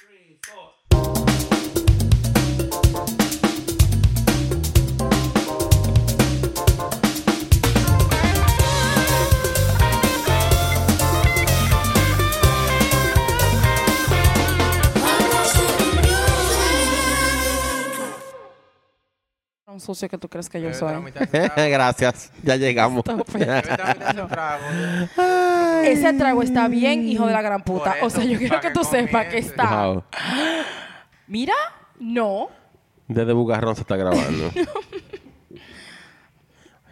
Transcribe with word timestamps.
Un 0.00 1.87
sucio 19.88 20.06
que 20.06 20.18
tú 20.18 20.28
crees 20.28 20.50
que 20.50 20.60
yo 20.60 20.74
soy. 20.74 20.92
Gracias, 21.56 22.30
ya 22.42 22.56
llegamos. 22.56 23.02
Ese 25.82 26.12
trago. 26.12 26.42
Está 26.42 26.68
bien, 26.68 27.08
hijo 27.08 27.26
de 27.26 27.32
la 27.32 27.40
gran 27.40 27.62
puta. 27.62 27.96
O 28.02 28.10
sea, 28.10 28.24
yo 28.24 28.38
quiero 28.38 28.60
que 28.60 28.68
que 28.68 28.74
tú 28.74 28.84
sepas 28.84 29.28
que 29.28 29.38
está. 29.38 29.86
Wow. 29.86 30.04
Mira, 31.26 31.54
no. 31.98 32.50
Desde 33.06 33.32
Bugarrón 33.32 33.74
se 33.76 33.80
está 33.80 33.96
grabando. 33.96 34.50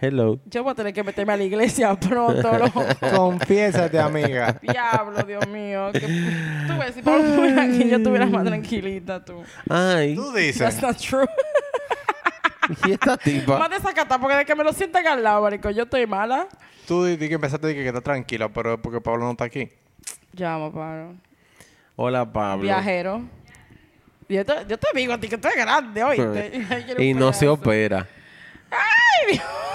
Hello. 0.01 0.39
Yo 0.47 0.63
voy 0.63 0.73
a 0.73 0.75
tener 0.75 0.93
que 0.93 1.03
meterme 1.03 1.33
a 1.35 1.37
la 1.37 1.45
iglesia 1.45 1.95
pronto, 1.95 2.59
loco. 2.59 2.83
Confiésate, 3.17 3.99
amiga. 3.99 4.59
Diablo, 4.61 5.23
Dios 5.23 5.47
mío. 5.49 5.91
Que, 5.93 6.01
tú 6.01 6.79
ves, 6.79 6.95
si 6.95 7.03
Pablo 7.03 7.25
estuviera 7.25 7.63
aquí, 7.63 7.89
yo 7.89 7.97
estuviera 7.97 8.27
más 8.27 8.45
tranquilita, 8.45 9.25
tú. 9.25 9.43
Ay, 9.69 10.15
Tú 10.15 10.33
That's 10.33 10.47
dices. 10.47 10.83
not 10.83 10.97
true. 10.99 11.27
y 12.87 12.93
esta 12.93 13.17
tipa. 13.17 13.59
Más 13.59 13.71
desacatada, 13.71 14.21
porque 14.21 14.37
de 14.37 14.45
que 14.45 14.55
me 14.55 14.65
lo 14.65 14.73
sienten 14.73 15.07
al 15.07 15.23
lado, 15.23 15.43
marico, 15.43 15.71
yo 15.71 15.85
estoy 15.85 16.07
mala. 16.07 16.47
Tú 16.87 17.05
di 17.05 17.17
di 17.17 17.29
que 17.29 17.35
empezaste 17.35 17.67
a 17.67 17.69
decir 17.69 17.83
que 17.83 17.89
está 17.89 18.01
tranquila, 18.01 18.49
pero 18.49 18.75
es 18.75 18.81
porque 18.81 19.01
Pablo 19.01 19.25
no 19.25 19.33
está 19.33 19.45
aquí. 19.45 19.69
Llama, 20.33 20.73
Pablo. 20.73 21.15
Hola, 21.97 22.31
Pablo. 22.31 22.63
Viajero. 22.63 23.23
Yo 24.29 24.45
te, 24.45 24.53
yo 24.69 24.79
te 24.79 24.89
digo 24.95 25.13
a 25.13 25.21
ti 25.21 25.29
que 25.29 25.39
tú 25.39 25.49
eres 25.49 25.65
grande, 25.65 26.03
oíste. 26.03 26.97
Y 26.99 27.15
no 27.15 27.33
se 27.33 27.49
opera. 27.49 28.07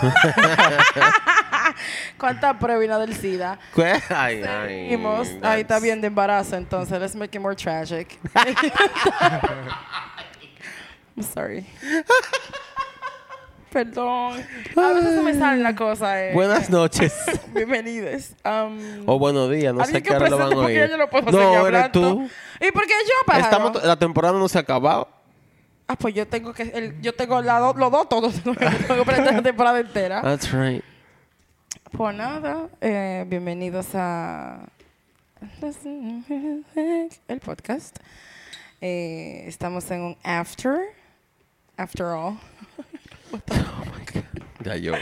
¿Cuánta 2.17 2.57
prueba 2.57 2.83
y 2.83 2.87
nada 2.87 3.05
del 3.05 3.15
SIDA? 3.15 3.59
¿Qué? 3.73 4.01
Ay, 4.09 4.43
ay. 4.43 4.83
Seguimos. 4.83 5.29
Ahí 5.41 5.61
está 5.61 5.79
bien 5.79 6.01
de 6.01 6.07
embarazo, 6.07 6.55
entonces. 6.55 6.99
Let's 6.99 7.15
make 7.15 7.37
it 7.37 7.41
more 7.41 7.55
tragic. 7.55 8.19
I'm 11.15 11.23
sorry. 11.23 11.65
Perdón. 13.71 14.33
A 14.75 14.93
veces 14.93 15.23
me 15.23 15.33
salen 15.33 15.63
las 15.63 15.75
cosas. 15.75 16.13
Eh. 16.17 16.31
Buenas 16.33 16.69
noches. 16.69 17.13
Bienvenidos. 17.53 18.31
Um, 18.43 19.07
o 19.07 19.17
buenos 19.17 19.49
días, 19.49 19.73
no 19.73 19.85
sé 19.85 20.03
qué 20.03 20.13
hora 20.13 20.27
lo 20.29 20.37
van 20.37 20.51
a 20.51 20.57
oír. 20.57 20.89
yo 20.89 20.97
no 20.97 21.09
puedo 21.09 21.31
no, 21.31 21.67
eres 21.67 21.91
tú. 21.93 22.29
¿Y 22.59 22.71
por 22.71 22.83
qué 22.83 22.93
yo, 23.05 23.25
pájaro? 23.25 23.45
Estamos, 23.45 23.83
la 23.85 23.95
temporada 23.97 24.37
no 24.37 24.49
se 24.49 24.57
ha 24.57 24.61
acabado. 24.61 25.07
Ah, 25.87 25.95
pues 25.95 26.13
yo 26.13 26.27
tengo 26.27 26.53
que... 26.53 26.63
el- 26.63 27.01
yo 27.01 27.13
tengo 27.13 27.41
la 27.41 27.59
do- 27.59 27.73
los 27.73 27.91
dos 27.91 28.09
todos. 28.09 28.33
tengo 28.43 29.05
que 29.05 29.11
la 29.21 29.41
temporada 29.41 29.79
entera. 29.79 30.21
That's 30.21 30.51
right. 30.51 30.83
Pues 31.91 32.15
nada, 32.15 32.67
eh, 32.81 33.25
bienvenidos 33.27 33.87
a 33.93 34.59
el 37.27 37.39
podcast. 37.39 37.97
Eh, 38.81 39.43
estamos 39.47 39.89
en 39.91 40.01
un 40.01 40.17
after, 40.23 40.77
after 41.77 42.07
all. 42.07 42.37
Ya 44.63 44.75
yo 44.75 44.93
vi. 44.93 44.99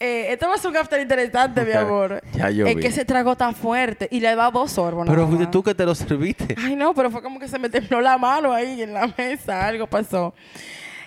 Eh, 0.00 0.32
esto 0.32 0.48
va 0.48 0.54
a 0.54 0.58
ser 0.58 0.70
un 0.70 0.76
after 0.76 1.00
interesante, 1.00 1.64
mi 1.64 1.72
amor. 1.72 2.22
Ya 2.34 2.50
yo 2.50 2.66
es 2.66 2.74
vi. 2.76 2.80
que 2.82 2.88
ese 2.88 3.04
trago 3.04 3.32
está 3.32 3.52
fuerte 3.52 4.08
y 4.10 4.20
le 4.20 4.30
he 4.30 4.36
dado 4.36 4.50
dos 4.52 4.72
sorbos. 4.72 5.04
Pero 5.06 5.16
nada 5.16 5.26
fuiste 5.26 5.44
más. 5.44 5.50
tú 5.50 5.62
que 5.62 5.74
te 5.74 5.84
lo 5.84 5.94
serviste. 5.94 6.54
Ay, 6.58 6.76
no, 6.76 6.94
pero 6.94 7.10
fue 7.10 7.22
como 7.22 7.38
que 7.40 7.48
se 7.48 7.58
me 7.58 7.68
tembló 7.68 8.00
la 8.00 8.18
mano 8.18 8.52
ahí 8.52 8.82
en 8.82 8.92
la 8.92 9.12
mesa, 9.16 9.66
algo 9.66 9.86
pasó. 9.86 10.34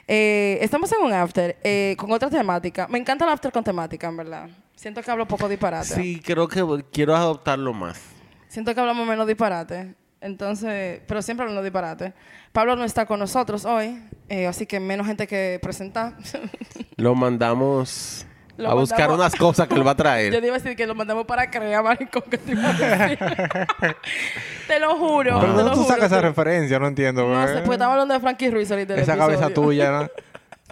Eh, 0.07 0.57
estamos 0.61 0.91
en 0.93 1.03
un 1.03 1.13
after 1.13 1.57
eh, 1.63 1.95
con 1.97 2.11
otra 2.11 2.29
temática. 2.29 2.87
Me 2.89 2.97
encanta 2.97 3.25
el 3.25 3.31
after 3.31 3.51
con 3.51 3.63
temática, 3.63 4.07
en 4.07 4.17
verdad. 4.17 4.49
Siento 4.75 5.01
que 5.01 5.11
hablo 5.11 5.27
poco 5.27 5.47
disparate. 5.49 5.87
Sí, 5.93 6.21
creo 6.23 6.47
que 6.47 6.63
quiero 6.91 7.15
adoptarlo 7.15 7.73
más. 7.73 8.01
Siento 8.47 8.73
que 8.73 8.79
hablamos 8.79 9.05
menos 9.07 9.27
disparate. 9.27 9.93
Entonces, 10.21 11.01
pero 11.07 11.21
siempre 11.21 11.43
hablando 11.43 11.61
disparate. 11.63 12.13
Pablo 12.51 12.75
no 12.75 12.83
está 12.83 13.05
con 13.05 13.19
nosotros 13.19 13.65
hoy, 13.65 14.01
eh, 14.29 14.47
así 14.47 14.65
que 14.65 14.79
menos 14.79 15.05
gente 15.05 15.27
que 15.27 15.59
presentar. 15.61 16.13
Lo 16.97 17.13
mandamos 17.13 18.25
Lo 18.57 18.71
a 18.71 18.73
buscar 18.73 19.09
mandamos- 19.09 19.15
unas 19.19 19.35
cosas 19.35 19.67
que 19.67 19.75
él 19.75 19.85
va 19.85 19.91
a 19.91 19.93
Yo 19.97 19.97
traer. 19.97 20.31
te 20.31 20.37
iba 20.47 20.55
a 20.55 20.59
decir 20.59 20.75
que 20.75 20.87
lo 20.87 20.95
mandamos 20.95 21.25
para 21.25 21.51
crear, 21.51 21.83
maricón, 21.83 22.23
que 22.29 22.37
te 22.39 22.51
iba 22.53 22.67
a 22.69 22.73
decir. 22.73 23.19
te 24.67 24.79
lo 24.79 24.95
juro. 24.97 25.39
Pero 25.39 25.41
te 25.41 25.47
¿dónde 25.47 25.63
lo 25.63 25.69
tú 25.71 25.75
juro, 25.83 25.87
sacas 25.89 26.11
esa 26.11 26.21
referencia? 26.21 26.79
No 26.79 26.87
entiendo. 26.87 27.27
No 27.27 27.47
sé, 27.47 27.53
pues 27.59 27.71
estamos 27.77 27.91
hablando 27.93 28.13
de 28.15 28.19
Frankie 28.19 28.49
Ruiz 28.49 28.71
ahorita. 28.71 28.95
Esa 28.95 29.15
cabeza 29.17 29.45
episodio. 29.45 29.67
tuya 29.67 29.91
¿no? 29.91 30.09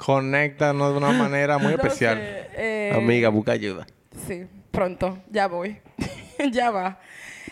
conecta 0.04 0.74
¿no? 0.74 0.92
de 0.92 0.98
una 0.98 1.12
manera 1.12 1.58
muy 1.60 1.68
No 1.74 1.76
especial. 1.76 2.18
sé, 2.18 2.48
eh, 2.58 2.94
Amiga, 2.96 3.30
busca 3.30 3.52
ayuda. 3.52 3.86
Sí, 4.28 4.46
pronto, 4.72 5.20
ya 5.30 5.48
voy. 5.48 5.80
ya 6.52 6.72
va. 6.72 6.98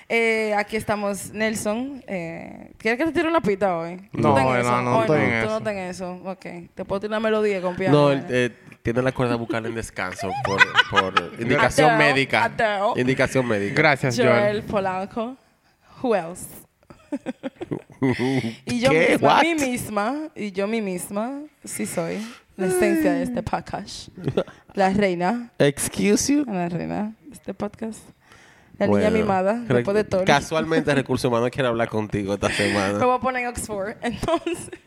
Eh, 0.10 0.54
aquí 0.56 0.76
estamos, 0.76 1.32
Nelson. 1.32 2.04
Eh, 2.08 2.72
¿Quieres 2.78 3.00
que 3.00 3.06
te 3.06 3.12
tire 3.14 3.28
una 3.28 3.42
pita 3.42 3.78
hoy? 3.78 3.98
¿Tú 4.12 4.20
No, 4.22 4.40
no, 4.40 4.56
eso? 4.56 4.82
no 4.82 4.96
Hoy 4.98 5.02
estoy 5.02 5.20
en 5.22 5.30
Tú 5.30 5.36
eso. 5.36 5.46
no 5.50 5.58
estás 5.58 5.74
en 5.74 5.80
eso. 5.80 6.12
Ok. 6.26 6.46
Te 6.76 6.86
puedo 6.86 7.00
tirar 7.00 7.12
una 7.12 7.20
melodía 7.20 7.62
con 7.62 7.76
piano. 7.76 7.98
No, 7.98 8.12
¿eh? 8.12 8.24
eh, 8.30 8.50
tiene 8.82 9.02
la 9.02 9.12
cuerda 9.12 9.36
bucal 9.36 9.66
en 9.66 9.76
descanso 9.76 10.30
por, 10.46 10.62
por 10.92 11.14
indicación 11.40 11.90
Adele, 11.92 12.14
médica. 12.14 12.44
Adele. 12.46 13.02
Indicación 13.02 13.48
médica. 13.48 13.76
Gracias, 13.76 14.18
Joel 14.18 14.30
Joel. 14.30 14.64
Polanco. 14.64 15.38
Who 16.02 16.16
else? 16.16 16.46
y 18.66 18.80
yo 18.80 18.90
¿Qué? 18.90 19.10
misma, 19.12 19.28
What? 19.36 19.42
mí 19.44 19.56
misma, 19.56 20.16
y 20.36 20.52
yo 20.52 20.68
mí 20.68 20.82
misma, 20.82 21.42
sí 21.64 21.86
soy 21.86 22.18
la 22.58 22.68
esencia 22.68 23.14
de 23.14 23.24
este 23.24 23.42
podcast. 23.44 24.10
La 24.74 24.90
reina, 24.90 25.52
Excuse 25.60 26.34
you. 26.34 26.44
la 26.46 26.70
reina 26.70 27.14
de 27.26 27.34
este 27.34 27.54
podcast. 27.54 28.00
La 28.80 28.88
Bueno, 28.88 29.08
niña 29.10 29.22
mimada, 29.22 29.54
después 29.54 29.96
de 29.96 30.04
todo. 30.04 30.26
Casualmente 30.26 30.94
Recursos 30.96 31.30
Humanos 31.30 31.52
quiere 31.52 31.70
hablar 31.70 31.90
contigo 31.90 32.34
esta 32.34 32.48
Me 32.50 32.56
semana. 32.56 33.06
voy 33.06 33.16
a 33.16 33.20
poner 33.20 33.44
en 33.44 33.50
Oxford. 33.50 33.96
Entonces. 34.02 34.72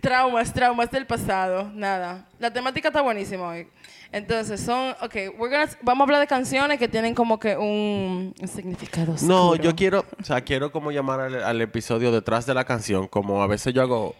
traumas, 0.00 0.52
traumas 0.52 0.90
del 0.90 1.06
pasado. 1.06 1.70
Nada. 1.74 2.26
La 2.38 2.52
temática 2.52 2.88
está 2.88 3.00
buenísima 3.02 3.48
hoy. 3.48 3.68
Entonces, 4.12 4.60
son. 4.60 4.90
Ok, 5.02 5.14
we're 5.38 5.50
gonna- 5.50 5.68
vamos 5.82 6.02
a 6.02 6.04
hablar 6.04 6.20
de 6.20 6.26
canciones 6.28 6.78
que 6.78 6.86
tienen 6.88 7.14
como 7.14 7.38
que 7.40 7.56
un, 7.56 8.32
un 8.40 8.48
significado. 8.48 9.14
No, 9.22 9.48
oscuro. 9.50 9.62
yo 9.62 9.74
quiero, 9.74 10.04
o 10.20 10.24
sea, 10.24 10.40
quiero 10.42 10.70
como 10.70 10.92
llamar 10.92 11.20
al, 11.20 11.42
al 11.42 11.60
episodio 11.60 12.12
detrás 12.12 12.46
de 12.46 12.54
la 12.54 12.64
canción, 12.64 13.08
como 13.08 13.42
a 13.42 13.46
veces 13.48 13.74
yo 13.74 13.82
hago 13.82 14.14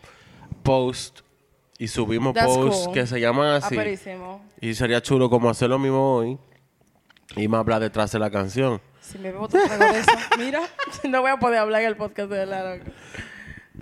post 0.65 1.21
y 1.79 1.87
subimos 1.89 2.35
That's 2.35 2.47
posts 2.47 2.85
cool. 2.87 2.95
que 2.95 3.07
se 3.07 3.21
llaman 3.21 3.63
así. 3.63 3.77
Y 4.61 4.75
sería 4.75 5.01
chulo 5.01 5.31
como 5.31 5.49
hacer 5.51 5.69
lo 5.71 5.79
mismo 5.79 6.17
hoy 6.17 6.39
y 7.37 7.49
más 7.49 7.61
hablar 7.61 7.81
detrás 7.81 8.13
de 8.13 8.19
la 8.19 8.31
canción. 8.31 8.81
Si 9.01 9.19
me 9.19 9.31
bebo 9.31 9.45
otro 9.45 9.61
trago 9.65 9.93
de 9.93 10.01
eso, 10.01 10.11
mira, 10.39 10.63
no 11.09 11.21
voy 11.21 11.31
a 11.31 11.37
poder 11.37 11.59
hablar 11.59 11.83
en 11.83 11.89
el 11.89 11.97
podcast 11.97 12.31
de 12.31 12.47
la 12.47 12.77
loca. 12.77 12.91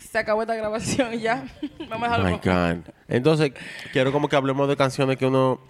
Se 0.01 0.19
acabó 0.19 0.43
esta 0.43 0.55
grabación 0.55 1.15
y 1.15 1.21
ya. 1.21 1.45
Vamos 1.89 2.09
a 2.09 2.19
dejarlo. 2.19 2.31
my 2.31 2.39
God. 2.43 2.93
Entonces, 3.09 3.53
quiero 3.93 4.11
como 4.11 4.29
que 4.29 4.37
hablemos 4.37 4.69
de 4.69 4.77
canciones 4.77 5.17
que 5.17 5.27
uno, 5.27 5.61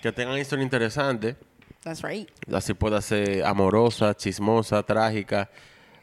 que 0.00 0.12
tengan 0.12 0.38
historia 0.38 0.62
interesante. 0.62 1.36
That's 1.82 2.02
right. 2.02 2.28
Así 2.52 2.74
pueda 2.74 3.00
ser 3.02 3.44
amorosa, 3.44 4.14
chismosa, 4.14 4.82
trágica. 4.84 5.50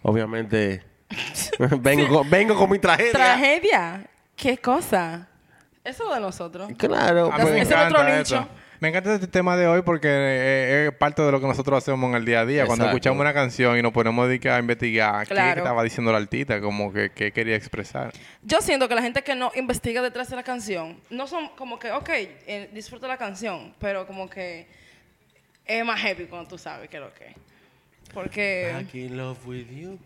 Obviamente, 0.01 0.83
vengo, 1.79 2.07
con, 2.07 2.29
vengo 2.29 2.55
con 2.55 2.69
mi 2.69 2.79
tragedia. 2.79 3.11
Tragedia. 3.11 4.09
¿Qué 4.35 4.57
cosa? 4.57 5.27
Eso 5.83 6.09
es 6.09 6.15
de 6.15 6.21
nosotros. 6.21 6.69
Claro. 6.77 7.31
Mí 7.31 7.59
Ese 7.59 7.73
es 7.73 7.85
otro 7.85 8.03
nicho. 8.03 8.47
Me 8.79 8.87
encanta 8.87 9.13
este 9.13 9.27
tema 9.27 9.57
de 9.57 9.67
hoy 9.67 9.81
porque 9.81 10.07
eh, 10.07 10.87
es 10.87 10.93
parte 10.95 11.21
de 11.21 11.31
lo 11.33 11.41
que 11.41 11.47
nosotros 11.47 11.77
hacemos 11.77 12.09
en 12.09 12.15
el 12.15 12.23
día 12.23 12.41
a 12.41 12.45
día. 12.45 12.65
Cuando 12.65 12.85
escuchamos 12.85 13.19
una 13.19 13.33
canción 13.33 13.77
y 13.77 13.81
nos 13.81 13.91
ponemos 13.91 14.29
de 14.29 14.39
que 14.39 14.49
a 14.49 14.57
investigar 14.57 15.27
qué 15.27 15.33
estaba 15.33 15.83
diciendo 15.83 16.13
la 16.13 16.19
artista, 16.19 16.61
como 16.61 16.93
que 16.93 17.09
qué 17.09 17.33
quería 17.33 17.57
expresar. 17.57 18.13
Yo 18.41 18.61
siento 18.61 18.87
que 18.87 18.95
la 18.95 19.01
gente 19.01 19.21
que 19.21 19.35
no 19.35 19.51
investiga 19.55 20.01
detrás 20.01 20.29
de 20.29 20.37
la 20.37 20.43
canción, 20.43 20.97
no 21.09 21.27
son 21.27 21.49
como 21.57 21.77
que, 21.77 21.91
ok, 21.91 22.09
eh, 22.09 22.69
disfruta 22.73 23.07
la 23.09 23.17
canción, 23.17 23.73
pero 23.79 24.07
como 24.07 24.29
que 24.29 24.65
es 25.65 25.83
más 25.83 25.99
heavy 25.99 26.25
cuando 26.25 26.47
tú 26.47 26.57
sabes 26.57 26.89
que 26.89 26.97
es 26.97 27.03
lo 27.03 27.13
que 27.13 27.25
es. 27.25 27.35
Porque, 28.13 28.71
Back 28.73 28.95
in 28.95 29.17
love 29.17 29.45
with 29.45 29.67
you. 29.69 29.99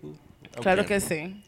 claro 0.61 0.83
que 0.85 0.99
sí. 0.99 1.43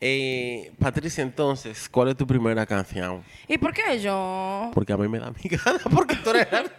Eh, 0.00 0.72
Patricia, 0.78 1.22
entonces, 1.22 1.88
¿cuál 1.88 2.08
es 2.08 2.16
tu 2.16 2.26
primera 2.26 2.64
canción? 2.66 3.22
¿Y 3.48 3.58
por 3.58 3.72
qué 3.72 3.98
yo? 4.00 4.70
Porque 4.72 4.92
a 4.92 4.96
mí 4.96 5.08
me 5.08 5.18
da 5.18 5.30
mi 5.32 5.48
gana, 5.50 5.78
porque 5.94 6.16
tú 6.16 6.30
eres 6.30 6.46
la... 6.52 6.64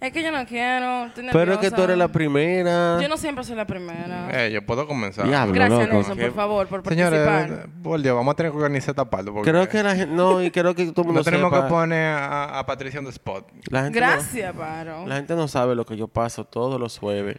Es 0.00 0.12
que 0.12 0.22
yo 0.22 0.30
no 0.30 0.46
quiero. 0.46 1.06
estoy 1.06 1.26
Pero 1.32 1.54
es 1.54 1.58
que 1.58 1.64
nerviosa. 1.64 1.74
tú 1.76 1.82
eres 1.82 1.98
la 1.98 2.06
primera. 2.06 2.98
Yo 3.02 3.08
no 3.08 3.16
siempre 3.16 3.42
soy 3.42 3.56
la 3.56 3.66
primera. 3.66 4.28
Eh, 4.46 4.52
yo 4.52 4.64
puedo 4.64 4.86
comenzar. 4.86 5.26
Diablo, 5.26 5.52
Gracias, 5.52 5.80
loco. 5.80 5.92
Nelson, 5.94 6.18
por 6.18 6.34
favor, 6.34 6.68
por 6.68 6.88
Señores, 6.88 7.26
participar. 7.26 7.68
por 7.82 8.00
Dios, 8.00 8.14
vamos 8.14 8.30
a 8.32 8.36
tener 8.36 8.52
que 8.52 8.58
organizar 8.58 8.90
esta 8.90 9.10
parte. 9.10 9.32
porque 9.32 9.50
Creo 9.50 9.68
que 9.68 9.82
la 9.82 9.96
gente... 9.96 10.14
No, 10.14 10.40
y 10.40 10.52
creo 10.52 10.72
que 10.76 10.86
todo 10.92 11.00
el 11.02 11.06
mundo 11.06 11.20
no 11.22 11.24
tenemos 11.24 11.50
sepa- 11.52 11.64
que 11.64 11.68
poner 11.68 12.14
a, 12.14 12.60
a 12.60 12.64
Patricia 12.64 12.98
en 12.98 13.06
the 13.06 13.10
spot. 13.10 13.50
La 13.70 13.82
gente, 13.82 13.98
no, 14.00 14.06
Gracias, 14.06 14.54
Paro. 14.54 15.04
la 15.04 15.16
gente 15.16 15.34
no 15.34 15.48
sabe 15.48 15.74
lo 15.74 15.84
que 15.84 15.96
yo 15.96 16.06
paso 16.06 16.44
todos 16.44 16.78
los 16.80 16.96
jueves. 16.96 17.38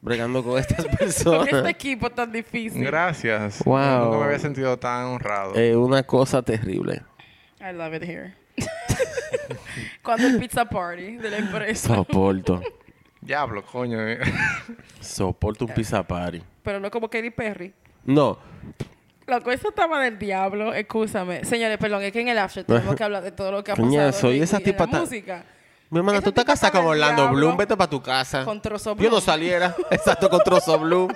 Bregando 0.00 0.42
con 0.42 0.58
estas 0.58 0.76
Con 0.84 0.92
este 0.92 0.96
personas. 1.04 1.64
equipo 1.70 2.10
tan 2.10 2.30
difícil. 2.32 2.84
Gracias. 2.84 3.62
Wow. 3.64 3.76
Yo 3.78 4.04
Nunca 4.06 4.18
me 4.18 4.24
había 4.24 4.38
sentido 4.38 4.78
tan 4.78 5.04
honrado. 5.06 5.54
Es 5.54 5.74
una 5.76 6.02
cosa 6.02 6.42
terrible. 6.42 7.02
I 7.60 7.72
love 7.72 7.94
it 7.94 8.02
here. 8.04 8.34
Cuando 10.02 10.26
el 10.26 10.38
pizza 10.38 10.64
party 10.64 11.16
de 11.16 11.30
la 11.30 11.38
empresa. 11.38 11.94
Soporto. 11.94 12.60
Diablo, 13.20 13.64
coño. 13.64 14.00
eh. 14.08 14.18
Soporto 15.00 15.64
un 15.66 15.72
pizza 15.74 16.02
party. 16.02 16.42
Pero 16.62 16.80
no 16.80 16.90
como 16.90 17.08
Katy 17.08 17.30
Perry. 17.30 17.72
No, 18.04 18.38
La 19.26 19.40
cosa 19.40 19.68
estaba 19.68 20.00
del 20.02 20.18
diablo, 20.18 20.72
escúchame. 20.72 21.44
Señores, 21.44 21.76
perdón, 21.76 22.02
es 22.04 22.12
que 22.12 22.20
en 22.20 22.28
el 22.28 22.38
after 22.38 22.64
tenemos 22.64 22.94
que 22.94 23.04
hablar 23.04 23.22
de 23.22 23.32
todo 23.32 23.50
lo 23.52 23.62
que 23.64 23.72
ha 23.72 23.74
pasado. 23.74 23.88
Coñazo, 23.88 24.32
y 24.32 24.38
en- 24.38 24.42
esa 24.44 24.56
en 24.58 24.64
tipa 24.64 24.86
la 24.86 24.90
tan- 24.92 25.00
música. 25.02 25.44
Mi 25.90 25.98
hermana, 25.98 26.20
tú 26.20 26.28
estás 26.28 26.44
casada 26.44 26.68
está 26.68 26.78
con 26.80 26.86
Orlando 26.90 27.22
diablo. 27.22 27.38
Bloom, 27.38 27.56
vete 27.56 27.76
para 27.76 27.88
tu 27.88 28.02
casa. 28.02 28.44
Con 28.44 28.60
Trozo 28.60 28.90
Yo 28.96 29.04
no 29.04 29.08
Bloom. 29.08 29.22
saliera, 29.22 29.74
exacto, 29.90 30.28
con 30.28 30.40
Trozo 30.40 30.78
Bloom. 30.78 31.10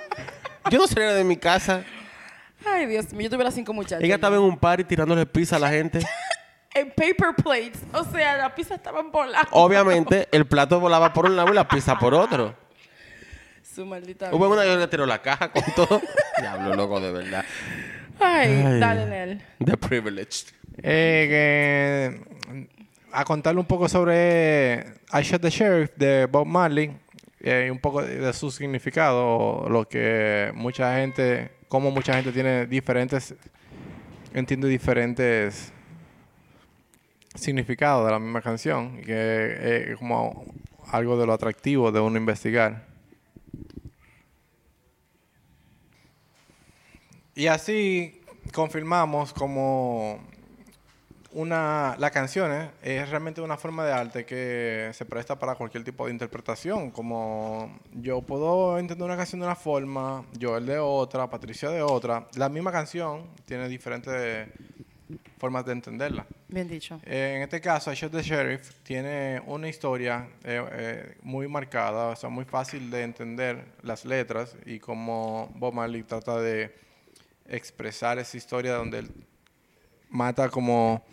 Yo 0.71 0.79
no 0.79 0.87
saliera 0.87 1.13
de 1.13 1.23
mi 1.23 1.37
casa. 1.37 1.83
Ay, 2.65 2.85
Dios 2.87 3.11
mío, 3.13 3.23
yo 3.25 3.29
tuviera 3.31 3.51
cinco 3.51 3.73
muchachos. 3.73 4.03
Ella 4.03 4.15
estaba 4.15 4.35
en 4.37 4.41
un 4.41 4.57
party 4.57 4.83
tirándole 4.85 5.25
pizza 5.25 5.57
a 5.57 5.59
la 5.59 5.69
gente. 5.69 5.99
En 6.75 6.89
paper 6.89 7.35
plates. 7.35 7.81
O 7.93 8.03
sea, 8.03 8.35
la 8.35 8.55
pizza 8.55 8.73
estaba 8.73 9.03
volando. 9.03 9.47
Obviamente, 9.51 10.27
el 10.31 10.47
plato 10.47 10.79
volaba 10.79 11.13
por 11.13 11.27
un 11.27 11.35
lado 11.35 11.51
y 11.51 11.53
la 11.53 11.67
pizza 11.67 11.99
por 11.99 12.15
otro. 12.15 12.55
Su 13.61 13.85
maldita 13.85 14.29
Hubo 14.33 14.49
vida. 14.49 14.63
una 14.63 14.63
que 14.63 14.77
le 14.79 14.87
tiró 14.87 15.05
la 15.05 15.21
caja 15.21 15.51
con 15.51 15.61
todo. 15.75 16.01
Diablo, 16.39 16.73
loco, 16.75 16.99
de 16.99 17.11
verdad. 17.11 17.45
Ay, 18.19 18.63
Ay. 18.65 18.79
dale, 18.79 19.05
Nel. 19.05 19.41
The 19.63 19.77
privileged. 19.77 20.47
Eh, 20.81 22.23
que, 22.49 22.67
a 23.13 23.23
contarle 23.23 23.59
un 23.59 23.67
poco 23.67 23.87
sobre 23.87 24.85
I 25.13 25.21
Shot 25.21 25.41
the 25.41 25.49
Sheriff 25.49 25.91
de 25.95 26.25
Bob 26.25 26.47
Marley 26.47 26.91
eh, 27.39 27.65
y 27.67 27.69
un 27.69 27.77
poco 27.77 28.01
de, 28.01 28.33
su 28.33 28.49
significado, 28.49 29.67
lo 29.69 29.87
que 29.87 30.51
mucha 30.55 30.97
gente, 30.97 31.51
como 31.67 31.91
mucha 31.91 32.15
gente 32.15 32.31
tiene 32.31 32.65
diferentes, 32.65 33.35
entiende 34.33 34.67
diferentes 34.67 35.71
significados 37.35 38.05
de 38.05 38.11
la 38.11 38.19
misma 38.19 38.41
canción, 38.41 39.01
que 39.01 39.91
es 39.91 39.97
como 39.97 40.45
algo 40.91 41.17
de 41.17 41.27
lo 41.27 41.33
atractivo 41.33 41.91
de 41.91 41.99
uno 41.99 42.17
investigar. 42.17 42.87
Y 47.35 47.47
así 47.47 48.21
confirmamos 48.51 49.33
como 49.33 50.19
una, 51.33 51.95
la 51.97 52.11
canción 52.11 52.51
¿eh? 52.51 52.69
es 52.81 53.09
realmente 53.09 53.41
una 53.41 53.57
forma 53.57 53.85
de 53.85 53.91
arte 53.91 54.25
que 54.25 54.91
se 54.93 55.05
presta 55.05 55.37
para 55.37 55.55
cualquier 55.55 55.83
tipo 55.83 56.05
de 56.05 56.11
interpretación. 56.11 56.91
Como 56.91 57.79
yo 57.93 58.21
puedo 58.21 58.77
entender 58.77 59.05
una 59.05 59.17
canción 59.17 59.41
de 59.41 59.47
una 59.47 59.55
forma, 59.55 60.25
Joel 60.39 60.65
de 60.65 60.77
otra, 60.77 61.29
Patricia 61.29 61.69
de 61.69 61.81
otra. 61.81 62.27
La 62.35 62.49
misma 62.49 62.71
canción 62.71 63.27
tiene 63.45 63.67
diferentes 63.67 64.47
formas 65.37 65.65
de 65.65 65.73
entenderla. 65.73 66.25
Bien 66.47 66.67
dicho. 66.67 66.99
Eh, 67.05 67.33
en 67.37 67.41
este 67.41 67.59
caso, 67.59 67.91
I 67.91 67.95
Shot 67.95 68.11
the 68.11 68.21
Sheriff 68.21 68.71
tiene 68.83 69.41
una 69.45 69.67
historia 69.67 70.29
eh, 70.43 70.63
eh, 70.71 71.17
muy 71.21 71.47
marcada, 71.47 72.09
o 72.09 72.15
sea, 72.15 72.29
muy 72.29 72.45
fácil 72.45 72.89
de 72.89 73.03
entender 73.03 73.65
las 73.81 74.05
letras 74.05 74.55
y 74.65 74.79
cómo 74.79 75.51
Bob 75.55 75.73
Marley 75.73 76.03
trata 76.03 76.39
de 76.39 76.75
expresar 77.47 78.19
esa 78.19 78.37
historia 78.37 78.75
donde 78.75 78.99
él 78.99 79.11
mata 80.13 80.47
como 80.49 81.03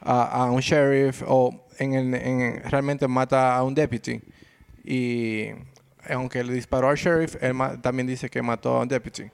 a, 0.00 0.44
un 0.50 0.60
sheriff 0.60 1.22
o 1.26 1.66
en 1.78 1.94
el- 1.94 2.14
en- 2.14 2.62
realmente 2.70 3.08
mata 3.08 3.56
a 3.56 3.62
un 3.64 3.74
deputy 3.74 4.20
y 4.84 5.48
aunque 6.08 6.42
le 6.44 6.52
disparó 6.54 6.88
al 6.88 6.96
sheriff, 6.96 7.36
él 7.42 7.54
también 7.82 8.06
dice 8.06 8.30
que 8.30 8.40
mató 8.42 8.76
a 8.78 8.82
un 8.82 8.88
deputy. 8.88 9.24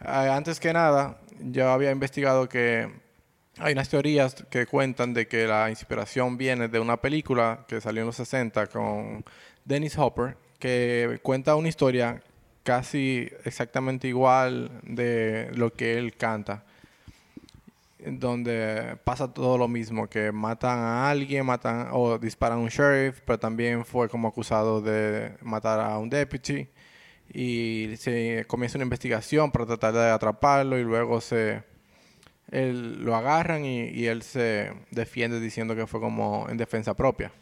Ah, 0.00 0.34
antes 0.36 0.60
que 0.60 0.72
nada, 0.72 1.18
yo 1.40 1.70
había 1.70 1.90
investigado 1.90 2.48
que 2.48 2.90
hay 3.58 3.72
unas 3.72 3.88
teorías 3.88 4.34
que 4.50 4.66
cuentan 4.66 5.14
de 5.14 5.26
que 5.26 5.46
la 5.46 5.70
inspiración 5.70 6.36
viene 6.36 6.68
de 6.68 6.80
una 6.80 6.96
película 6.98 7.64
que 7.68 7.80
salió 7.80 8.02
en 8.02 8.06
los 8.08 8.16
60 8.16 8.66
con 8.66 9.24
Dennis 9.64 9.96
Hopper, 9.96 10.36
que 10.58 11.18
cuenta 11.22 11.54
una 11.56 11.68
historia 11.68 12.22
casi 12.64 13.28
exactamente 13.44 14.08
igual 14.08 14.70
de 14.82 15.50
lo 15.54 15.72
que 15.72 15.96
él 15.98 16.16
canta, 16.16 16.64
donde 18.06 18.98
pasa 19.04 19.32
todo 19.32 19.58
lo 19.58 19.68
mismo, 19.68 20.08
que 20.08 20.32
matan 20.32 20.78
a 20.78 21.10
alguien, 21.10 21.46
matan 21.46 21.88
o 21.92 22.18
disparan 22.18 22.58
a 22.58 22.60
un 22.60 22.68
sheriff, 22.68 23.20
pero 23.24 23.38
también 23.38 23.84
fue 23.84 24.08
como 24.08 24.28
acusado 24.28 24.80
de 24.80 25.36
matar 25.40 25.80
a 25.80 25.98
un 25.98 26.10
deputy 26.10 26.68
y 27.32 27.94
se 27.96 28.44
comienza 28.46 28.78
una 28.78 28.84
investigación 28.84 29.50
para 29.50 29.66
tratar 29.66 29.94
de 29.94 30.10
atraparlo 30.10 30.78
y 30.78 30.84
luego 30.84 31.20
se 31.20 31.62
él, 32.50 33.02
lo 33.02 33.16
agarran 33.16 33.64
y, 33.64 34.06
él 34.06 34.22
se 34.22 34.72
defiende 34.90 35.40
diciendo 35.40 35.74
que 35.74 35.86
fue 35.86 36.00
como 36.00 36.46
en 36.48 36.56
defensa 36.56 36.94
propia. 36.94 37.32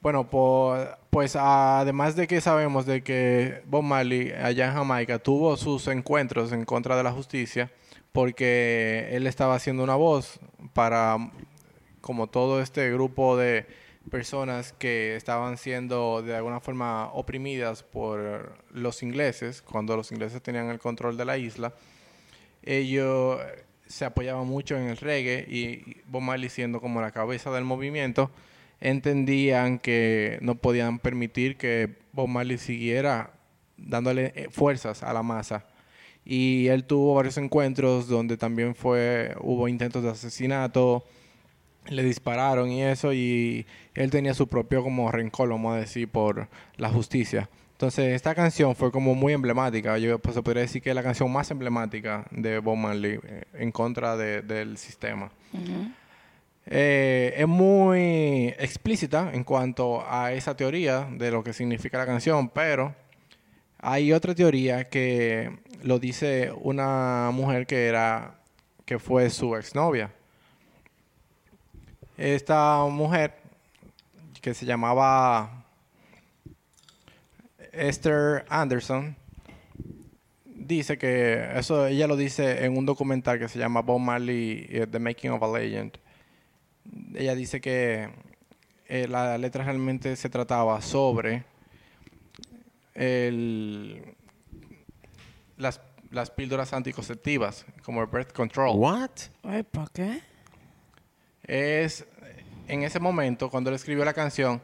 Bueno, 0.00 0.28
pues 0.28 1.34
además 1.34 2.14
de 2.14 2.26
que 2.26 2.42
sabemos 2.42 2.84
de 2.84 3.02
que 3.02 3.62
Bob 3.64 3.82
Marley 3.82 4.32
allá 4.32 4.66
en 4.66 4.74
Jamaica 4.74 5.18
tuvo 5.18 5.56
sus 5.56 5.88
encuentros 5.88 6.52
en 6.52 6.66
contra 6.66 6.94
de 6.96 7.02
la 7.02 7.10
justicia 7.10 7.70
porque 8.14 9.08
él 9.10 9.26
estaba 9.26 9.56
haciendo 9.56 9.82
una 9.82 9.96
voz 9.96 10.40
para 10.72 11.18
como 12.00 12.28
todo 12.28 12.62
este 12.62 12.90
grupo 12.90 13.36
de 13.36 13.66
personas 14.10 14.72
que 14.72 15.16
estaban 15.16 15.58
siendo 15.58 16.22
de 16.22 16.34
alguna 16.34 16.60
forma 16.60 17.10
oprimidas 17.12 17.82
por 17.82 18.56
los 18.70 19.02
ingleses 19.02 19.60
cuando 19.60 19.96
los 19.96 20.12
ingleses 20.12 20.40
tenían 20.40 20.70
el 20.70 20.78
control 20.78 21.18
de 21.18 21.26
la 21.26 21.36
isla 21.36 21.74
ellos 22.62 23.40
se 23.86 24.04
apoyaban 24.04 24.46
mucho 24.46 24.76
en 24.76 24.88
el 24.88 24.96
reggae 24.96 25.46
y 25.48 26.00
Bob 26.06 26.22
Marley 26.22 26.48
siendo 26.48 26.80
como 26.80 27.00
la 27.00 27.10
cabeza 27.10 27.50
del 27.50 27.64
movimiento, 27.64 28.30
entendían 28.80 29.78
que 29.78 30.38
no 30.40 30.54
podían 30.56 30.98
permitir 30.98 31.56
que 31.56 31.96
Bob 32.12 32.28
Marley 32.28 32.58
siguiera 32.58 33.34
dándole 33.76 34.32
eh, 34.34 34.48
fuerzas 34.50 35.02
a 35.02 35.12
la 35.12 35.22
masa. 35.22 35.66
Y 36.24 36.68
él 36.68 36.84
tuvo 36.84 37.14
varios 37.14 37.36
encuentros 37.36 38.08
donde 38.08 38.36
también 38.36 38.74
fue 38.74 39.34
hubo 39.40 39.68
intentos 39.68 40.02
de 40.02 40.10
asesinato, 40.10 41.04
le 41.88 42.02
dispararon 42.02 42.70
y 42.70 42.82
eso 42.82 43.12
y 43.12 43.66
él 43.94 44.10
tenía 44.10 44.32
su 44.32 44.46
propio 44.48 44.82
como 44.82 45.10
rencor, 45.12 45.50
vamos 45.50 45.74
a 45.74 45.80
decir, 45.80 46.08
por 46.08 46.48
la 46.78 46.88
justicia. 46.88 47.48
Entonces, 47.72 48.14
esta 48.14 48.34
canción 48.34 48.74
fue 48.74 48.90
como 48.90 49.14
muy 49.14 49.32
emblemática. 49.34 49.98
Yo 49.98 50.18
pues, 50.18 50.34
se 50.36 50.42
podría 50.42 50.62
decir 50.62 50.80
que 50.80 50.90
es 50.90 50.94
la 50.96 51.02
canción 51.02 51.30
más 51.30 51.50
emblemática 51.50 52.24
de 52.30 52.58
Bob 52.60 52.76
Marley 52.76 53.18
eh, 53.22 53.42
en 53.54 53.70
contra 53.72 54.16
de- 54.16 54.40
del 54.42 54.78
sistema. 54.78 55.30
Eh, 56.66 57.34
es 57.36 57.46
muy 57.46 58.54
explícita 58.58 59.30
en 59.34 59.44
cuanto 59.44 60.02
a 60.08 60.32
esa 60.32 60.56
teoría 60.56 61.06
de 61.10 61.30
lo 61.30 61.44
que 61.44 61.52
significa 61.52 61.98
la 61.98 62.06
canción, 62.06 62.48
pero 62.48 62.94
hay 63.86 64.14
otra 64.14 64.34
teoría 64.34 64.88
que 64.88 65.58
lo 65.82 65.98
dice 65.98 66.50
una 66.62 67.30
mujer 67.34 67.66
que 67.66 67.86
era 67.86 68.38
que 68.86 68.98
fue 68.98 69.28
su 69.28 69.54
exnovia. 69.56 70.10
Esta 72.16 72.82
mujer 72.86 73.34
que 74.40 74.54
se 74.54 74.64
llamaba 74.64 75.66
Esther 77.72 78.46
Anderson 78.48 79.16
dice 80.46 80.96
que 80.96 81.46
eso 81.54 81.86
ella 81.86 82.06
lo 82.06 82.16
dice 82.16 82.64
en 82.64 82.78
un 82.78 82.86
documental 82.86 83.38
que 83.38 83.48
se 83.48 83.58
llama 83.58 83.82
Bob 83.82 84.00
Marley 84.00 84.66
eh, 84.70 84.86
The 84.90 84.98
Making 84.98 85.32
of 85.32 85.42
a 85.42 85.58
Legend. 85.58 85.98
Ella 87.14 87.34
dice 87.34 87.60
que 87.60 88.08
eh, 88.88 89.08
la 89.08 89.36
letra 89.36 89.62
realmente 89.62 90.16
se 90.16 90.30
trataba 90.30 90.80
sobre 90.80 91.44
el, 92.94 94.14
las, 95.56 95.80
las 96.10 96.30
píldoras 96.30 96.72
anticonceptivas 96.72 97.66
como 97.84 98.00
el 98.02 98.06
birth 98.08 98.32
control. 98.32 98.76
What? 98.76 99.10
Ay, 99.42 99.62
¿para 99.62 99.88
qué? 99.92 100.20
es 101.46 102.06
en 102.68 102.82
ese 102.84 102.98
momento 102.98 103.50
cuando 103.50 103.68
él 103.68 103.76
escribió 103.76 104.02
la 104.04 104.14
canción 104.14 104.62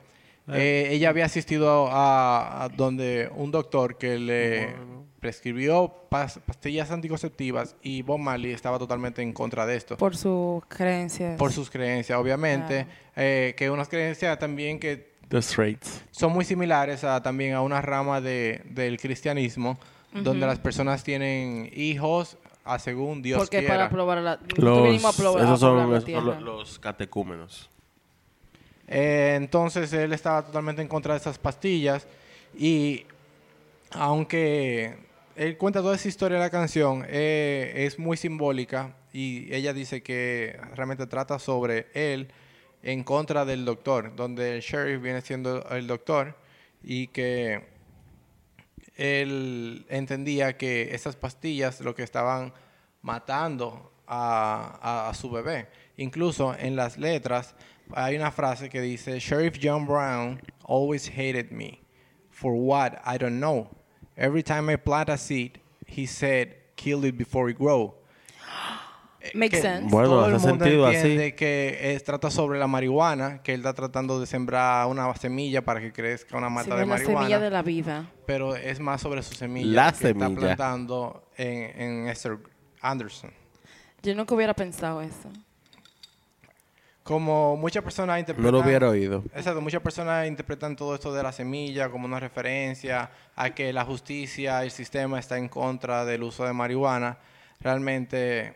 eh, 0.53 0.89
ella 0.93 1.11
había 1.11 1.27
asistido 1.27 1.89
a, 1.93 2.65
a 2.65 2.69
donde 2.71 3.31
un 3.37 3.51
doctor 3.51 3.99
que 3.99 4.19
le 4.19 4.75
prescribió 5.21 6.09
pas- 6.11 6.41
pastillas 6.41 6.91
anticonceptivas 6.91 7.77
y 7.83 8.01
Bob 8.01 8.19
Marley 8.19 8.53
estaba 8.53 8.79
totalmente 8.79 9.21
en 9.21 9.35
contra 9.35 9.67
de 9.67 9.77
esto 9.77 9.99
Por 9.99 10.17
sus 10.17 10.65
creencias. 10.67 11.37
por 11.37 11.53
sus 11.53 11.69
creencias 11.71 12.19
obviamente 12.19 12.87
eh, 13.15 13.55
que 13.59 13.69
unas 13.69 13.89
creencias 13.89 14.39
también 14.39 14.81
que 14.81 15.10
The 15.31 15.41
Straits. 15.43 16.03
son 16.11 16.33
muy 16.33 16.45
similares 16.45 17.03
a 17.05 17.23
también 17.23 17.55
a 17.55 17.63
una 17.63 17.81
rama 17.81 18.21
de, 18.21 18.61
del 18.67 19.01
cristianismo 19.01 19.79
donde 20.13 20.45
las 20.47 20.59
personas 20.59 21.03
tienen 21.05 21.71
hijos 21.75 22.37
a 22.65 22.79
según 22.79 23.23
Dios 23.23 23.39
Porque 23.39 23.61
quiera. 23.61 23.75
para 23.75 23.91
probar 23.91 24.19
la... 24.19 24.39
Los, 24.57 25.05
a 25.05 25.13
probar, 25.13 25.41
a 25.43 25.45
esos 25.45 25.61
son 25.61 25.91
los- 25.91 26.43
los 26.43 26.79
catecúmenos. 26.81 27.71
Eh, 28.89 29.35
entonces 29.37 29.93
él 29.93 30.13
estaba 30.13 30.45
totalmente 30.45 30.83
en 30.83 30.89
contra 30.89 31.15
de 31.15 31.21
esas 31.21 31.39
pastillas 31.39 32.07
y 32.59 33.07
aunque 33.93 34.97
él 35.37 35.57
cuenta 35.57 35.81
toda 35.81 35.95
esa 35.95 36.09
historia 36.09 36.39
de 36.39 36.45
la 36.45 36.51
canción, 36.51 37.05
eh, 37.09 37.73
es 37.77 37.99
muy 37.99 38.17
simbólica 38.17 38.95
y 39.13 39.53
ella 39.55 39.73
dice 39.73 40.03
que 40.03 40.59
realmente 40.75 41.07
trata 41.07 41.39
sobre 41.39 41.87
él 41.95 42.29
en 42.83 43.05
contra 43.05 43.45
del 43.45 43.65
doctor, 43.65 44.15
donde 44.17 44.57
el 44.57 44.61
sheriff 44.63 45.03
viene 45.03 45.21
siendo 45.21 45.67
el 45.71 45.87
doctor 45.87 46.37
y 46.83 47.09
que 47.09 47.63
él 48.97 49.87
entendía 49.89 50.57
que 50.57 50.95
esas 50.95 51.17
pastillas 51.17 51.81
lo 51.81 51.95
que 51.95 52.03
estaban 52.03 52.53
matando 53.03 53.93
a, 54.07 55.09
a- 55.09 55.15
su 55.15 55.31
bebé. 55.31 55.69
Incluso 55.97 56.55
en 56.59 56.77
las 56.77 56.99
letras 56.99 57.55
hay 57.95 58.17
una 58.17 58.31
frase 58.31 58.69
que 58.69 58.81
dice, 58.81 59.19
Sheriff 59.19 59.59
John 59.63 59.87
Brown 59.87 60.41
always 60.67 61.09
hated 61.09 61.51
me. 61.51 61.81
For 62.31 62.53
what? 62.55 62.95
I 63.05 63.19
don't 63.19 63.39
know. 63.41 63.69
Every 64.17 64.43
time 64.43 64.71
I 64.73 64.77
plant 64.77 65.09
a 65.11 65.19
seed, 65.19 65.61
he 65.87 66.07
said, 66.07 66.55
kill 66.77 67.05
it 67.05 67.17
before 67.17 67.51
it 67.51 67.59
grow. 67.59 67.95
Makes 69.35 69.57
Que 69.57 69.63
sense. 69.63 69.89
Bueno, 69.91 70.09
todo 70.09 70.27
el 70.29 70.35
hace 70.37 70.49
mundo 70.49 70.65
sentido 70.65 70.87
así. 70.87 70.97
entiende 70.97 71.35
que 71.35 71.93
es- 71.95 72.05
trata 72.05 72.31
sobre 72.31 72.59
la 72.59 72.67
marihuana, 72.67 73.43
que 73.43 73.53
él 73.53 73.61
está 73.61 73.75
tratando 73.75 74.19
de 74.19 74.27
sembrar 74.27 74.87
una 74.87 75.15
semilla 75.15 75.63
para 75.63 75.81
que 75.81 75.93
crezca 75.93 76.37
una 76.39 76.49
mata 76.49 76.71
no 76.71 76.77
de 76.77 76.83
es 76.83 76.89
la 76.89 76.95
marihuana 76.95 77.19
semilla 77.21 77.39
de 77.41 77.51
la 77.51 77.63
vida. 77.63 78.11
pero 78.27 78.57
es 78.57 78.81
más 78.81 79.01
sobre 79.03 79.23
su 79.23 79.35
semilla 79.35 79.73
La 79.75 79.91
que 79.93 79.97
está 79.97 80.09
semilla. 80.09 80.41
plantando 80.41 81.29
en, 81.37 81.81
en 81.83 82.09
Esther 82.09 82.39
Anderson. 82.81 83.31
Yo 84.03 84.15
nunca 84.15 84.35
hubiera 84.35 84.55
pensado 84.55 85.03
eso. 85.03 85.29
Como 87.03 87.57
muchas 87.57 87.83
personas 87.83 88.15
No 88.15 88.21
interpretan... 88.21 88.53
lo 88.53 88.61
hubiera 88.61 88.89
oído. 88.89 89.25
Exacto, 89.35 89.61
muchas 89.61 89.83
personas 89.83 90.27
interpretan 90.29 90.77
todo 90.77 90.95
esto 90.95 91.13
de 91.13 91.23
la 91.23 91.33
semilla 91.33 91.89
como 91.89 92.05
una 92.07 92.21
referencia 92.21 93.11
a 93.35 93.51
que 93.51 93.73
la 93.73 93.85
justicia, 93.85 94.63
el 94.63 94.71
sistema 94.71 95.19
está 95.19 95.37
en 95.39 95.49
contra 95.49 96.05
del 96.05 96.23
uso 96.23 96.45
de 96.45 96.53
marihuana. 96.53 97.19
Realmente 97.61 98.55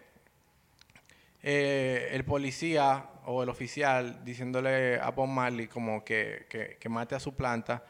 eh, 1.46 2.08
el 2.12 2.24
policía 2.24 3.04
o 3.26 3.42
el 3.42 3.48
oficial 3.50 4.24
diciéndole 4.24 4.98
a 4.98 5.10
Bob 5.10 5.28
Marley 5.28 5.66
como 5.68 6.02
que, 6.04 6.46
que- 6.48 6.88
mate 6.88 7.14
a 7.14 7.20
su 7.20 7.34
planta, 7.34 7.84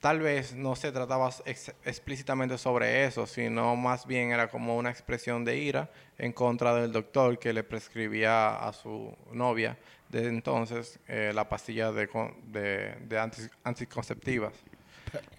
tal 0.00 0.20
vez 0.20 0.54
no 0.54 0.76
se 0.76 0.92
trataba 0.92 1.30
ex- 1.44 1.74
explícitamente 1.84 2.56
sobre 2.56 3.04
eso, 3.04 3.26
sino 3.26 3.74
más 3.74 4.06
bien 4.06 4.30
era 4.30 4.48
como 4.48 4.76
una 4.76 4.90
expresión 4.90 5.44
de 5.44 5.56
ira 5.56 5.90
en 6.18 6.32
contra 6.32 6.74
del 6.74 6.92
doctor 6.92 7.38
que 7.38 7.52
le 7.52 7.64
prescribía 7.64 8.56
a 8.66 8.72
su 8.72 9.12
novia 9.32 9.76
desde 10.08 10.28
entonces 10.28 11.00
eh, 11.08 11.32
la 11.34 11.48
pastilla 11.48 11.90
de, 11.90 12.06
de, 12.46 12.94
de 13.08 13.18
anti- 13.18 13.48
anticonceptivas. 13.64 14.52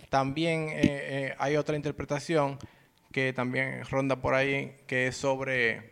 También 0.10 0.70
eh, 0.72 1.36
hay 1.38 1.56
otra 1.56 1.76
interpretación 1.76 2.58
que 3.12 3.32
también 3.34 3.86
ronda 3.86 4.18
por 4.18 4.34
ahí, 4.34 4.76
que 4.88 5.08
es 5.08 5.16
sobre 5.18 5.90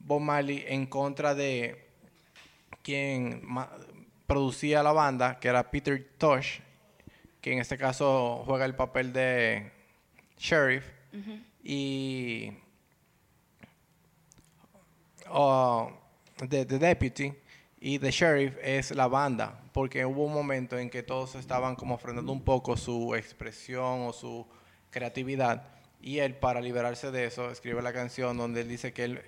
Bob 0.00 0.20
Marley 0.20 0.64
en 0.66 0.86
contra 0.86 1.34
de 1.34 1.86
quien 2.82 3.42
producía 4.26 4.82
la 4.82 4.92
banda, 4.92 5.38
que 5.38 5.48
era 5.48 5.70
Peter 5.70 6.12
Tosh, 6.18 6.60
que 7.40 7.52
en 7.52 7.58
este 7.58 7.78
caso 7.78 8.42
juega 8.46 8.64
el 8.64 8.74
papel 8.74 9.12
de 9.12 9.70
sheriff, 10.38 10.84
y 11.62 12.52
oh, 15.28 15.92
de 16.46 16.64
The 16.64 16.78
Deputy, 16.78 17.32
y 17.80 17.98
The 17.98 18.10
Sheriff 18.10 18.56
es 18.62 18.90
la 18.90 19.08
banda, 19.08 19.60
porque 19.72 20.04
hubo 20.04 20.24
un 20.24 20.34
momento 20.34 20.78
en 20.78 20.90
que 20.90 21.02
todos 21.02 21.34
estaban 21.34 21.76
como 21.76 21.98
frenando 21.98 22.32
un 22.32 22.42
poco 22.42 22.76
su 22.76 23.14
expresión 23.14 24.02
o 24.02 24.12
su 24.12 24.46
creatividad, 24.90 25.66
y 26.02 26.18
él 26.18 26.34
para 26.34 26.60
liberarse 26.60 27.10
de 27.10 27.26
eso 27.26 27.50
escribe 27.50 27.82
la 27.82 27.92
canción 27.92 28.36
donde 28.36 28.62
él 28.62 28.68
dice 28.68 28.92
que 28.92 29.04
él 29.04 29.22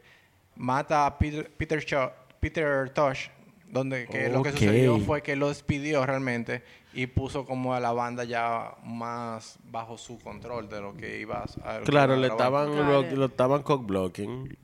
mata 0.56 1.06
a 1.06 1.18
Peter, 1.18 1.50
Peter, 1.56 1.80
Shaw- 1.84 2.12
Peter 2.40 2.90
Tosh, 2.90 3.28
donde 3.70 4.06
que 4.06 4.28
lo 4.28 4.42
que 4.42 4.52
sucedió 4.52 4.98
fue 4.98 5.22
que 5.22 5.36
lo 5.36 5.48
despidió 5.48 6.04
realmente 6.04 6.62
y 6.94 7.06
puso 7.06 7.46
como 7.46 7.72
a 7.74 7.80
la 7.80 7.92
banda 7.92 8.24
ya 8.24 8.74
más 8.84 9.58
bajo 9.70 9.96
su 9.96 10.18
control 10.18 10.68
de 10.68 10.80
lo 10.80 10.94
que 10.94 11.18
iba 11.20 11.44
a... 11.64 11.78
lo 11.78 11.84
Claro, 11.84 12.16
le 12.16 12.26
estaban, 12.28 12.76
lo, 12.76 13.02
lo 13.02 13.24
estaban 13.26 13.62
cockblocking. 13.62 14.56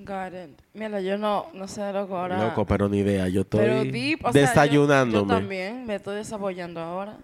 Got 0.00 0.32
it. 0.34 0.60
Mira, 0.74 1.00
yo 1.00 1.18
no, 1.18 1.46
no 1.52 1.68
sé, 1.68 1.92
loco, 1.92 2.16
ahora... 2.16 2.38
Loco, 2.48 2.64
pero 2.64 2.88
ni 2.88 2.98
idea. 2.98 3.28
Yo 3.28 3.42
estoy 3.42 3.60
Pero 3.60 3.84
deep, 3.84 4.24
o 4.24 4.32
sea, 4.32 4.66
yo- 4.66 5.26
también 5.26 5.84
me 5.86 5.96
estoy 5.96 6.16
desabollando 6.16 6.80
ahora. 6.80 7.18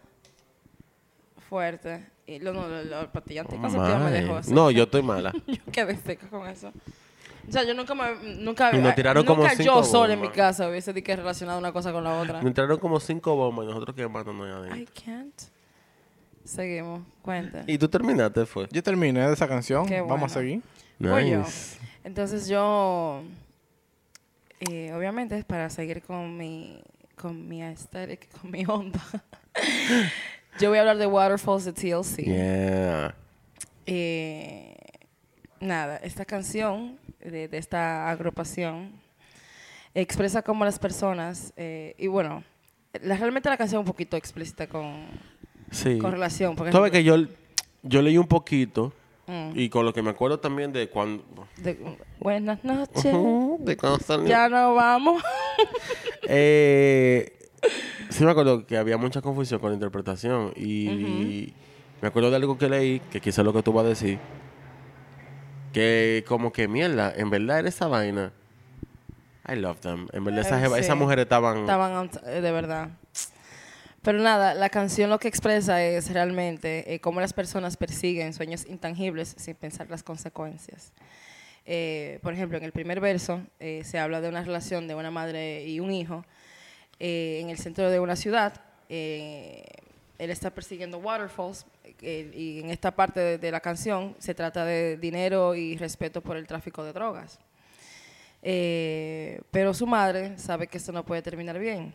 Fuerte. 1.49 2.07
Y 2.27 2.39
lo, 2.39 2.53
no, 2.53 2.69
lo, 2.69 2.83
lo- 2.85 2.99
anticonceptiva 2.99 3.99
me 3.99 4.11
dejó 4.11 4.37
así. 4.37 4.53
No, 4.53 4.71
yo 4.71 4.85
estoy 4.85 5.03
mala. 5.03 5.33
yo 5.47 5.59
quedé 5.73 5.97
seca 5.97 6.27
con 6.29 6.47
eso. 6.49 6.73
O 7.49 7.53
sea, 7.53 7.65
yo 7.65 7.75
nunca 7.75 7.95
me... 7.95 8.37
Nunca, 8.39 8.75
Y 8.75 8.81
nos 8.81 8.95
tiraron 8.95 9.25
como 9.25 9.43
nunca 9.43 9.57
cinco 9.57 9.65
yo 9.65 9.85
sola 9.85 10.15
en 10.15 10.21
mi 10.21 10.29
casa 10.31 10.69
hubiese 10.69 10.93
di 10.93 11.03
que 11.03 11.17
relacionado 11.17 11.59
una 11.59 11.73
cosa 11.73 11.93
con 11.93 12.05
la 12.05 12.19
otra. 12.21 12.41
Me 12.41 12.49
entraron 12.49 12.79
como 12.79 13.01
cinco 13.01 13.35
bombas 13.35 13.65
y 13.65 13.69
nosotros 13.69 13.97
quemándonos 13.97 14.47
I 14.47 14.71
adentro. 14.71 14.95
can't. 15.05 15.43
Seguimos. 16.45 17.03
Cuenta. 17.23 17.65
Y 17.67 17.79
tú 17.79 17.89
terminaste, 17.89 18.47
fue. 18.47 18.69
Yo 18.71 18.83
terminé 18.83 19.27
de 19.27 19.33
esa 19.33 19.47
canción, 19.49 19.87
Qué 19.87 20.01
vamos 20.01 20.13
a 20.13 20.17
bueno. 20.17 20.29
seguir. 20.29 20.63
Voy 20.99 21.31
yo. 21.31 21.39
Nice. 21.41 21.79
Entonces 22.05 22.49
yo, 22.49 23.23
eh, 24.61 24.93
obviamente 24.93 25.37
es 25.39 25.45
para 25.45 25.71
seguir 25.71 26.03
con 26.03 26.37
mi, 26.37 26.81
con 27.17 27.49
mi 27.49 27.63
aesthetic, 27.63 28.29
con 28.41 28.51
mi 28.51 28.65
onda. 28.67 29.01
yo 30.61 30.69
voy 30.69 30.79
a 30.79 30.81
hablar 30.83 30.99
de 30.99 31.07
Waterfalls 31.07 31.65
de 31.65 31.73
TLC. 31.73 32.25
Yeah. 32.25 33.15
Eh, 33.87 34.75
nada, 35.61 35.97
esta 35.99 36.25
canción 36.25 36.99
de, 37.25 37.49
de 37.49 37.59
esta 37.59 38.11
agrupación 38.11 38.93
expresa 39.95 40.43
cómo 40.43 40.65
las 40.65 40.79
personas, 40.79 41.53
eh, 41.57 41.95
y 41.99 42.07
bueno, 42.07 42.43
la- 43.03 43.17
realmente 43.17 43.49
la 43.51 43.57
canción 43.57 43.81
es 43.81 43.87
un 43.87 43.93
poquito 43.93 44.17
explícita 44.17 44.67
con, 44.67 45.07
Sí. 45.71 45.99
con 45.99 46.13
relación. 46.13 46.57
Porque 46.57 46.73
Sabes 46.73 46.91
que 46.93 47.03
yo, 47.05 47.17
yo 47.83 48.03
leí 48.03 48.19
un 48.19 48.27
poquito 48.29 48.93
Mm. 49.27 49.53
y 49.55 49.69
con 49.69 49.85
lo 49.87 49.93
que 49.93 50.03
me 50.03 50.11
acuerdo 50.11 50.41
también 50.41 50.73
de 50.73 50.89
cuando... 50.89 51.23
de- 51.59 51.79
buenas 52.19 52.63
noches, 52.65 53.05
de 53.05 53.77
cuando 53.77 53.99
salió. 54.01 54.27
ya 54.27 54.49
nos 54.49 54.75
vamos. 54.75 55.23
Eh, 56.29 57.33
sí 58.11 58.25
me 58.25 58.31
acuerdo 58.31 58.67
que 58.67 58.77
había 58.77 58.97
mucha 58.97 59.21
confusión 59.21 59.61
con 59.61 59.71
la 59.71 59.75
interpretación 59.75 60.53
y 60.57 61.53
me 62.01 62.09
acuerdo 62.09 62.31
de 62.31 62.37
algo 62.37 62.57
que 62.59 62.69
leí, 62.69 63.01
que 63.11 63.21
quizás 63.21 63.45
lo 63.45 63.53
que 63.53 63.63
tú 63.63 63.73
vas 63.73 63.85
a 63.85 63.89
decir, 63.89 64.19
que 65.73 66.25
como 66.29 66.53
que 66.53 66.69
mierda, 66.69 67.13
en 67.17 67.31
verdad 67.31 67.61
era 67.61 67.69
esa 67.69 67.87
vaina. 67.89 68.33
I 69.49 69.57
love 69.57 69.81
them. 69.81 70.07
En 70.13 70.25
verdad 70.25 70.41
esas, 70.47 70.63
Eh, 70.63 70.69
sí. 70.69 70.81
esas 70.81 70.97
mujeres 70.97 71.25
estaban... 71.25 71.59
Estaban 71.59 72.11
eh, 72.27 72.41
de 72.41 72.53
verdad. 72.53 72.91
Pero 74.03 74.19
nada, 74.19 74.55
la 74.55 74.69
canción 74.69 75.11
lo 75.11 75.19
que 75.19 75.29
expresa 75.29 75.83
es 75.83 76.13
realmente 76.13 76.93
eh, 76.95 77.01
cómo 77.01 77.21
las 77.21 77.33
personas 77.33 77.77
persiguen 77.77 78.33
sueños 78.35 78.67
intangibles 78.67 79.35
sin 79.39 79.55
pensar 79.55 79.89
las 79.91 80.03
consecuencias. 80.03 80.93
Eh, 81.67 82.19
por 82.23 82.33
ejemplo, 82.33 82.59
en 82.59 82.65
el 82.65 82.73
primer 82.73 82.99
verso 83.01 83.41
eh, 83.61 83.83
se 83.85 83.99
habla 83.99 84.21
de 84.21 84.29
una 84.29 84.43
relación 84.43 84.89
de 84.89 84.97
una 84.97 85.13
madre 85.13 85.65
y 85.65 85.79
un 85.79 85.93
hijo 85.93 86.25
eh, 86.99 87.39
en 87.41 87.51
el 87.51 87.59
centro 87.59 87.91
de 87.91 88.01
una 88.01 88.17
ciudad. 88.17 88.61
Él 90.19 90.31
está 90.31 90.51
persiguiendo 90.51 90.99
waterfalls 90.99 91.67
eh, 92.01 92.31
y 92.35 92.61
en 92.61 92.71
esta 92.71 92.91
parte 92.91 93.21
de, 93.21 93.39
de 93.39 93.51
la 93.51 93.61
canción 93.61 94.15
se 94.19 94.35
trata 94.35 94.65
de 94.65 94.97
dinero 94.97 95.55
y 95.55 95.77
respeto 95.77 96.21
por 96.21 96.37
el 96.37 96.47
tráfico 96.47 96.85
de 96.85 96.93
drogas. 96.93 97.39
Eh, 98.43 99.41
pero 99.51 99.73
su 99.73 99.87
madre 99.87 100.37
sabe 100.37 100.67
que 100.67 100.79
esto 100.79 100.93
no 100.93 101.05
puede 101.05 101.23
terminar 101.23 101.59
bien. 101.59 101.95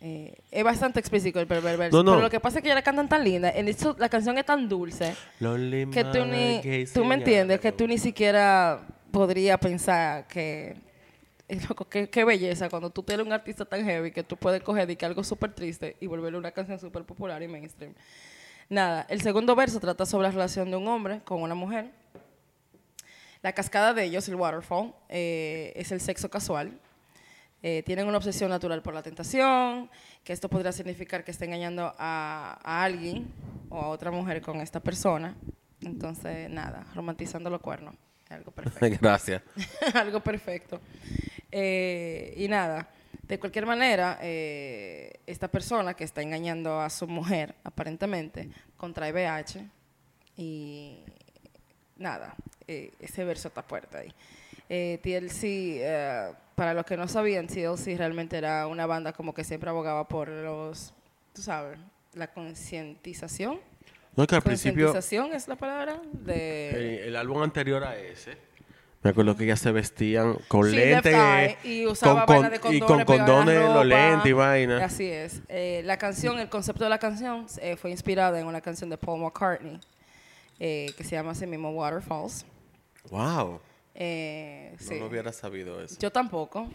Eh, 0.00 0.32
es 0.52 0.62
bastante 0.62 1.00
explícito 1.00 1.40
el 1.40 1.48
primer 1.48 1.76
verso. 1.76 1.96
No, 1.96 2.04
no. 2.04 2.12
Pero 2.12 2.22
lo 2.22 2.30
que 2.30 2.38
pasa 2.38 2.58
es 2.58 2.62
que 2.62 2.68
ella 2.68 2.76
la 2.76 2.82
cantan 2.82 3.08
tan 3.08 3.24
linda. 3.24 3.50
En 3.50 3.66
esto, 3.66 3.96
la 3.98 4.08
canción 4.08 4.38
es 4.38 4.44
tan 4.44 4.68
dulce 4.68 5.16
Lonely 5.40 5.90
que 5.90 6.04
tú, 6.04 6.24
ni, 6.24 6.86
tú 6.86 7.04
me 7.04 7.16
entiendes 7.16 7.58
que 7.58 7.72
tú 7.72 7.86
ni 7.88 7.98
siquiera 7.98 8.80
podría 9.10 9.58
pensar 9.58 10.28
que 10.28 10.76
loco, 11.68 11.88
qué, 11.88 12.10
qué 12.10 12.24
belleza 12.24 12.68
cuando 12.68 12.90
tú 12.90 13.02
tienes 13.02 13.26
un 13.26 13.32
artista 13.32 13.64
tan 13.64 13.84
heavy 13.84 14.10
que 14.10 14.22
tú 14.22 14.36
puedes 14.36 14.62
coger 14.62 14.90
y 14.90 14.96
que 14.96 15.06
algo 15.06 15.24
súper 15.24 15.52
triste 15.54 15.96
y 16.00 16.06
volverle 16.06 16.38
una 16.38 16.52
canción 16.52 16.78
súper 16.78 17.04
popular 17.04 17.42
y 17.42 17.48
mainstream. 17.48 17.94
Nada, 18.68 19.06
el 19.08 19.22
segundo 19.22 19.56
verso 19.56 19.80
trata 19.80 20.04
sobre 20.04 20.24
la 20.24 20.30
relación 20.30 20.70
de 20.70 20.76
un 20.76 20.86
hombre 20.88 21.20
con 21.24 21.40
una 21.40 21.54
mujer. 21.54 21.90
La 23.40 23.52
cascada 23.52 23.94
de 23.94 24.04
ellos, 24.04 24.28
el 24.28 24.34
waterfall, 24.34 24.94
eh, 25.08 25.72
es 25.76 25.90
el 25.92 26.00
sexo 26.00 26.28
casual. 26.28 26.78
Eh, 27.62 27.82
tienen 27.84 28.06
una 28.06 28.18
obsesión 28.18 28.50
natural 28.50 28.82
por 28.82 28.94
la 28.94 29.02
tentación, 29.02 29.90
que 30.22 30.32
esto 30.32 30.48
podría 30.48 30.72
significar 30.72 31.24
que 31.24 31.30
está 31.30 31.44
engañando 31.44 31.94
a, 31.98 32.58
a 32.62 32.84
alguien 32.84 33.32
o 33.70 33.80
a 33.80 33.88
otra 33.88 34.10
mujer 34.10 34.42
con 34.42 34.60
esta 34.60 34.80
persona. 34.80 35.34
Entonces, 35.80 36.50
nada, 36.50 36.86
romantizando 36.94 37.48
los 37.48 37.60
cuernos. 37.60 37.94
Algo 38.28 38.50
perfecto. 38.50 38.98
Gracias. 39.00 39.42
algo 39.94 40.20
perfecto. 40.20 40.80
Eh, 41.50 42.34
y 42.36 42.48
nada, 42.48 42.88
de 43.22 43.38
cualquier 43.38 43.66
manera, 43.66 44.18
eh, 44.22 45.20
esta 45.26 45.48
persona 45.48 45.94
que 45.94 46.04
está 46.04 46.22
engañando 46.22 46.80
a 46.80 46.88
su 46.90 47.06
mujer, 47.06 47.54
aparentemente, 47.64 48.48
contrae 48.76 49.12
VIH 49.12 49.66
Y 50.36 51.04
nada, 51.96 52.34
eh, 52.66 52.92
ese 53.00 53.24
verso 53.24 53.48
está 53.48 53.62
fuerte 53.62 53.98
ahí. 53.98 54.14
Eh, 54.68 54.98
TLC, 55.02 55.80
eh, 55.80 56.32
para 56.54 56.74
los 56.74 56.84
que 56.84 56.96
no 56.96 57.08
sabían, 57.08 57.46
TLC 57.46 57.96
realmente 57.96 58.36
era 58.36 58.66
una 58.66 58.86
banda 58.86 59.12
como 59.12 59.32
que 59.34 59.44
siempre 59.44 59.70
abogaba 59.70 60.06
por 60.06 60.28
los, 60.28 60.92
tú 61.34 61.42
sabes, 61.42 61.78
la 62.14 62.32
concientización. 62.32 63.60
No, 64.16 64.26
que 64.26 64.34
al 64.34 64.42
principio, 64.42 64.86
Concientización 64.86 65.34
es 65.34 65.48
la 65.48 65.56
palabra 65.56 66.00
de... 66.12 66.70
el, 66.70 67.08
el 67.08 67.16
álbum 67.16 67.42
anterior 67.42 67.84
a 67.84 67.96
ese, 67.96 68.36
me 69.02 69.10
acuerdo 69.10 69.36
que 69.36 69.44
ellas 69.44 69.60
se 69.60 69.70
vestían 69.72 70.36
con 70.48 70.68
Sí, 70.68 70.74
lentes. 70.76 71.14
Eye, 71.14 71.56
y 71.64 71.84
con, 71.84 72.50
de 72.50 72.58
con- 72.60 72.74
y 72.74 72.80
condones, 72.80 72.86
con 72.86 73.00
en 73.00 73.04
condones, 73.06 73.60
los 73.62 73.86
lentes 73.86 74.26
y 74.26 74.32
vaina. 74.32 74.84
Así 74.84 75.06
es. 75.06 75.40
Eh, 75.48 75.82
la 75.84 75.96
canción, 75.98 76.38
el 76.38 76.48
concepto 76.48 76.84
de 76.84 76.90
la 76.90 76.98
canción 76.98 77.46
eh, 77.60 77.76
fue 77.76 77.90
inspirada 77.90 78.40
en 78.40 78.46
una 78.46 78.60
canción 78.60 78.90
de 78.90 78.98
Paul 78.98 79.20
McCartney 79.22 79.78
eh, 80.58 80.92
que 80.96 81.04
se 81.04 81.10
llama 81.12 81.30
así 81.32 81.46
mismo 81.46 81.70
Waterfalls. 81.70 82.44
Wow. 83.10 83.60
Eh, 83.94 84.74
No 84.80 84.86
sí. 84.86 84.98
lo 84.98 85.06
hubiera 85.06 85.32
sabido 85.32 85.80
eso. 85.82 85.96
Yo 86.00 86.10
tampoco. 86.10 86.68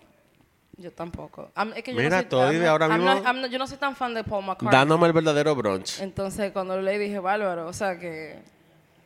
Yo 0.78 0.92
tampoco. 0.92 1.52
Es 1.76 1.84
que 1.84 1.92
yo 1.92 1.98
Mira, 1.98 2.10
no 2.10 2.18
soy, 2.22 2.26
todo 2.30 2.52
I'm 2.52 2.66
ahora 2.66 2.88
I'm 2.88 2.94
mismo- 2.98 3.14
not- 3.14 3.26
I'm 3.28 3.42
not- 3.42 3.52
yo 3.52 3.60
no 3.60 3.68
soy 3.68 3.78
tan 3.78 3.96
fan 3.96 4.14
de 4.14 4.24
Paul 4.24 4.44
McCartney. 4.46 4.72
Dándome 4.72 5.08
el 5.08 5.14
verdadero 5.14 5.56
brunch. 5.56 6.00
Entonces, 6.02 6.52
cuando 6.52 6.76
lo 6.76 6.82
leí 6.82 6.98
dije, 6.98 7.20
bárbaro. 7.20 7.68
O 7.68 7.74
sea 7.74 8.00
que, 8.00 8.40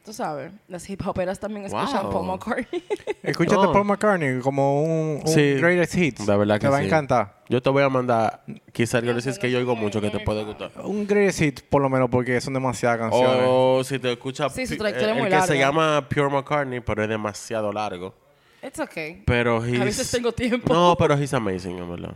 tú 0.08 0.14
sabes, 0.14 0.54
las 0.70 0.90
hip 0.90 1.06
hoperas 1.06 1.38
también 1.38 1.66
escuchan 1.66 2.04
Wow. 2.04 2.12
Paul 2.14 2.28
McCartney. 2.28 2.82
Escúchate. 3.24 3.68
Paul 3.74 3.84
McCartney 3.84 4.40
como 4.40 4.82
un, 4.82 5.20
un 5.22 5.28
Sí, 5.28 5.56
greatest 5.56 5.96
hits. 5.96 6.26
la 6.26 6.38
verdad 6.38 6.56
que 6.56 6.68
Te 6.68 6.70
va 6.70 6.78
a 6.78 6.84
encantar. 6.84 7.44
Yo 7.50 7.62
te 7.62 7.70
voy 7.70 7.84
a 7.84 7.90
mandar 7.90 8.42
quizás 8.72 9.04
algo 9.04 9.20
es 9.20 9.38
que 9.38 9.52
yo 9.52 9.58
oigo 9.60 9.76
mucho 9.76 10.00
que 10.00 10.10
te 10.10 10.22
puede 10.22 10.46
gustar. 10.46 10.72
Un 10.86 11.06
greatest 11.06 11.42
hits, 11.42 11.62
por 11.62 11.82
lo 11.82 11.90
menos, 11.90 12.10
porque 12.10 12.40
son 12.40 12.54
demasiadas 12.54 13.00
canciones. 13.00 13.44
O 13.46 13.84
si 13.84 14.00
te 14.00 14.14
escuchas 14.14 14.54
Sí, 14.54 14.66
su 14.66 14.78
trayectoria 14.78 15.12
el, 15.12 15.18
es 15.18 15.24
muy 15.26 15.34
el 15.34 15.42
que 15.42 15.46
se 15.48 15.58
llama 15.60 16.08
Pure 16.08 16.30
McCartney, 16.30 16.80
pero 16.80 17.04
es 17.04 17.10
demasiado 17.10 17.74
largo. 17.74 18.16
It's 18.64 18.80
okay. 18.80 19.24
Pero 19.26 19.62
he's- 19.66 19.82
A 19.82 19.84
veces 19.84 20.10
tengo 20.10 20.32
tiempo. 20.32 20.74
No, 20.74 20.96
pero 20.98 21.16
he's 21.18 21.34
amazing, 21.34 21.78
en 21.80 21.90
verdad. 21.90 22.16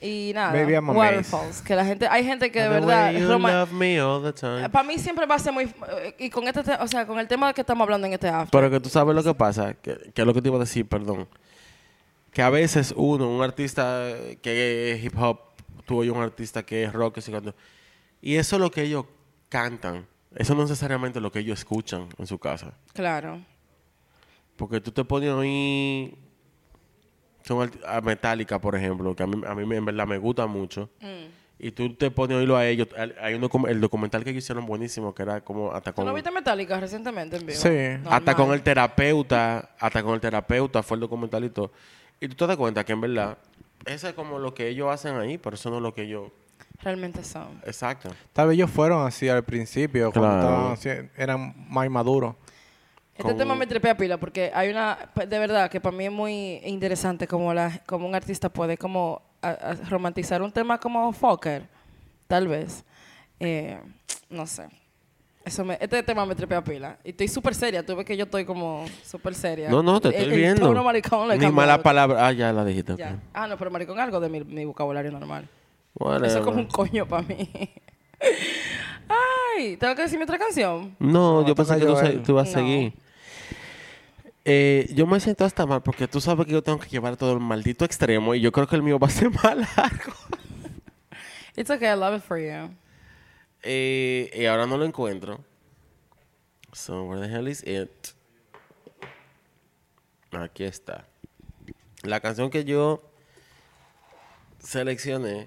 Y 0.00 0.32
nada, 0.34 0.52
Baby, 0.52 0.74
I'm 0.74 0.90
amazed. 0.90 0.96
Waterfalls. 0.96 1.62
Que 1.62 1.74
la 1.74 1.84
gente, 1.84 2.06
hay 2.08 2.24
gente 2.24 2.50
que 2.52 2.60
de 2.62 2.68
verdad... 2.68 3.12
Para 4.70 4.84
mí 4.86 4.98
siempre 4.98 5.26
va 5.26 5.34
a 5.34 5.38
ser 5.38 5.52
muy... 5.52 5.64
eh, 5.64 6.14
Y 6.18 6.30
con 6.30 6.46
este, 6.46 6.62
te- 6.62 6.74
o 6.74 6.86
sea, 6.86 7.06
con 7.06 7.18
el 7.18 7.26
tema 7.26 7.52
que 7.52 7.62
estamos 7.62 7.84
hablando 7.84 8.06
en 8.06 8.12
este 8.12 8.28
after. 8.28 8.50
Pero 8.50 8.70
que 8.70 8.80
tú 8.80 8.88
sabes 8.88 9.14
lo 9.14 9.22
que 9.24 9.34
pasa, 9.34 9.74
que, 9.74 10.10
que 10.14 10.22
es 10.22 10.26
lo 10.26 10.32
que 10.34 10.40
te 10.42 10.48
iba 10.48 10.56
a 10.56 10.60
decir, 10.60 10.86
perdón. 10.86 11.26
Que 12.32 12.42
a 12.42 12.50
veces 12.50 12.92
uno, 12.96 13.28
un 13.28 13.42
artista 13.42 14.04
que 14.42 14.92
es 14.92 15.02
hip 15.04 15.18
hop, 15.18 15.40
tú 15.86 15.98
oyes 15.98 16.14
un 16.14 16.22
artista 16.22 16.62
que 16.62 16.84
es 16.84 16.92
rock, 16.92 17.18
y 18.20 18.36
eso 18.36 18.56
es 18.56 18.60
lo 18.60 18.70
que 18.70 18.82
ellos 18.82 19.06
cantan. 19.48 20.06
Eso 20.36 20.54
no 20.54 20.62
es 20.62 20.70
necesariamente 20.70 21.20
lo 21.20 21.32
que 21.32 21.38
ellos 21.40 21.58
escuchan 21.58 22.06
en 22.18 22.26
su 22.26 22.38
casa. 22.38 22.74
Claro. 22.92 23.40
Porque 24.56 24.80
tú 24.80 24.90
te 24.92 25.04
pones 25.04 25.32
ahí. 25.32 26.14
Son 27.48 27.70
a 27.86 28.00
Metallica, 28.02 28.60
por 28.60 28.76
ejemplo, 28.76 29.16
que 29.16 29.22
a 29.22 29.26
mí, 29.26 29.40
a 29.46 29.54
mí 29.54 29.74
en 29.76 29.84
verdad 29.86 30.06
me 30.06 30.18
gusta 30.18 30.46
mucho. 30.46 30.90
Mm. 31.00 31.38
Y 31.60 31.70
tú 31.72 31.94
te 31.94 32.10
pones 32.10 32.36
a 32.36 32.38
oírlo 32.40 32.56
a 32.58 32.66
ellos. 32.66 32.88
Hay- 33.20 33.32
un 33.34 33.40
docu- 33.42 33.68
el 33.68 33.80
documental 33.80 34.22
que 34.22 34.30
ellos 34.30 34.44
hicieron 34.44 34.66
buenísimo, 34.66 35.14
que 35.14 35.22
era 35.22 35.40
como 35.40 35.72
hasta 35.72 35.90
¿Tú 35.92 35.96
con. 35.96 36.06
no 36.06 36.12
viste 36.14 36.30
Metallica 36.30 36.78
recientemente 36.78 37.36
en 37.38 37.46
vivo? 37.46 37.58
Sí. 37.58 38.02
Hasta 38.08 38.34
con 38.34 38.52
el 38.52 38.60
terapeuta, 38.62 39.70
hasta 39.80 40.02
con 40.02 40.12
el 40.14 40.20
terapeuta 40.20 40.82
fue 40.82 40.96
el 40.96 41.00
documental 41.00 41.42
y 41.44 41.48
todo. 41.50 41.72
Y 42.20 42.28
tú 42.28 42.34
te 42.36 42.46
das 42.46 42.56
cuenta 42.58 42.84
que 42.84 42.92
en 42.92 43.00
verdad, 43.00 43.38
eso 43.86 44.06
es 44.08 44.14
como 44.14 44.38
lo 44.38 44.52
que 44.54 44.68
ellos 44.68 44.90
hacen 44.92 45.16
ahí, 45.16 45.38
pero 45.38 45.54
eso 45.56 45.70
no 45.70 45.76
es 45.76 45.82
lo 45.82 45.94
que 45.94 46.02
ellos. 46.02 46.30
Realmente 46.82 47.24
son. 47.24 47.60
Exacto. 47.64 48.10
Tal 48.32 48.48
vez 48.48 48.54
ellos 48.56 48.70
fueron 48.70 49.04
así 49.06 49.28
al 49.28 49.42
principio, 49.42 50.12
cuando 50.12 50.30
Claro. 50.30 50.74
estaban 50.74 51.00
así, 51.00 51.10
eran 51.16 51.54
más 51.70 51.86
inmaduros. 51.86 52.34
Este 53.18 53.30
Con- 53.30 53.36
tema 53.36 53.54
me 53.56 53.66
tripea 53.66 53.96
pila 53.96 54.16
porque 54.16 54.50
hay 54.54 54.70
una, 54.70 54.96
de 55.14 55.38
verdad, 55.40 55.68
que 55.68 55.80
para 55.80 55.94
mí 55.96 56.04
es 56.06 56.12
muy 56.12 56.60
interesante 56.64 57.26
como, 57.26 57.52
la, 57.52 57.80
como 57.84 58.06
un 58.06 58.14
artista 58.14 58.48
puede 58.48 58.78
como 58.78 59.20
a- 59.42 59.48
a 59.50 59.74
romantizar 59.90 60.40
un 60.40 60.52
tema 60.52 60.78
como 60.78 61.12
Fokker, 61.12 61.64
tal 62.28 62.46
vez. 62.46 62.84
Eh, 63.40 63.78
no 64.30 64.46
sé. 64.46 64.68
Eso 65.44 65.64
me, 65.64 65.78
este 65.80 66.02
tema 66.02 66.24
me 66.26 66.34
tripea 66.36 66.62
pila. 66.62 66.96
Y 67.02 67.10
estoy 67.10 67.26
súper 67.26 67.54
seria. 67.54 67.84
Tú 67.84 67.96
ves 67.96 68.04
que 68.06 68.16
yo 68.16 68.24
estoy 68.24 68.44
como 68.44 68.84
súper 69.04 69.34
seria. 69.34 69.68
No, 69.68 69.82
no, 69.82 70.00
te 70.00 70.08
El- 70.08 70.14
estoy 70.14 70.32
el 70.34 70.38
viendo. 70.38 70.66
tono 70.68 70.84
maricón 70.84 71.26
lo 71.26 71.34
he 71.34 71.38
Ni 71.38 71.50
mala 71.50 71.82
palabra. 71.82 72.24
Ah, 72.26 72.32
ya 72.32 72.52
la 72.52 72.64
dijiste. 72.64 72.94
Ah, 73.34 73.46
no, 73.48 73.56
pero 73.58 73.70
maricón 73.70 73.98
algo 73.98 74.20
de 74.20 74.28
mi, 74.28 74.44
mi 74.44 74.64
vocabulario 74.64 75.10
normal. 75.10 75.48
Whatever. 75.94 76.28
Eso 76.28 76.38
es 76.38 76.44
como 76.44 76.58
un 76.58 76.66
coño 76.66 77.04
para 77.06 77.22
mí. 77.22 77.50
Ay, 79.56 79.76
¿tengo 79.76 79.94
que 79.94 80.02
decir 80.02 80.18
mi 80.18 80.24
otra 80.24 80.38
canción? 80.38 80.94
No, 80.98 81.40
No, 81.42 81.46
yo 81.48 81.54
pensé 81.54 81.78
que 81.78 81.86
tú, 81.86 81.96
se- 81.96 82.18
tú 82.18 82.32
ibas 82.32 82.48
a 82.48 82.50
No. 82.60 82.66
seguir. 82.66 82.92
Eh, 84.50 84.88
yo 84.94 85.06
me 85.06 85.20
siento 85.20 85.44
hasta 85.44 85.66
mal 85.66 85.82
porque 85.82 86.08
tú 86.08 86.22
sabes 86.22 86.46
que 86.46 86.52
yo 86.52 86.62
tengo 86.62 86.78
que 86.78 86.88
llevar 86.88 87.18
todo 87.18 87.34
el 87.34 87.40
maldito 87.40 87.84
extremo 87.84 88.34
y 88.34 88.40
yo 88.40 88.50
creo 88.50 88.66
que 88.66 88.76
el 88.76 88.82
mío 88.82 88.98
va 88.98 89.08
a 89.08 89.10
ser 89.10 89.28
más 89.44 89.54
largo. 89.76 90.14
It's 91.54 91.68
okay, 91.68 91.88
I 91.88 91.96
love 91.96 92.16
it 92.16 92.22
for 92.22 92.38
you. 92.38 92.74
Eh, 93.62 94.30
y 94.34 94.46
ahora 94.46 94.66
no 94.66 94.78
lo 94.78 94.86
encuentro. 94.86 95.44
So, 96.72 97.04
where 97.04 97.20
the 97.20 97.30
hell 97.30 97.46
is 97.46 97.62
it? 97.66 97.90
Aquí 100.30 100.64
está. 100.64 101.04
La 102.02 102.20
canción 102.20 102.48
que 102.48 102.64
yo 102.64 103.02
seleccioné, 104.60 105.46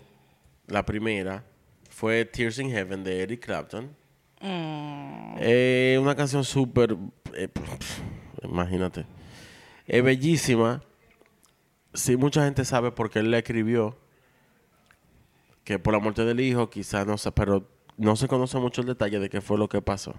la 0.67 0.85
primera, 0.85 1.43
fue 1.89 2.23
Tears 2.25 2.59
in 2.59 2.69
Heaven 2.69 3.03
de 3.03 3.23
Eric 3.23 3.45
Clapton. 3.45 3.95
Mm. 4.41 5.37
Eh, 5.39 5.97
una 5.99 6.15
canción 6.15 6.43
súper. 6.43 6.95
eh, 7.33 7.47
imagínate. 8.43 9.05
Es 9.87 10.03
bellísima. 10.03 10.81
Sí, 11.93 12.15
mucha 12.15 12.45
gente 12.45 12.65
sabe 12.65 12.91
por 12.91 13.09
qué 13.09 13.19
él 13.19 13.31
la 13.31 13.39
escribió. 13.39 13.97
Que 15.63 15.79
por 15.79 15.93
la 15.93 15.99
muerte 15.99 16.25
del 16.25 16.39
hijo, 16.39 16.69
quizás 16.69 17.05
no 17.05 17.17
sé, 17.17 17.31
pero 17.31 17.67
no 17.97 18.15
se 18.15 18.27
conoce 18.27 18.57
mucho 18.57 18.81
el 18.81 18.87
detalle 18.87 19.19
de 19.19 19.29
qué 19.29 19.41
fue 19.41 19.57
lo 19.57 19.69
que 19.69 19.81
pasó. 19.81 20.15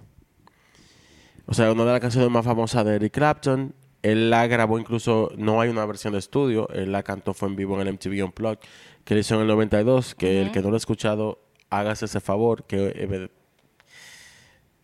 O 1.45 1.53
sea, 1.53 1.71
una 1.71 1.85
de 1.85 1.91
las 1.91 1.99
canciones 1.99 2.29
más 2.29 2.45
famosas 2.45 2.85
de 2.85 2.95
Eric 2.95 3.13
Clapton. 3.13 3.75
Él 4.01 4.29
la 4.29 4.47
grabó 4.47 4.79
incluso, 4.79 5.31
no 5.37 5.61
hay 5.61 5.69
una 5.69 5.85
versión 5.85 6.13
de 6.13 6.19
estudio. 6.19 6.67
Él 6.69 6.91
la 6.91 7.03
cantó, 7.03 7.33
fue 7.33 7.49
en 7.49 7.55
vivo 7.55 7.79
en 7.79 7.87
el 7.87 7.93
MTV 7.93 8.25
Unplugged, 8.25 8.59
que 9.05 9.13
le 9.13 9.21
hizo 9.21 9.35
en 9.35 9.41
el 9.41 9.47
92. 9.47 10.15
Que 10.15 10.41
el 10.41 10.51
que 10.51 10.61
no 10.61 10.69
lo 10.69 10.75
ha 10.75 10.77
escuchado, 10.77 11.39
hágase 11.69 12.05
ese 12.05 12.19
favor. 12.19 12.65
Que 12.65 12.93
eh, 12.95 13.29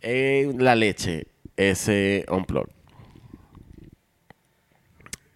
eh, 0.01 0.53
la 0.57 0.75
leche, 0.75 1.27
ese 1.57 2.25
Unplugged. 2.29 2.78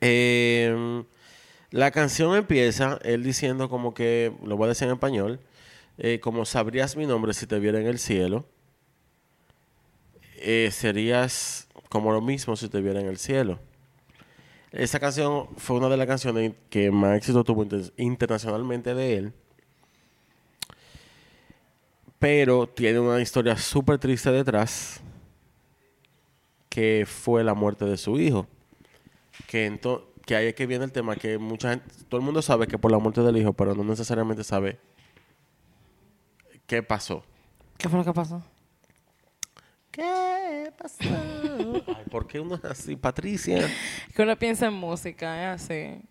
Eh, 0.05 1.03
la 1.71 1.91
canción 1.91 2.35
empieza 2.35 2.99
él 3.03 3.23
diciendo 3.23 3.69
como 3.69 3.93
que, 3.93 4.33
lo 4.43 4.57
voy 4.57 4.65
a 4.65 4.69
decir 4.69 4.89
en 4.89 4.95
español, 4.95 5.39
eh, 5.97 6.19
como 6.19 6.43
sabrías 6.43 6.97
mi 6.97 7.05
nombre 7.05 7.33
si 7.33 7.47
te 7.47 7.57
viera 7.57 7.79
en 7.79 7.87
el 7.87 7.99
cielo, 7.99 8.45
eh, 10.35 10.69
serías 10.71 11.69
como 11.87 12.11
lo 12.11 12.19
mismo 12.19 12.57
si 12.57 12.67
te 12.67 12.81
viera 12.81 12.99
en 12.99 13.07
el 13.07 13.17
cielo. 13.17 13.59
Esa 14.73 14.99
canción 14.99 15.47
fue 15.55 15.77
una 15.77 15.87
de 15.87 15.95
las 15.95 16.07
canciones 16.07 16.53
que 16.69 16.91
más 16.91 17.15
éxito 17.15 17.43
tuvo 17.45 17.63
inter- 17.63 17.93
internacionalmente 17.95 18.93
de 18.93 19.17
él. 19.17 19.33
Pero 22.19 22.67
tiene 22.67 22.99
una 22.99 23.21
historia 23.21 23.55
súper 23.55 23.99
triste 23.99 24.31
detrás, 24.31 25.01
que 26.69 27.05
fue 27.07 27.43
la 27.43 27.53
muerte 27.53 27.85
de 27.85 27.97
su 27.97 28.19
hijo. 28.19 28.47
Que, 29.47 29.67
ento- 29.69 30.05
que 30.25 30.35
ahí 30.35 30.47
es 30.47 30.55
que 30.55 30.65
viene 30.65 30.85
el 30.85 30.91
tema, 30.91 31.15
que 31.15 31.37
mucha 31.37 31.71
gente, 31.71 31.85
todo 32.07 32.19
el 32.19 32.25
mundo 32.25 32.41
sabe 32.41 32.67
que 32.67 32.77
por 32.77 32.91
la 32.91 32.99
muerte 32.99 33.21
del 33.21 33.37
hijo, 33.37 33.53
pero 33.53 33.75
no 33.75 33.83
necesariamente 33.83 34.43
sabe 34.43 34.79
qué 36.67 36.83
pasó. 36.83 37.23
¿Qué 37.77 37.89
fue 37.89 37.99
lo 37.99 38.05
que 38.05 38.13
pasó? 38.13 38.43
¿Qué 39.91 40.71
pasó? 40.77 40.97
Ay, 41.03 42.05
¿por 42.09 42.25
qué 42.27 42.39
uno 42.39 42.55
es 42.55 42.63
así, 42.65 42.95
Patricia? 42.95 43.67
Que 44.15 44.21
uno 44.23 44.37
piensa 44.37 44.67
en 44.67 44.73
música, 44.73 45.53
es 45.53 45.61
así. 45.61 46.01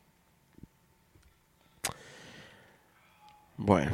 Bueno. 3.57 3.91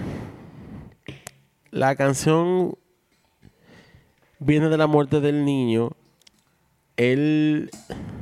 La 1.70 1.94
canción 1.96 2.76
viene 4.38 4.68
de 4.68 4.76
la 4.78 4.86
muerte 4.86 5.20
del 5.20 5.44
niño. 5.44 5.90
Él... 6.96 7.70
El 7.78 8.17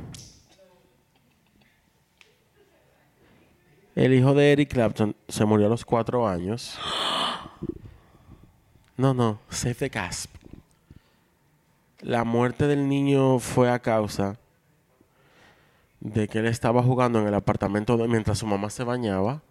hijo 4.13 4.33
de 4.33 4.51
Eric 4.51 4.71
Clapton 4.73 5.15
se 5.27 5.45
murió 5.45 5.67
a 5.67 5.69
los 5.69 5.83
cuatro 5.85 6.27
años. 6.27 6.77
No, 8.95 9.13
no, 9.13 9.39
save 9.49 9.75
the 9.75 9.89
gasp. 9.89 10.31
La 12.01 12.23
muerte 12.23 12.67
del 12.67 12.87
niño 12.87 13.39
fue 13.39 13.71
a 13.71 13.79
causa 13.79 14.37
de 15.99 16.27
que 16.27 16.39
él 16.39 16.45
estaba 16.47 16.83
jugando 16.83 17.19
en 17.19 17.27
el 17.27 17.33
apartamento 17.33 17.97
de- 17.97 18.07
mientras 18.07 18.37
su 18.37 18.45
mamá 18.45 18.69
se 18.69 18.83
bañaba 18.83 19.41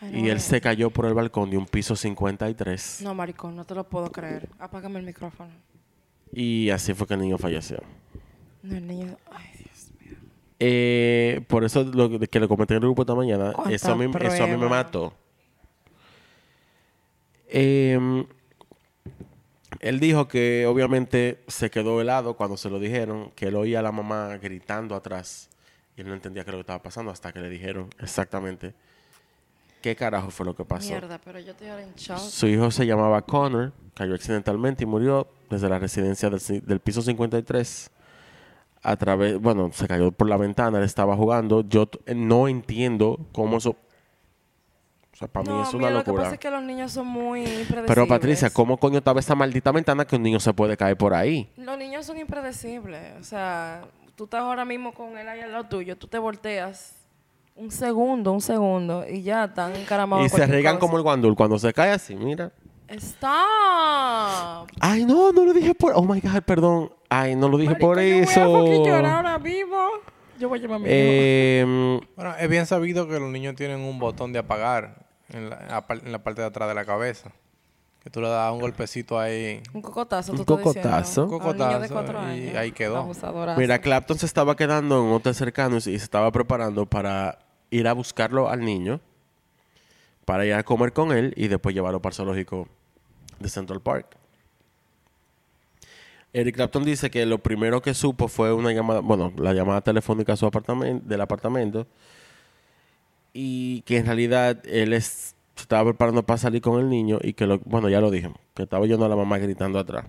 Ay, 0.00 0.12
no, 0.12 0.18
y 0.18 0.30
él 0.30 0.38
eh. 0.38 0.40
se 0.40 0.60
cayó 0.62 0.90
por 0.90 1.04
el 1.04 1.12
balcón 1.14 1.50
de 1.50 1.58
un 1.58 1.66
piso 1.66 1.94
53 1.94 3.00
No, 3.02 3.14
maricón, 3.14 3.54
no 3.54 3.64
te 3.64 3.74
lo 3.74 3.84
puedo 3.84 4.10
creer. 4.10 4.48
Apágame 4.58 4.98
el 4.98 5.04
micrófono. 5.06 5.50
Y 6.32 6.70
así 6.70 6.94
fue 6.94 7.06
que 7.06 7.14
el 7.14 7.20
niño 7.20 7.38
falleció. 7.38 7.78
No, 8.62 8.76
el 8.76 8.86
niño. 8.86 9.16
Ay. 9.30 9.55
Eh, 10.58 11.42
por 11.48 11.64
eso 11.64 11.84
lo 11.84 12.08
que 12.18 12.40
le 12.40 12.48
comenté 12.48 12.74
en 12.74 12.82
el 12.82 12.88
grupo 12.88 13.02
esta 13.02 13.14
mañana, 13.14 13.52
¿Cuánta 13.52 13.74
eso 13.74 13.92
a, 13.92 13.96
mí, 13.96 14.10
eso 14.20 14.44
a 14.44 14.46
mí 14.46 14.56
me 14.56 14.68
mató. 14.68 15.12
Eh, 17.48 18.24
él 19.80 20.00
dijo 20.00 20.28
que 20.28 20.66
obviamente 20.66 21.44
se 21.46 21.70
quedó 21.70 22.00
helado 22.00 22.36
cuando 22.36 22.56
se 22.56 22.70
lo 22.70 22.78
dijeron, 22.78 23.30
que 23.34 23.48
él 23.48 23.56
oía 23.56 23.80
a 23.80 23.82
la 23.82 23.92
mamá 23.92 24.36
gritando 24.38 24.94
atrás 24.94 25.50
y 25.96 26.00
él 26.00 26.08
no 26.08 26.14
entendía 26.14 26.44
qué 26.44 26.50
era 26.50 26.58
lo 26.58 26.64
que 26.64 26.68
estaba 26.68 26.82
pasando 26.82 27.10
hasta 27.10 27.32
que 27.32 27.40
le 27.40 27.48
dijeron 27.50 27.88
exactamente 28.00 28.74
qué 29.82 29.94
carajo 29.94 30.30
fue 30.30 30.46
lo 30.46 30.56
que 30.56 30.64
pasó. 30.64 30.88
Mierda, 30.88 31.20
pero 31.24 31.38
yo 31.38 31.52
estoy 31.52 31.68
ahora 31.68 31.82
en 31.84 31.94
shock. 31.94 32.18
Su 32.18 32.48
hijo 32.48 32.70
se 32.70 32.86
llamaba 32.86 33.22
Connor, 33.22 33.72
cayó 33.94 34.14
accidentalmente 34.14 34.82
y 34.82 34.86
murió 34.86 35.28
desde 35.48 35.68
la 35.68 35.78
residencia 35.78 36.28
del, 36.28 36.40
del 36.64 36.80
piso 36.80 37.02
53. 37.02 37.90
A 38.88 38.96
través, 38.96 39.40
bueno, 39.40 39.70
se 39.72 39.88
cayó 39.88 40.12
por 40.12 40.28
la 40.28 40.36
ventana, 40.36 40.78
él 40.78 40.84
estaba 40.84 41.16
jugando. 41.16 41.62
Yo 41.62 41.88
no 42.14 42.46
entiendo 42.46 43.18
cómo 43.32 43.56
eso. 43.56 43.70
O 43.70 45.16
sea, 45.16 45.26
para 45.26 45.42
mí 45.42 45.56
no, 45.56 45.62
es 45.62 45.74
una 45.74 45.88
mira, 45.88 45.90
Lo 45.90 46.04
que 46.04 46.10
locura. 46.10 46.22
pasa 46.22 46.34
es 46.34 46.40
que 46.40 46.50
los 46.50 46.62
niños 46.62 46.92
son 46.92 47.08
muy 47.08 47.40
impredecibles. 47.40 47.86
Pero 47.86 48.06
Patricia, 48.06 48.50
¿cómo 48.50 48.76
coño 48.76 48.98
estaba 48.98 49.18
esa 49.18 49.34
maldita 49.34 49.72
ventana 49.72 50.04
que 50.04 50.14
un 50.14 50.22
niño 50.22 50.38
se 50.38 50.52
puede 50.52 50.76
caer 50.76 50.96
por 50.96 51.14
ahí? 51.14 51.50
Los 51.56 51.76
niños 51.76 52.06
son 52.06 52.18
impredecibles. 52.18 53.18
O 53.18 53.24
sea, 53.24 53.82
tú 54.14 54.24
estás 54.24 54.42
ahora 54.42 54.64
mismo 54.64 54.94
con 54.94 55.18
él 55.18 55.28
ahí 55.28 55.40
al 55.40 55.50
lado 55.50 55.64
tuyo, 55.64 55.96
tú 55.96 56.06
te 56.06 56.18
volteas 56.18 56.94
un 57.56 57.72
segundo, 57.72 58.30
un 58.32 58.40
segundo, 58.40 59.04
y 59.08 59.22
ya 59.22 59.46
están 59.46 59.74
encaramados. 59.74 60.26
y 60.26 60.28
se 60.28 60.42
arriesgan 60.44 60.78
como 60.78 60.96
el 60.96 61.02
guandul 61.02 61.34
cuando 61.34 61.58
se 61.58 61.72
cae 61.72 61.90
así, 61.90 62.14
mira. 62.14 62.52
¡Stop! 62.88 64.68
Ay, 64.78 65.04
no, 65.04 65.32
no 65.32 65.44
lo 65.44 65.52
dije 65.52 65.74
por. 65.74 65.92
Oh 65.96 66.02
my 66.02 66.20
God, 66.20 66.42
perdón. 66.42 66.92
Ay, 67.08 67.36
no 67.36 67.48
lo 67.48 67.58
dije 67.58 67.74
por 67.76 67.98
eso. 67.98 68.40
Yo 68.40 68.50
voy 68.50 68.74
a 68.74 68.84
llorar 68.84 69.04
ahora 69.16 69.38
mismo. 69.38 69.76
Yo 70.38 70.48
voy 70.48 70.58
a 70.58 70.62
llamar 70.62 70.76
a 70.76 70.78
mi 70.80 70.84
hijo. 70.86 70.92
Eh, 70.94 72.00
Bueno, 72.16 72.34
es 72.38 72.48
bien 72.48 72.66
sabido 72.66 73.08
que 73.08 73.18
los 73.18 73.30
niños 73.30 73.54
tienen 73.54 73.80
un 73.80 73.98
botón 73.98 74.32
de 74.32 74.38
apagar 74.40 75.06
en 75.30 75.50
la, 75.50 75.84
en 75.88 76.20
parte 76.22 76.40
de 76.42 76.46
atrás 76.46 76.68
de 76.68 76.74
la 76.74 76.84
cabeza. 76.84 77.30
Que 78.02 78.10
tú 78.10 78.20
le 78.20 78.28
das 78.28 78.52
un 78.52 78.60
golpecito 78.60 79.18
ahí. 79.18 79.62
Un 79.72 79.82
cocotazo, 79.82 80.32
Un 80.32 80.44
tú 80.44 80.56
diciendo. 80.56 80.62
cocotazo. 80.82 81.22
A 81.22 81.24
un 81.24 81.30
niño 81.30 81.80
de 81.80 81.88
Cocotazo, 81.88 81.94
cuatro 81.94 82.22
y 82.36 82.40
años. 82.48 82.56
ahí 82.56 82.72
quedó. 82.72 83.10
Mira, 83.56 83.80
Clapton 83.80 84.18
se 84.18 84.26
estaba 84.26 84.54
quedando 84.56 84.98
en 85.00 85.06
un 85.06 85.12
hotel 85.14 85.34
cercano 85.34 85.76
y 85.78 85.80
se 85.80 85.94
estaba 85.94 86.30
preparando 86.30 86.86
para 86.86 87.38
ir 87.70 87.88
a 87.88 87.92
buscarlo 87.94 88.48
al 88.48 88.60
niño, 88.64 89.00
para 90.24 90.44
ir 90.46 90.54
a 90.54 90.62
comer 90.62 90.92
con 90.92 91.10
él 91.12 91.32
y 91.36 91.48
después 91.48 91.74
llevarlo 91.74 92.00
para 92.00 92.12
el 92.12 92.16
zoológico 92.16 92.68
de 93.40 93.48
Central 93.48 93.80
Park. 93.80 94.16
Eric 96.32 96.54
Clapton 96.56 96.84
dice 96.84 97.10
que 97.10 97.24
lo 97.26 97.38
primero 97.38 97.80
que 97.80 97.94
supo 97.94 98.28
fue 98.28 98.52
una 98.52 98.72
llamada, 98.72 99.00
bueno, 99.00 99.32
la 99.38 99.52
llamada 99.54 99.80
telefónica 99.80 100.34
a 100.34 100.36
su 100.36 100.44
apartamento, 100.46 101.06
del 101.08 101.20
apartamento, 101.20 101.86
y 103.32 103.82
que 103.82 103.98
en 103.98 104.06
realidad 104.06 104.62
él 104.66 104.92
es- 104.92 105.34
se 105.54 105.62
estaba 105.62 105.84
preparando 105.90 106.22
para 106.24 106.36
salir 106.38 106.60
con 106.60 106.78
el 106.80 106.90
niño 106.90 107.18
y 107.22 107.32
que, 107.32 107.46
lo, 107.46 107.58
bueno, 107.60 107.88
ya 107.88 108.00
lo 108.00 108.10
dije, 108.10 108.30
que 108.54 108.64
estaba 108.64 108.82
oyendo 108.84 109.06
a 109.06 109.08
la 109.08 109.16
mamá 109.16 109.38
gritando 109.38 109.78
atrás. 109.78 110.04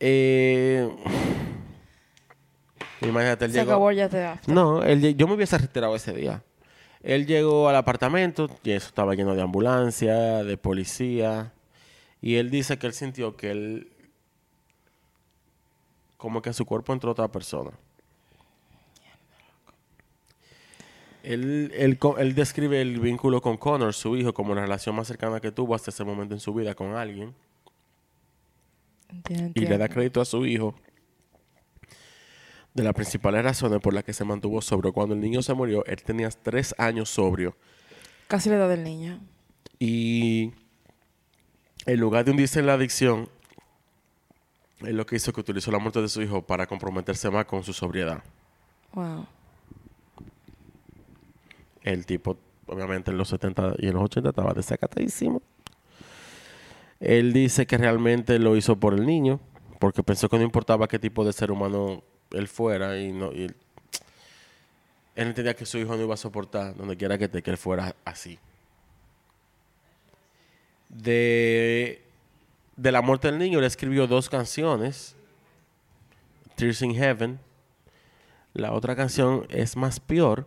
Eh, 0.00 0.88
imagínate, 3.00 3.44
él 3.46 3.52
Se 3.52 3.58
llegó. 3.58 3.70
acabó 3.72 3.92
ya 3.92 4.08
te. 4.08 4.28
No, 4.46 4.82
él, 4.82 5.16
yo 5.16 5.26
me 5.28 5.34
hubiese 5.34 5.56
retirado 5.58 5.94
ese 5.96 6.12
día. 6.12 6.42
Él 7.02 7.26
llegó 7.26 7.68
al 7.68 7.76
apartamento 7.76 8.48
y 8.62 8.72
eso 8.72 8.88
estaba 8.88 9.14
lleno 9.14 9.34
de 9.34 9.42
ambulancia, 9.42 10.42
de 10.44 10.56
policía. 10.56 11.52
Y 12.20 12.36
él 12.36 12.50
dice 12.50 12.78
que 12.78 12.86
él 12.86 12.92
sintió 12.92 13.36
que 13.36 13.50
él. 13.50 13.91
Como 16.22 16.40
que 16.40 16.52
su 16.52 16.64
cuerpo 16.64 16.92
entró 16.92 17.10
otra 17.10 17.26
persona. 17.26 17.72
Él, 21.24 21.72
él, 21.74 21.98
él 22.16 22.34
describe 22.36 22.80
el 22.80 23.00
vínculo 23.00 23.42
con 23.42 23.56
Connor, 23.56 23.92
su 23.92 24.16
hijo, 24.16 24.32
como 24.32 24.54
la 24.54 24.60
relación 24.60 24.94
más 24.94 25.08
cercana 25.08 25.40
que 25.40 25.50
tuvo 25.50 25.74
hasta 25.74 25.90
ese 25.90 26.04
momento 26.04 26.32
en 26.34 26.38
su 26.38 26.54
vida 26.54 26.76
con 26.76 26.94
alguien. 26.94 27.34
Entiendo, 29.08 29.50
Y 29.56 29.66
le 29.66 29.76
da 29.76 29.88
crédito 29.88 30.20
a 30.20 30.24
su 30.24 30.46
hijo 30.46 30.76
de 32.72 32.84
las 32.84 32.94
principales 32.94 33.42
razones 33.42 33.80
por 33.80 33.92
las 33.92 34.04
que 34.04 34.12
se 34.12 34.24
mantuvo 34.24 34.62
sobrio. 34.62 34.92
Cuando 34.92 35.16
el 35.16 35.20
niño 35.20 35.42
se 35.42 35.54
murió, 35.54 35.84
él 35.86 36.04
tenía 36.04 36.30
tres 36.30 36.72
años 36.78 37.10
sobrio. 37.10 37.56
Casi 38.28 38.48
la 38.48 38.54
edad 38.54 38.68
del 38.68 38.84
niño. 38.84 39.18
Y 39.80 40.52
en 41.84 41.98
lugar 41.98 42.24
de 42.24 42.30
hundirse 42.30 42.60
en 42.60 42.66
la 42.66 42.74
adicción, 42.74 43.28
él 44.86 44.96
lo 44.96 45.06
que 45.06 45.16
hizo 45.16 45.32
que 45.32 45.40
utilizó 45.40 45.70
la 45.70 45.78
muerte 45.78 46.00
de 46.00 46.08
su 46.08 46.22
hijo 46.22 46.42
para 46.42 46.66
comprometerse 46.66 47.30
más 47.30 47.46
con 47.46 47.62
su 47.62 47.72
sobriedad. 47.72 48.22
Wow. 48.92 49.26
El 51.82 52.06
tipo, 52.06 52.36
obviamente, 52.66 53.10
en 53.10 53.18
los 53.18 53.28
70 53.28 53.74
y 53.78 53.88
en 53.88 53.94
los 53.94 54.04
80 54.04 54.28
estaba 54.28 54.52
desacatadísimo. 54.52 55.42
Él 57.00 57.32
dice 57.32 57.66
que 57.66 57.76
realmente 57.76 58.38
lo 58.38 58.56
hizo 58.56 58.76
por 58.76 58.94
el 58.94 59.04
niño, 59.04 59.40
porque 59.80 60.02
pensó 60.02 60.28
que 60.28 60.36
no 60.36 60.44
importaba 60.44 60.86
qué 60.86 60.98
tipo 60.98 61.24
de 61.24 61.32
ser 61.32 61.50
humano 61.50 62.04
él 62.30 62.46
fuera 62.48 62.98
y 62.98 63.12
no. 63.12 63.32
y 63.32 63.44
él, 63.44 63.56
él 65.16 65.28
entendía 65.28 65.54
que 65.54 65.66
su 65.66 65.78
hijo 65.78 65.96
no 65.96 66.02
iba 66.02 66.14
a 66.14 66.16
soportar 66.16 66.76
donde 66.76 66.96
quiera 66.96 67.18
que 67.18 67.28
que 67.28 67.50
él 67.50 67.56
fuera 67.56 67.94
así. 68.04 68.38
De, 70.88 72.02
de 72.76 72.92
la 72.92 73.02
muerte 73.02 73.28
del 73.28 73.38
niño, 73.38 73.58
él 73.58 73.64
escribió 73.64 74.06
dos 74.06 74.28
canciones: 74.28 75.16
Tears 76.56 76.82
in 76.82 76.94
Heaven. 76.94 77.38
La 78.54 78.72
otra 78.72 78.94
canción 78.94 79.46
es 79.48 79.76
más 79.76 79.98
peor. 80.00 80.46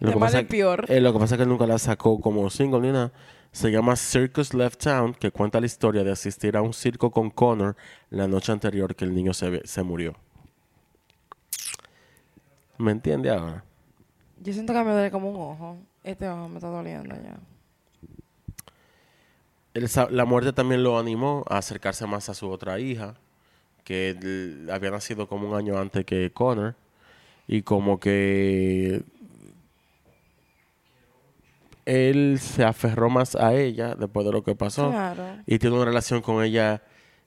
De 0.00 0.14
mal 0.16 0.34
en 0.34 0.46
peor. 0.46 0.84
eh, 0.88 1.00
lo 1.00 1.12
que 1.12 1.18
pasa 1.18 1.34
es 1.34 1.38
que 1.38 1.42
él 1.42 1.48
nunca 1.48 1.66
la 1.66 1.78
sacó 1.78 2.20
como 2.20 2.48
single 2.50 2.80
ni 2.80 2.88
nada. 2.92 3.12
Se 3.52 3.70
llama 3.70 3.96
Circus 3.96 4.54
Left 4.54 4.80
Town, 4.82 5.12
que 5.14 5.30
cuenta 5.30 5.58
la 5.60 5.66
historia 5.66 6.04
de 6.04 6.12
asistir 6.12 6.56
a 6.56 6.62
un 6.62 6.72
circo 6.72 7.10
con 7.10 7.30
Connor 7.30 7.76
la 8.10 8.28
noche 8.28 8.52
anterior 8.52 8.94
que 8.94 9.04
el 9.04 9.14
niño 9.14 9.34
se, 9.34 9.66
se 9.66 9.82
murió. 9.82 10.14
¿Me 12.78 12.92
entiende 12.92 13.28
ahora? 13.30 13.64
Yo 14.42 14.52
siento 14.52 14.72
que 14.72 14.84
me 14.84 14.92
duele 14.92 15.10
como 15.10 15.30
un 15.30 15.36
ojo. 15.36 15.76
Este 16.04 16.28
ojo 16.28 16.48
me 16.48 16.56
está 16.56 16.68
doliendo 16.68 17.14
ya. 17.16 17.38
La 19.72 20.24
muerte 20.24 20.52
también 20.52 20.82
lo 20.82 20.98
animó 20.98 21.44
a 21.48 21.58
acercarse 21.58 22.06
más 22.06 22.28
a 22.28 22.34
su 22.34 22.48
otra 22.50 22.80
hija, 22.80 23.14
que 23.84 24.16
había 24.70 24.90
nacido 24.90 25.28
como 25.28 25.48
un 25.48 25.56
año 25.56 25.78
antes 25.78 26.04
que 26.04 26.32
Connor. 26.32 26.74
Y 27.46 27.62
como 27.62 27.98
que 27.98 29.02
él 31.84 32.38
se 32.40 32.64
aferró 32.64 33.10
más 33.10 33.34
a 33.34 33.54
ella 33.54 33.94
después 33.96 34.24
de 34.24 34.32
lo 34.32 34.44
que 34.44 34.54
pasó. 34.54 34.90
Claro. 34.90 35.38
Y 35.46 35.58
tiene 35.58 35.76
una 35.76 35.84
relación 35.84 36.20
con 36.20 36.44
ella 36.44 36.82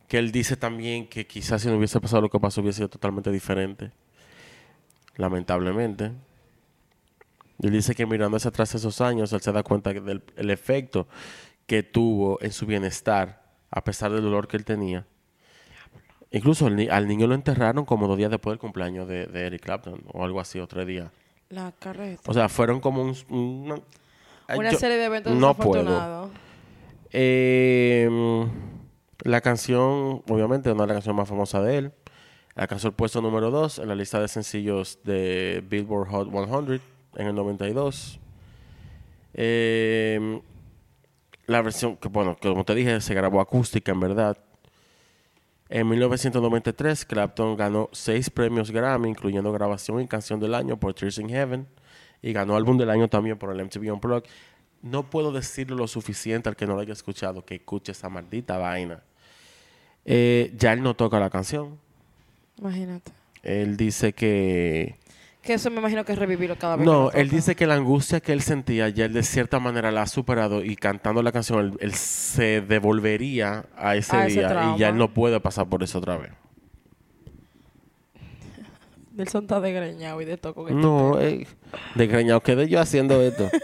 que 0.08 0.18
él 0.18 0.32
dice 0.32 0.56
también 0.56 1.08
que 1.08 1.28
quizás 1.28 1.62
si 1.62 1.68
no 1.68 1.78
hubiese 1.78 2.00
pasado 2.00 2.22
lo 2.22 2.30
que 2.30 2.40
pasó 2.40 2.62
hubiese 2.62 2.78
sido 2.78 2.90
totalmente 2.90 3.32
diferente. 3.32 3.92
Lamentablemente. 5.16 6.12
Él 7.62 7.72
dice 7.72 7.96
que 7.96 8.06
mirando 8.06 8.38
hacia 8.38 8.50
atrás 8.50 8.74
esos 8.76 9.00
años, 9.02 9.32
él 9.32 9.42
se 9.42 9.52
da 9.52 9.64
cuenta 9.64 9.94
del 9.94 10.24
el 10.36 10.50
efecto 10.50 11.08
que 11.66 11.84
tuvo 11.84 12.40
en 12.42 12.52
su 12.52 12.66
bienestar, 12.66 13.44
a 13.72 13.84
pesar 13.84 14.12
del 14.12 14.22
dolor 14.24 14.48
que 14.48 14.58
él 14.58 14.66
tenía. 14.66 15.06
Incluso 16.32 16.70
ni- 16.70 16.88
al 16.90 17.08
niño 17.08 17.28
lo 17.28 17.36
enterraron 17.36 17.86
como 17.86 18.08
dos 18.08 18.18
días 18.18 18.32
después 18.32 18.54
del 18.54 18.60
cumpleaños 18.60 19.08
de, 19.08 19.28
de 19.28 19.46
Eric 19.48 19.62
Clapton, 19.62 20.02
o 20.12 20.24
algo 20.26 20.40
así, 20.40 20.60
otro 20.60 20.84
día. 20.86 21.12
La 21.50 21.72
carreta. 21.78 22.22
O 22.26 22.34
sea, 22.34 22.50
fueron 22.50 22.80
como 22.80 23.04
un... 23.04 23.16
una 23.30 23.76
Ay, 24.48 24.60
Una 24.60 24.72
yo- 24.72 24.78
serie 24.80 24.98
de 24.98 25.06
eventos 25.06 25.34
no 25.36 25.54
puedo. 25.56 25.84
desafortunados. 25.84 26.32
Eh, 27.12 28.10
la 29.24 29.40
canción, 29.42 30.22
obviamente, 30.28 30.72
una 30.72 30.84
de 30.84 30.88
las 30.88 30.96
canciones 30.96 31.18
más 31.18 31.30
famosas 31.30 31.64
de 31.64 31.78
él. 31.78 31.92
Alcanzó 32.56 32.88
el 32.90 32.94
puesto 32.94 33.22
número 33.22 33.52
2 33.52 33.80
en 33.80 33.88
la 33.88 33.96
lista 33.96 34.20
de 34.20 34.28
sencillos 34.28 35.00
de 35.04 35.64
Billboard 35.68 36.10
Hot 36.10 36.30
100 36.66 36.82
en 37.16 37.28
el 37.28 37.36
92. 37.36 38.20
Eh, 39.36 40.42
la 41.46 41.62
versión, 41.62 41.98
que 41.98 42.08
bueno, 42.08 42.36
que 42.36 42.50
como 42.50 42.64
te 42.64 42.76
dije, 42.76 43.02
se 43.02 43.14
grabó 43.14 43.42
acústica 43.42 43.92
en 43.92 44.00
verdad. 44.00 44.38
En 45.70 45.88
1993, 45.90 47.06
Clapton 47.06 47.58
ganó 47.58 47.90
seis 47.94 48.30
premios 48.30 48.72
Grammy, 48.72 49.10
incluyendo 49.10 49.52
grabación 49.52 50.02
y 50.02 50.08
canción 50.08 50.40
del 50.40 50.54
año 50.54 50.80
por 50.80 50.94
Tears 50.94 51.18
in 51.18 51.30
Heaven. 51.30 51.68
Y 52.22 52.32
ganó 52.32 52.56
álbum 52.56 52.78
del 52.78 52.90
año 52.90 53.08
también 53.08 53.38
por 53.38 53.52
el 53.52 53.66
MTV 53.66 53.92
Unplugged. 53.94 54.30
No 54.82 55.10
puedo 55.10 55.32
decirlo 55.32 55.76
lo 55.76 55.88
suficiente 55.88 56.48
al 56.48 56.56
que 56.56 56.66
no 56.66 56.76
lo 56.76 56.82
haya 56.82 56.94
escuchado, 56.94 57.44
que 57.44 57.56
escuche 57.56 57.92
esa 57.92 58.10
maldita 58.10 58.58
vaina. 58.58 59.02
Eh, 60.06 60.54
ya 60.58 60.74
él 60.74 60.84
no 60.84 60.96
toca 60.96 61.20
la 61.20 61.30
canción. 61.30 61.80
Imagínate. 62.58 63.12
Él 63.42 63.76
dice 63.76 64.14
que... 64.14 64.96
Que 65.44 65.56
eso 65.56 65.70
me 65.70 65.80
imagino 65.80 66.06
que 66.06 66.14
es 66.14 66.18
revivirlo 66.18 66.58
cada 66.58 66.78
vez. 66.78 66.86
No, 66.86 67.12
él 67.12 67.30
dice 67.30 67.54
que 67.56 67.68
la 67.68 67.74
angustia 67.76 68.22
que 68.22 68.32
él 68.32 68.42
sentía 68.42 68.88
ya 68.88 69.06
él 69.06 69.14
de 69.14 69.24
cierta 69.24 69.60
manera 69.60 69.92
la 69.92 70.04
ha 70.04 70.08
superado 70.08 70.64
y 70.64 70.78
cantando 70.78 71.22
la 71.22 71.34
canción 71.34 71.60
él, 71.60 71.74
él 71.82 71.94
se 71.94 72.62
devolvería 72.62 73.66
a 73.76 73.98
ese 73.98 74.16
A 74.16 74.28
ese 74.28 74.40
día 74.40 74.74
y 74.74 74.80
ya 74.80 74.90
él 74.90 74.98
no 74.98 75.14
puede 75.14 75.42
pasar 75.42 75.68
por 75.68 75.84
eso 75.84 75.98
otra 75.98 76.16
vez. 76.16 76.32
Nelson 79.12 79.44
está 79.44 79.60
desgreñado 79.60 80.22
y 80.22 80.26
de 80.26 80.38
todo 80.38 80.54
con 80.56 80.70
este 80.70 80.82
No, 80.82 81.20
eh, 81.20 81.46
desgreñado 81.96 82.42
quedé 82.42 82.70
yo 82.70 82.80
haciendo 82.80 83.22
esto. 83.22 83.50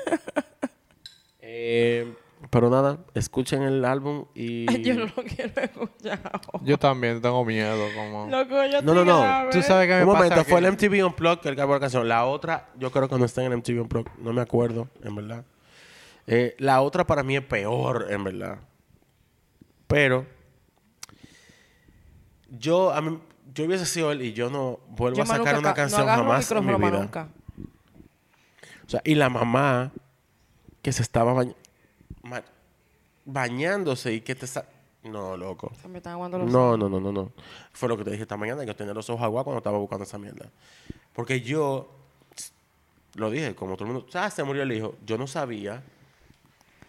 Eh, 1.51 2.13
pero 2.49 2.69
nada, 2.69 2.99
escuchen 3.13 3.61
el 3.63 3.83
álbum 3.85 4.25
y... 4.33 4.65
Yo 4.81 4.93
no 4.95 5.05
lo 5.05 5.23
quiero 5.23 5.61
escuchar. 5.61 6.19
Yo 6.63 6.77
también 6.77 7.21
tengo 7.21 7.43
miedo, 7.45 7.85
como... 7.95 8.27
Loco, 8.29 8.65
yo 8.65 8.81
No, 8.81 8.93
no, 8.93 9.03
no. 9.05 9.21
grave. 9.21 9.51
Tú 9.51 9.61
sabes 9.61 9.87
que 9.87 9.93
me 9.95 10.01
Un 10.03 10.07
pasa 10.13 10.17
momento, 10.25 10.43
que- 10.45 10.49
fue 10.51 10.59
el 10.59 10.71
MTV 10.71 11.05
Unplugged 11.05 11.39
que 11.41 11.49
él 11.49 11.55
grabó 11.55 11.73
la 11.73 11.79
canción. 11.81 12.07
La 12.07 12.25
otra, 12.25 12.69
yo 12.77 12.91
creo 12.91 13.09
que 13.09 13.17
no 13.17 13.25
está 13.25 13.43
en 13.43 13.51
el 13.51 13.57
MTV 13.59 13.81
Unplugged. 13.81 14.11
No 14.19 14.31
me 14.33 14.41
acuerdo, 14.41 14.87
en 15.03 15.15
verdad. 15.15 15.45
Eh, 16.27 16.55
la 16.59 16.81
otra 16.81 17.05
para 17.05 17.23
mí 17.23 17.35
es 17.35 17.43
peor, 17.43 18.07
en 18.09 18.23
verdad. 18.23 18.59
Pero 19.87 20.25
yo, 22.49 22.91
a 22.93 23.01
mí, 23.01 23.19
yo 23.53 23.65
hubiese 23.65 23.85
sido 23.85 24.11
él 24.11 24.21
y 24.21 24.33
yo 24.33 24.49
no 24.49 24.79
vuelvo 24.89 25.17
Yo 25.17 25.23
a 25.23 25.25
sacar 25.25 25.55
nunca 25.55 25.59
una 25.59 25.69
ca- 25.69 25.73
canción 25.75 26.01
no 26.05 26.07
jamás 26.07 26.51
en 26.51 26.65
mi 26.65 26.73
vida. 26.75 26.89
nunca. 26.99 27.27
O 28.85 28.89
sea, 28.89 29.01
y 29.03 29.15
la 29.15 29.29
mamá 29.29 29.91
que 30.81 30.91
se 30.91 31.01
estaba 31.01 31.33
bañ- 31.33 31.47
ma- 31.47 31.55
bañándose 33.25 34.13
y 34.13 34.21
que 34.21 34.35
te... 34.35 34.47
sa- 34.47 34.65
No, 35.03 35.37
loco. 35.37 35.71
Se 35.81 35.87
me 35.87 35.97
están 35.97 36.13
aguando 36.13 36.37
los 36.39 36.51
No, 36.51 36.75
no, 36.77 36.89
no, 36.89 36.99
no, 36.99 37.11
no. 37.11 37.31
Fue 37.73 37.87
lo 37.89 37.97
que 37.97 38.03
te 38.03 38.11
dije 38.11 38.23
esta 38.23 38.37
mañana, 38.37 38.65
que 38.65 38.73
tenía 38.73 38.93
los 38.93 39.09
ojos 39.09 39.23
aguados 39.23 39.45
cuando 39.45 39.59
estaba 39.59 39.77
buscando 39.77 40.03
esa 40.03 40.17
mierda. 40.17 40.49
Porque 41.13 41.41
yo, 41.41 41.89
lo 43.15 43.29
dije, 43.29 43.55
como 43.55 43.75
todo 43.75 43.87
el 43.87 43.93
mundo, 43.93 44.07
¿sabes? 44.11 44.33
Se 44.33 44.43
murió 44.43 44.63
el 44.63 44.71
hijo. 44.71 44.95
Yo 45.05 45.17
no 45.17 45.27
sabía 45.27 45.81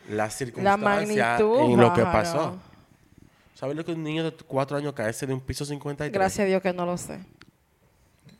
la 0.08 0.16
La 0.24 0.30
circunstancia 0.30 0.76
magnitud. 0.88 1.60
en 1.72 1.80
lo 1.80 1.92
que 1.94 2.02
pasó. 2.02 2.56
¿Sabes 3.54 3.76
lo 3.76 3.84
que 3.84 3.92
un 3.92 4.02
niño 4.02 4.24
de 4.24 4.32
cuatro 4.32 4.76
años 4.78 4.94
caerse 4.94 5.26
de 5.26 5.34
un 5.34 5.40
piso 5.40 5.64
53? 5.66 6.12
Gracias 6.12 6.44
a 6.44 6.48
Dios 6.48 6.62
que 6.62 6.72
no 6.72 6.86
lo 6.86 6.96
sé. 6.96 7.20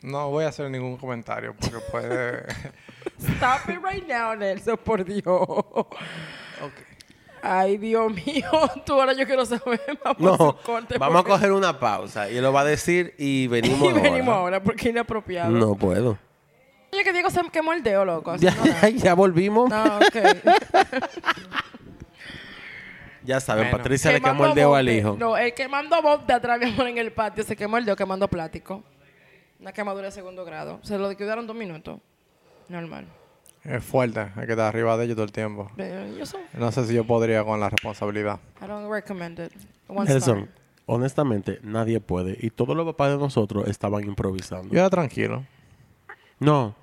No 0.03 0.31
voy 0.31 0.45
a 0.45 0.49
hacer 0.49 0.71
ningún 0.71 0.97
comentario 0.97 1.55
porque 1.61 1.77
puede... 1.91 2.47
Stop 3.19 3.69
it 3.69 3.79
right 3.85 4.09
now, 4.09 4.35
Nelson, 4.35 4.79
por 4.83 5.05
Dios. 5.05 5.23
Ok. 6.63 6.73
Ay, 7.43 7.79
Dios 7.79 8.13
mío. 8.13 8.51
Tú 8.87 8.93
ahora 9.01 9.13
yo 9.15 9.27
quiero 9.27 9.45
saber. 9.47 9.81
Vamos 10.05 10.41
a 10.41 10.45
No, 10.45 10.57
corte 10.63 10.99
vamos 10.99 11.21
a 11.23 11.25
coger 11.29 11.53
una 11.53 11.79
pausa 11.81 12.31
y 12.31 12.37
él 12.37 12.43
lo 12.43 12.53
va 12.53 12.61
a 12.61 12.65
decir 12.65 13.15
y 13.19 13.47
venimos 13.49 13.91
Y 13.91 13.93
venimos 13.95 14.29
ahora. 14.29 14.57
ahora 14.57 14.63
porque 14.63 14.89
es 14.89 14.91
inapropiado. 14.93 15.51
No 15.51 15.75
puedo. 15.75 16.19
Oye, 16.93 17.05
que 17.05 17.13
Diego 17.13 17.31
se 17.31 17.41
quemó 17.53 17.73
el 17.73 17.83
dedo, 17.83 18.05
loco. 18.05 18.37
Ya, 18.37 18.51
no 18.55 18.67
ya, 18.67 18.89
ya 18.89 19.15
volvimos. 19.15 19.71
No, 19.71 19.85
ok. 19.99 20.17
Ya 23.23 23.39
saben, 23.39 23.65
Bueno. 23.65 23.79
Patricia 23.79 24.13
le 24.13 24.21
quemó 24.21 24.47
el 24.47 24.55
dedo 24.55 24.75
al 24.75 24.89
hijo. 24.89 25.17
No, 25.19 25.37
el 25.37 25.55
quemando 25.55 26.01
bob 26.03 26.27
de 26.27 26.33
atrás, 26.33 26.59
mi 26.59 26.67
amor, 26.67 26.89
en 26.89 26.99
el 26.99 27.13
patio, 27.13 27.45
se 27.45 27.55
quemó 27.55 27.77
el 27.79 27.85
dedo 27.85 27.95
quemando 27.97 28.27
plástico. 28.29 28.83
Una 29.61 29.73
quemadura 29.73 30.07
de 30.07 30.13
segundo 30.13 30.45
grado. 30.45 30.81
Se 30.83 30.97
lo 30.99 31.09
descuidaron 31.09 31.47
dos 31.47 31.55
minutos. 31.55 32.01
Normal. 32.69 33.07
Es 33.65 33.85
fuerte, 33.85 34.21
hay 34.21 34.47
que 34.47 34.53
estar 34.53 34.61
arriba 34.67 34.97
de 34.97 35.05
ellos 35.05 35.17
todo 35.17 35.25
el 35.27 35.33
tiempo. 35.33 35.71
Pero 35.77 36.07
yo 36.17 36.25
soy... 36.25 36.41
No 36.55 36.73
sé 36.73 36.87
si 36.87 36.95
yo 36.95 37.05
podría 37.05 37.45
con 37.45 37.61
la 37.61 37.69
responsabilidad. 37.69 38.41
I 38.63 38.67
don't 38.67 38.91
recommend 38.91 39.39
it. 39.39 39.53
One 39.89 40.09
Nelson, 40.09 40.39
star. 40.39 40.55
honestamente, 40.87 41.59
nadie 41.63 42.01
puede. 42.01 42.39
Y 42.41 42.51
todos 42.51 42.75
los 42.77 42.87
papás 42.87 43.11
de 43.13 43.19
nosotros 43.19 43.69
estaban 43.69 44.05
improvisando. 44.05 44.73
Yo 44.73 44.81
era 44.81 44.89
tranquilo. 44.89 45.45
No, 46.39 46.75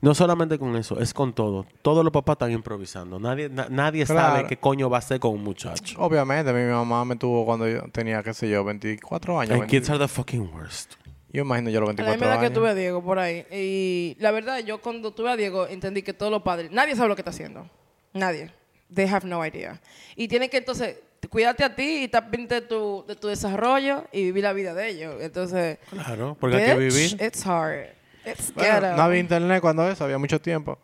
no 0.00 0.14
solamente 0.14 0.58
con 0.58 0.74
eso, 0.76 0.98
es 1.00 1.14
con 1.14 1.32
todo. 1.32 1.66
Todos 1.82 2.02
los 2.04 2.12
papás 2.12 2.34
están 2.34 2.50
improvisando. 2.50 3.20
Nadie, 3.20 3.48
na- 3.48 3.68
nadie 3.70 4.04
Claro. 4.04 4.36
sabe 4.36 4.46
qué 4.48 4.56
coño 4.56 4.90
va 4.90 4.96
a 4.96 5.00
hacer 5.00 5.20
con 5.20 5.32
un 5.34 5.44
muchacho. 5.44 6.00
Obviamente, 6.00 6.52
mi 6.52 6.68
mamá 6.70 7.04
me 7.04 7.14
tuvo 7.16 7.44
cuando 7.44 7.68
yo 7.68 7.82
tenía, 7.92 8.22
qué 8.24 8.34
sé 8.34 8.48
yo, 8.50 8.64
24 8.64 9.38
años. 9.40 9.52
And 9.52 9.60
20. 9.62 9.70
kids 9.76 9.90
are 9.90 9.98
the 10.00 10.08
fucking 10.08 10.50
worst. 10.52 10.94
Yo 11.30 11.42
imagino 11.42 11.68
yo 11.70 11.80
los 11.80 11.90
A 11.90 11.92
la 11.92 11.96
24 11.96 12.12
misma 12.14 12.26
edad 12.26 12.40
que 12.40 12.46
años. 12.46 12.58
tuve 12.58 12.68
a 12.70 12.74
Diego 12.74 13.02
por 13.02 13.18
ahí. 13.18 13.44
Y 13.50 14.16
la 14.18 14.30
verdad, 14.30 14.58
yo 14.60 14.80
cuando 14.80 15.10
tuve 15.12 15.30
a 15.30 15.36
Diego 15.36 15.66
entendí 15.66 16.02
que 16.02 16.12
todos 16.14 16.32
los 16.32 16.42
padres, 16.42 16.70
nadie 16.70 16.96
sabe 16.96 17.08
lo 17.08 17.14
que 17.16 17.20
está 17.20 17.30
haciendo. 17.30 17.68
Nadie. 18.14 18.50
They 18.94 19.06
have 19.06 19.26
no 19.26 19.44
idea. 19.44 19.80
Y 20.16 20.26
tienen 20.28 20.48
que 20.48 20.56
entonces 20.56 20.96
cuidarte 21.28 21.64
a 21.64 21.74
ti 21.74 21.82
y 22.00 22.04
estar 22.04 22.30
pendiente 22.30 22.54
de 22.54 22.60
tu, 22.62 23.04
de 23.06 23.14
tu 23.16 23.28
desarrollo 23.28 24.04
y 24.12 24.22
vivir 24.24 24.44
la 24.44 24.54
vida 24.54 24.72
de 24.72 24.88
ellos. 24.88 25.16
Entonces, 25.20 25.78
Claro, 25.90 26.36
porque 26.40 26.56
hay 26.56 26.64
que 26.72 26.78
vivir. 26.78 27.20
It's 27.22 27.44
hard. 27.46 27.88
It's 28.24 28.54
Bueno, 28.54 28.80
ghetto. 28.80 28.96
no 28.96 29.02
había 29.02 29.20
internet 29.20 29.60
cuando 29.60 29.86
eso, 29.90 30.04
había 30.04 30.16
mucho 30.18 30.40
tiempo. 30.40 30.78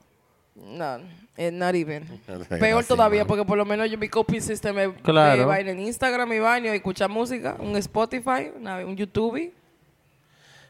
No, 0.54 0.98
eh, 1.36 1.50
not 1.50 1.74
even. 1.74 2.04
Peor 2.60 2.84
todavía, 2.84 3.24
porque 3.26 3.44
por 3.44 3.56
lo 3.56 3.64
menos 3.64 3.90
yo 3.90 3.96
mi 3.98 4.08
copy 4.08 4.40
system 4.40 4.78
es 4.78 4.88
Claro. 5.02 5.46
vaina 5.46 5.70
en 5.70 5.80
Instagram 5.80 6.30
y 6.32 6.66
y 6.66 6.68
escuchar 6.68 7.08
música, 7.08 7.56
un 7.58 7.76
Spotify, 7.76 8.50
una- 8.56 8.84
un 8.84 8.94
YouTube. 8.96 9.50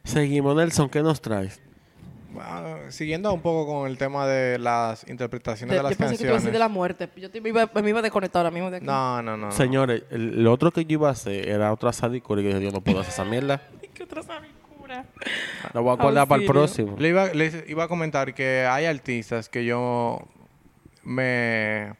Seguimos, 0.04 0.54
Nelson, 0.54 0.88
¿qué 0.88 1.02
nos 1.02 1.20
traes? 1.20 1.60
Siguiendo 2.88 3.32
un 3.32 3.40
poco 3.40 3.66
con 3.72 3.88
el 3.88 3.96
tema 3.96 4.26
de 4.26 4.58
las 4.58 5.08
interpretaciones 5.08 5.70
De- 5.70 5.76
de, 5.76 5.82
las 5.84 5.92
yo 5.92 5.98
pensé 5.98 6.14
que 6.14 6.18
te 6.18 6.24
iba 6.24 6.32
a 6.32 6.34
decir 6.34 6.50
canciones. 6.50 6.52
de 6.52 6.58
la 6.58 6.68
muerte. 6.68 7.08
Yo 7.16 7.30
te- 7.30 7.40
me, 7.40 7.48
iba, 7.50 7.70
me 7.80 7.88
iba 7.88 8.00
a 8.00 8.02
desconectar 8.02 8.40
ahora 8.40 8.50
mismo 8.50 8.70
de 8.70 8.78
aquí. 8.78 8.86
No, 8.86 9.22
no, 9.22 9.36
no. 9.36 9.46
no. 9.46 9.52
Señores, 9.52 10.02
el, 10.10 10.42
lo 10.42 10.52
otro 10.52 10.72
que 10.72 10.84
yo 10.84 10.94
iba 10.94 11.08
a 11.08 11.12
hacer 11.12 11.48
era 11.48 11.72
otra 11.72 11.92
sadicura 11.92 12.40
y 12.40 12.44
yo 12.44 12.50
dije, 12.50 12.62
yo 12.64 12.70
no 12.72 12.80
puedo 12.80 13.00
hacer 13.00 13.12
esa 13.12 13.24
mierda. 13.24 13.62
¿Qué 13.94 14.02
otra 14.02 14.22
sabicura? 14.22 15.04
La 15.72 15.80
voy 15.80 15.92
a 15.92 15.96
guardar 16.02 16.26
para 16.28 16.42
el 16.42 16.48
próximo. 16.48 16.96
Le 16.98 17.08
iba, 17.08 17.26
les 17.32 17.68
iba 17.70 17.84
a 17.84 17.88
comentar 17.88 18.34
que 18.34 18.66
hay 18.68 18.84
artistas 18.86 19.48
que 19.48 19.64
yo 19.64 20.18
me 21.04 21.92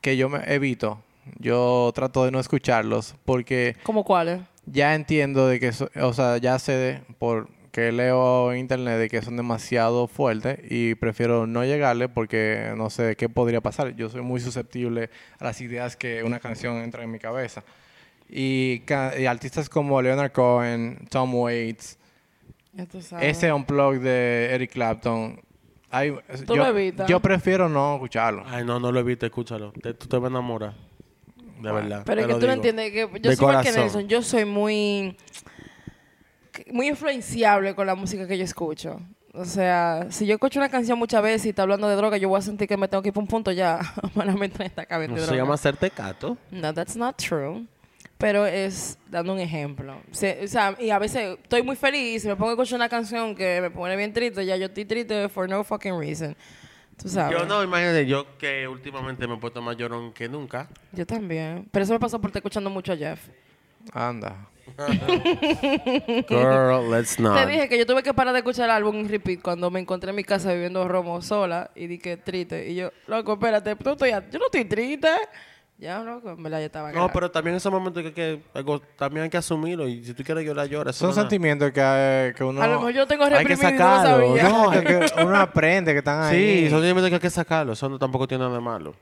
que 0.00 0.16
yo 0.16 0.28
me 0.28 0.40
evito. 0.52 1.00
Yo 1.38 1.90
trato 1.94 2.24
de 2.24 2.30
no 2.32 2.40
escucharlos 2.40 3.14
porque 3.24 3.76
¿Cómo 3.84 4.04
cuáles? 4.04 4.40
Ya 4.66 4.94
entiendo 4.94 5.46
de 5.46 5.60
que, 5.60 5.72
so- 5.72 5.90
o 6.00 6.12
sea, 6.12 6.38
ya 6.38 6.58
sé 6.58 6.72
de, 6.72 7.00
por 7.18 7.48
que 7.72 7.90
leo 7.90 8.52
en 8.52 8.58
internet 8.60 8.98
de 8.98 9.08
que 9.08 9.20
son 9.20 9.36
demasiado 9.36 10.06
fuertes 10.06 10.60
y 10.70 10.94
prefiero 10.94 11.46
no 11.48 11.64
llegarle 11.64 12.08
porque 12.08 12.72
no 12.76 12.88
sé 12.88 13.16
qué 13.16 13.28
podría 13.28 13.60
pasar. 13.60 13.96
Yo 13.96 14.08
soy 14.08 14.22
muy 14.22 14.38
susceptible 14.40 15.10
a 15.40 15.44
las 15.44 15.60
ideas 15.60 15.96
que 15.96 16.22
una 16.22 16.38
canción 16.38 16.76
entra 16.76 17.02
en 17.02 17.10
mi 17.10 17.18
cabeza. 17.18 17.64
Y, 18.30 18.82
artistas 19.28 19.68
como 19.68 20.00
Leonard 20.00 20.30
Cohen, 20.32 21.06
Tom 21.10 21.34
Waits, 21.34 21.98
ese 23.20 23.52
unplug 23.52 23.98
de 24.00 24.50
Eric 24.52 24.72
Clapton, 24.72 25.40
Tú 26.46 26.54
yo, 26.54 26.62
lo 26.62 26.66
evitas. 26.66 27.08
yo 27.08 27.20
prefiero 27.20 27.68
no 27.68 27.94
escucharlo. 27.94 28.42
Ay, 28.46 28.64
no, 28.64 28.80
no 28.80 28.90
lo 28.90 28.98
evite, 29.00 29.26
escúchalo. 29.26 29.72
Te- 29.80 29.94
tú 29.94 30.06
te 30.08 30.16
vas 30.16 30.24
a 30.24 30.30
enamorar. 30.30 30.74
De 31.64 31.72
verdad. 31.72 32.02
Pero 32.06 32.20
es 32.20 32.26
que 32.26 32.34
tú 32.34 32.46
no 32.46 32.52
entiendes 32.52 32.90
que 32.92 33.00
yo 33.20 33.30
De 33.30 33.36
soy 33.36 33.56
que. 33.62 33.72
Nelson. 33.72 34.08
Yo 34.08 34.22
soy 34.22 34.44
muy 34.44 35.16
muy 36.72 36.88
influenciable 36.88 37.74
con 37.74 37.86
la 37.86 37.94
música 37.94 38.26
que 38.26 38.38
yo 38.38 38.44
escucho. 38.44 39.00
O 39.32 39.44
sea, 39.44 40.06
si 40.10 40.26
yo 40.26 40.34
escucho 40.34 40.60
una 40.60 40.68
canción 40.68 40.96
muchas 40.98 41.20
veces 41.22 41.46
y 41.46 41.48
está 41.48 41.62
hablando 41.62 41.88
de 41.88 41.96
droga, 41.96 42.16
yo 42.18 42.28
voy 42.28 42.38
a 42.38 42.42
sentir 42.42 42.68
que 42.68 42.76
me 42.76 42.86
tengo 42.86 43.02
que 43.02 43.08
ir 43.08 43.12
para 43.12 43.22
un 43.22 43.28
punto 43.28 43.50
ya. 43.50 43.80
Humanamente 44.14 44.58
en 44.62 44.66
esta 44.66 44.86
cabeza 44.86 45.12
de 45.12 45.16
Eso 45.18 45.24
se 45.26 45.32
droga. 45.32 45.42
llama 45.44 45.54
hacerte 45.54 45.90
cato. 45.90 46.36
No, 46.52 46.72
that's 46.72 46.96
not 46.96 47.16
true. 47.16 47.66
Pero 48.16 48.46
es 48.46 48.96
dando 49.10 49.32
un 49.32 49.40
ejemplo. 49.40 49.96
Se- 50.12 50.40
o 50.44 50.46
sea, 50.46 50.76
y 50.78 50.90
a 50.90 51.00
veces 51.00 51.36
estoy 51.42 51.64
muy 51.64 51.74
feliz 51.74 52.24
y 52.24 52.28
me 52.28 52.36
pongo 52.36 52.50
a 52.50 52.52
escuchar 52.52 52.76
una 52.76 52.88
canción 52.88 53.34
que 53.34 53.60
me 53.60 53.70
pone 53.70 53.96
bien 53.96 54.12
triste, 54.12 54.46
ya 54.46 54.56
yo 54.56 54.66
estoy 54.66 54.84
triste 54.84 55.28
for 55.28 55.48
no 55.48 55.64
fucking 55.64 55.98
reason. 55.98 56.36
Tú 56.96 57.08
sabes. 57.08 57.38
Yo 57.38 57.44
no, 57.46 57.62
imagínate, 57.62 58.06
yo 58.06 58.38
que 58.38 58.66
últimamente 58.68 59.26
me 59.26 59.34
he 59.34 59.38
puesto 59.38 59.60
más 59.60 59.76
llorón 59.76 60.12
que 60.12 60.28
nunca. 60.28 60.68
Yo 60.92 61.06
también. 61.06 61.68
Pero 61.70 61.84
eso 61.84 61.92
me 61.92 62.00
pasó 62.00 62.20
por 62.20 62.30
estar 62.30 62.40
escuchando 62.40 62.70
mucho 62.70 62.92
a 62.92 62.96
Jeff. 62.96 63.28
Anda. 63.92 64.48
Girl, 66.28 66.90
let's 66.90 67.18
not. 67.18 67.36
Te 67.36 67.46
dije 67.46 67.68
que 67.68 67.78
yo 67.78 67.86
tuve 67.86 68.02
que 68.02 68.14
parar 68.14 68.32
de 68.32 68.38
escuchar 68.40 68.64
el 68.64 68.70
álbum 68.70 68.96
en 68.96 69.08
repeat 69.08 69.42
cuando 69.42 69.70
me 69.70 69.80
encontré 69.80 70.10
en 70.10 70.16
mi 70.16 70.24
casa 70.24 70.52
viviendo 70.52 70.86
romo 70.88 71.20
sola 71.20 71.70
y 71.74 71.86
dije 71.86 72.16
triste. 72.16 72.70
Y 72.70 72.76
yo, 72.76 72.90
loco, 73.06 73.34
espérate, 73.34 73.76
tú 73.76 73.90
estoy, 73.90 74.10
yo 74.10 74.38
no 74.38 74.46
estoy 74.46 74.64
triste. 74.64 75.08
Ya, 75.76 75.98
loco, 76.04 76.30
en 76.30 76.42
verdad 76.42 76.60
yo 76.60 76.66
estaba 76.66 76.92
No, 76.92 77.10
pero 77.12 77.30
también 77.30 77.54
en 77.54 77.56
esos 77.56 77.72
momentos 77.72 78.02
que, 78.02 78.12
que 78.12 78.40
algo- 78.54 78.80
también 78.96 79.24
hay 79.24 79.30
que 79.30 79.36
asumirlo. 79.36 79.88
Y 79.88 80.04
si 80.04 80.14
tú 80.14 80.22
quieres 80.22 80.44
llorar, 80.44 80.68
llora. 80.68 80.90
Eso 80.90 81.00
Son 81.00 81.08
no 81.08 81.10
es 81.12 81.16
sentimientos 81.16 81.72
que, 81.72 81.80
hay- 81.82 82.32
que 82.32 82.44
uno... 82.44 82.62
A 82.62 82.68
lo 82.68 82.74
mejor 82.76 82.92
yo 82.92 83.06
tengo 83.08 83.24
Hay 83.24 83.44
que 83.44 83.56
reprimido 83.56 83.68
y 83.68 83.72
no 83.72 83.78
lo 83.78 83.96
sacarlo, 83.96 84.36
sabía. 84.36 84.48
No, 84.48 84.70
que, 85.10 85.14
que 85.14 85.22
uno 85.24 85.36
aprende 85.36 85.92
que 85.92 85.98
están 85.98 86.22
ahí. 86.22 86.36
Sí, 86.64 86.70
son 86.70 86.78
sentimientos 86.80 87.08
que 87.08 87.14
hay 87.16 87.20
que 87.20 87.30
sacarlo. 87.30 87.72
Eso 87.72 87.88
no, 87.88 87.98
tampoco 87.98 88.28
tiene 88.28 88.44
nada 88.44 88.54
de 88.56 88.60
malo. 88.62 88.94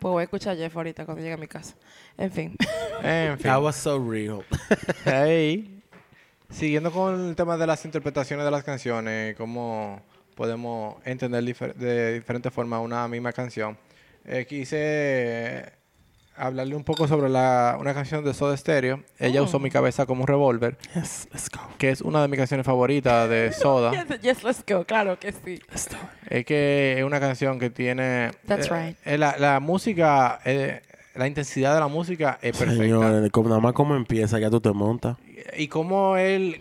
Pues 0.00 0.10
voy 0.12 0.20
a 0.20 0.24
escuchar 0.24 0.54
a 0.54 0.56
Jeff 0.56 0.76
ahorita 0.76 1.04
cuando 1.04 1.22
llegue 1.22 1.34
a 1.34 1.38
mi 1.38 1.46
casa. 1.46 1.74
En 2.18 2.30
fin. 2.32 2.56
En 3.02 3.36
fin. 3.38 3.44
That 3.50 3.62
was 3.62 3.76
so 3.76 3.98
real. 3.98 4.44
Hey. 5.04 5.80
Siguiendo 6.50 6.90
con 6.90 7.28
el 7.28 7.36
tema 7.36 7.56
de 7.56 7.66
las 7.68 7.84
interpretaciones 7.84 8.44
de 8.44 8.50
las 8.50 8.64
canciones, 8.64 9.36
cómo 9.36 10.02
podemos 10.34 10.96
entender 11.04 11.44
difer- 11.44 11.74
de 11.74 12.14
diferentes 12.14 12.52
formas 12.52 12.80
una 12.82 13.06
misma 13.06 13.32
canción, 13.32 13.78
eh, 14.24 14.44
quise 14.48 15.72
hablarle 16.40 16.74
un 16.74 16.84
poco 16.84 17.06
sobre 17.06 17.28
la, 17.28 17.76
una 17.78 17.94
canción 17.94 18.24
de 18.24 18.34
Soda 18.34 18.56
Stereo. 18.56 19.00
Ella 19.18 19.42
usó 19.42 19.58
mi 19.58 19.70
cabeza 19.70 20.06
como 20.06 20.22
un 20.22 20.26
revólver, 20.26 20.76
Yes, 20.94 21.28
let's 21.32 21.50
go. 21.50 21.60
que 21.78 21.90
es 21.90 22.00
una 22.00 22.22
de 22.22 22.28
mis 22.28 22.38
canciones 22.38 22.64
favoritas 22.66 23.28
de 23.28 23.52
Soda. 23.60 23.92
Yes, 23.92 24.20
yes, 24.20 24.44
let's 24.44 24.64
go. 24.66 24.84
Claro 24.84 25.18
que 25.18 25.32
sí. 25.32 25.60
Let's 25.70 25.88
do 25.88 25.96
it. 25.96 26.32
Es 26.32 26.44
que 26.46 26.96
es 26.98 27.04
una 27.04 27.20
canción 27.20 27.58
que 27.58 27.70
tiene... 27.70 28.30
That's 28.46 28.70
eh, 28.70 28.86
right. 28.86 28.96
eh, 29.04 29.18
la, 29.18 29.36
la 29.38 29.60
música, 29.60 30.40
eh, 30.44 30.80
la 31.14 31.26
intensidad 31.26 31.74
de 31.74 31.80
la 31.80 31.88
música 31.88 32.38
es 32.40 32.56
perfecta. 32.56 32.82
Señores, 32.82 33.30
nada 33.44 33.60
más 33.60 33.72
como 33.72 33.94
empieza, 33.94 34.38
ya 34.38 34.50
tú 34.50 34.60
te 34.60 34.72
montas. 34.72 35.16
Y 35.56 35.68
cómo 35.68 36.16
él 36.16 36.60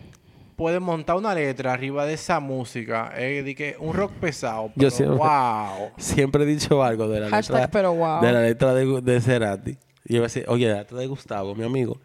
puede 0.60 0.82
montar 0.82 1.16
una 1.16 1.34
letra 1.34 1.72
arriba 1.72 2.06
de 2.06 2.16
esa 2.16 2.42
música. 2.42 3.12
De 3.16 3.56
que 3.56 3.78
un 3.80 3.94
rock 3.94 4.12
pesado. 4.20 4.68
Yo 4.68 4.74
Pero, 4.76 4.92
siempre- 4.92 5.18
wow. 5.18 5.92
Siempre 5.98 6.44
he 6.44 6.46
dicho 6.46 6.84
algo 6.84 7.08
de 7.08 7.22
la 7.22 7.30
Hashtag 7.30 7.56
letra, 7.56 7.72
pero 7.72 7.94
wow. 7.94 8.22
de 8.22 8.32
la 8.34 8.42
letra 8.42 8.74
de, 8.74 9.02
de 9.02 9.22
Cerati. 9.22 9.72
Y 10.04 10.14
yo 10.14 10.16
iba 10.18 10.26
a 10.26 10.28
decir, 10.28 10.44
oye, 10.50 10.68
la 10.68 10.80
letra 10.80 10.98
de 11.00 11.08
Gustavo, 11.08 11.56
mi 11.56 11.64
amigo. 11.64 11.98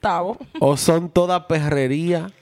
Tavo. 0.00 0.36
O 0.58 0.76
son 0.76 1.10
toda 1.10 1.46
perrería, 1.46 2.32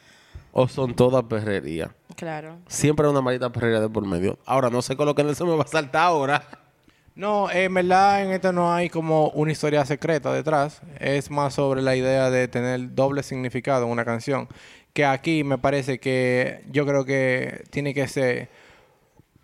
o 0.52 0.66
son 0.66 0.94
toda 0.94 1.28
perrería. 1.28 1.94
Claro. 2.16 2.56
Siempre 2.68 3.04
hay 3.04 3.12
una 3.12 3.20
maldita 3.20 3.52
perrería 3.52 3.80
de 3.80 3.90
por 3.90 4.06
medio. 4.06 4.38
Ahora, 4.46 4.70
no 4.70 4.80
sé 4.80 4.96
con 4.96 5.04
lo 5.04 5.14
que 5.14 5.34
se 5.34 5.44
me 5.44 5.54
va 5.54 5.64
a 5.64 5.66
saltar 5.66 6.04
ahora. 6.04 6.42
No, 7.18 7.50
en 7.50 7.74
verdad 7.74 8.22
en 8.22 8.30
esto 8.30 8.52
no 8.52 8.72
hay 8.72 8.88
como 8.88 9.30
una 9.30 9.50
historia 9.50 9.84
secreta 9.84 10.32
detrás. 10.32 10.80
Es 11.00 11.32
más 11.32 11.54
sobre 11.54 11.82
la 11.82 11.96
idea 11.96 12.30
de 12.30 12.46
tener 12.46 12.94
doble 12.94 13.24
significado 13.24 13.84
en 13.86 13.90
una 13.90 14.04
canción. 14.04 14.46
Que 14.92 15.04
aquí 15.04 15.42
me 15.42 15.58
parece 15.58 15.98
que 15.98 16.64
yo 16.70 16.86
creo 16.86 17.04
que 17.04 17.64
tiene 17.70 17.92
que 17.92 18.06
ser 18.06 18.48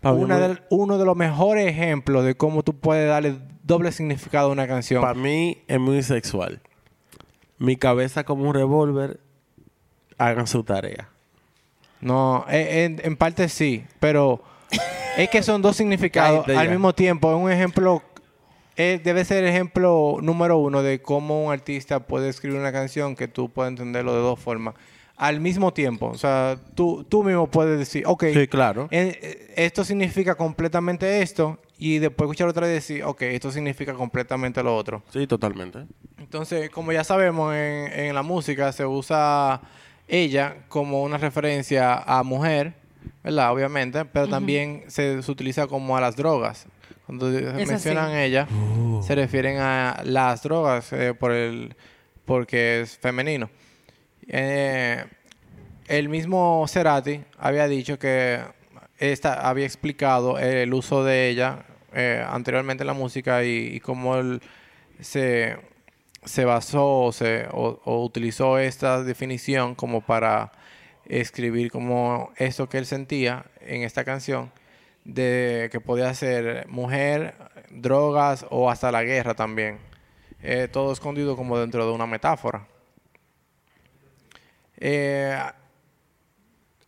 una 0.01 0.39
del- 0.47 0.61
uno 0.69 0.97
de 0.97 1.03
los 1.05 1.17
mejores 1.17 1.67
ejemplos 1.67 2.23
de 2.23 2.35
cómo 2.35 2.63
tú 2.63 2.79
puedes 2.79 3.09
darle 3.09 3.39
doble 3.63 3.91
significado 3.91 4.47
a 4.49 4.51
una 4.53 4.67
canción. 4.67 5.01
Para 5.01 5.13
mí 5.13 5.61
es 5.67 5.79
muy 5.79 6.01
sexual. 6.01 6.61
Mi 7.57 7.75
cabeza 7.75 8.23
como 8.23 8.47
un 8.47 8.53
revólver, 8.53 9.19
hagan 10.17 10.47
su 10.47 10.63
tarea. 10.63 11.09
No, 11.99 12.45
eh, 12.49 12.85
en, 12.85 13.01
en 13.03 13.17
parte 13.17 13.49
sí, 13.49 13.83
pero 13.99 14.41
es 15.17 15.29
que 15.29 15.43
son 15.43 15.61
dos 15.61 15.75
significados 15.75 16.47
al 16.47 16.69
mismo 16.69 16.93
tiempo. 16.93 17.29
Es 17.31 17.37
un 17.37 17.51
ejemplo, 17.51 18.01
eh, 18.77 18.99
debe 19.03 19.23
ser 19.25 19.43
el 19.43 19.49
ejemplo 19.49 20.17
número 20.21 20.57
uno 20.57 20.83
de 20.83 21.01
cómo 21.01 21.45
un 21.45 21.53
artista 21.53 21.99
puede 22.01 22.29
escribir 22.29 22.59
una 22.59 22.71
canción 22.71 23.15
que 23.15 23.27
tú 23.27 23.49
puedes 23.49 23.69
entenderlo 23.71 24.13
de 24.13 24.19
dos 24.21 24.39
formas. 24.39 24.75
Al 25.17 25.39
mismo 25.39 25.71
tiempo, 25.71 26.07
o 26.07 26.17
sea, 26.17 26.57
tú, 26.75 27.05
tú 27.07 27.23
mismo 27.23 27.47
puedes 27.47 27.79
decir, 27.79 28.03
ok, 28.05 28.25
Sí, 28.33 28.47
claro. 28.49 28.89
eh, 28.91 29.53
esto 29.55 29.85
significa 29.85 30.35
completamente 30.35 31.21
esto, 31.21 31.57
y 31.77 31.99
después 31.99 32.25
escuchar 32.27 32.49
otra 32.49 32.67
vez 32.67 32.71
y 32.89 32.95
decir, 32.95 33.03
ok, 33.05 33.21
esto 33.21 33.49
significa 33.49 33.93
completamente 33.93 34.61
lo 34.61 34.75
otro. 34.75 35.03
Sí, 35.13 35.25
totalmente. 35.25 35.85
Entonces, 36.17 36.69
como 36.69 36.91
ya 36.91 37.05
sabemos, 37.05 37.53
en, 37.55 37.93
en 37.93 38.13
la 38.13 38.23
música 38.23 38.73
se 38.73 38.85
usa 38.85 39.61
ella 40.09 40.57
como 40.67 41.01
una 41.03 41.17
referencia 41.17 41.95
a 41.95 42.21
mujer, 42.23 42.73
¿verdad? 43.23 43.51
Obviamente, 43.51 44.05
pero 44.05 44.27
también 44.27 44.83
se, 44.87 45.21
se 45.21 45.31
utiliza 45.31 45.67
como 45.67 45.95
a 45.97 46.01
las 46.01 46.15
drogas. 46.15 46.65
Cuando 47.05 47.29
Es 47.29 47.67
mencionan 47.67 48.11
así. 48.11 48.17
ella, 48.17 48.47
se 49.01 49.13
refieren 49.15 49.57
a 49.59 50.01
las 50.03 50.41
drogas 50.43 50.91
eh, 50.93 51.13
por 51.13 51.31
el, 51.31 51.75
porque 52.25 52.81
es 52.81 52.97
femenino. 52.97 53.49
Eh, 54.27 55.03
el 55.87 56.09
mismo 56.09 56.65
Cerati 56.67 57.21
había 57.37 57.67
dicho 57.67 57.99
que 57.99 58.39
esta 58.97 59.47
había 59.47 59.65
explicado 59.65 60.39
el 60.39 60.73
uso 60.73 61.03
de 61.03 61.29
ella 61.29 61.65
eh, 61.93 62.25
anteriormente 62.27 62.81
en 62.83 62.87
la 62.87 62.93
música 62.93 63.43
y, 63.43 63.75
y 63.75 63.79
cómo 63.81 64.15
él 64.17 64.41
se, 64.99 65.57
se 66.23 66.43
basó 66.45 67.01
o, 67.03 67.11
se, 67.11 67.45
o, 67.51 67.79
o 67.85 68.03
utilizó 68.03 68.57
esta 68.57 69.03
definición 69.03 69.75
como 69.75 70.01
para 70.01 70.51
escribir 71.07 71.71
como 71.71 72.31
eso 72.37 72.67
que 72.67 72.77
él 72.77 72.85
sentía 72.85 73.45
en 73.61 73.83
esta 73.83 74.03
canción 74.03 74.51
de 75.03 75.69
que 75.71 75.79
podía 75.79 76.13
ser 76.13 76.67
mujer, 76.67 77.35
drogas 77.69 78.45
o 78.49 78.69
hasta 78.69 78.91
la 78.91 79.03
guerra 79.03 79.35
también. 79.35 79.77
Eh, 80.41 80.67
todo 80.71 80.91
escondido 80.91 81.35
como 81.35 81.57
dentro 81.57 81.85
de 81.85 81.91
una 81.91 82.05
metáfora. 82.05 82.67
Eh, 84.77 85.39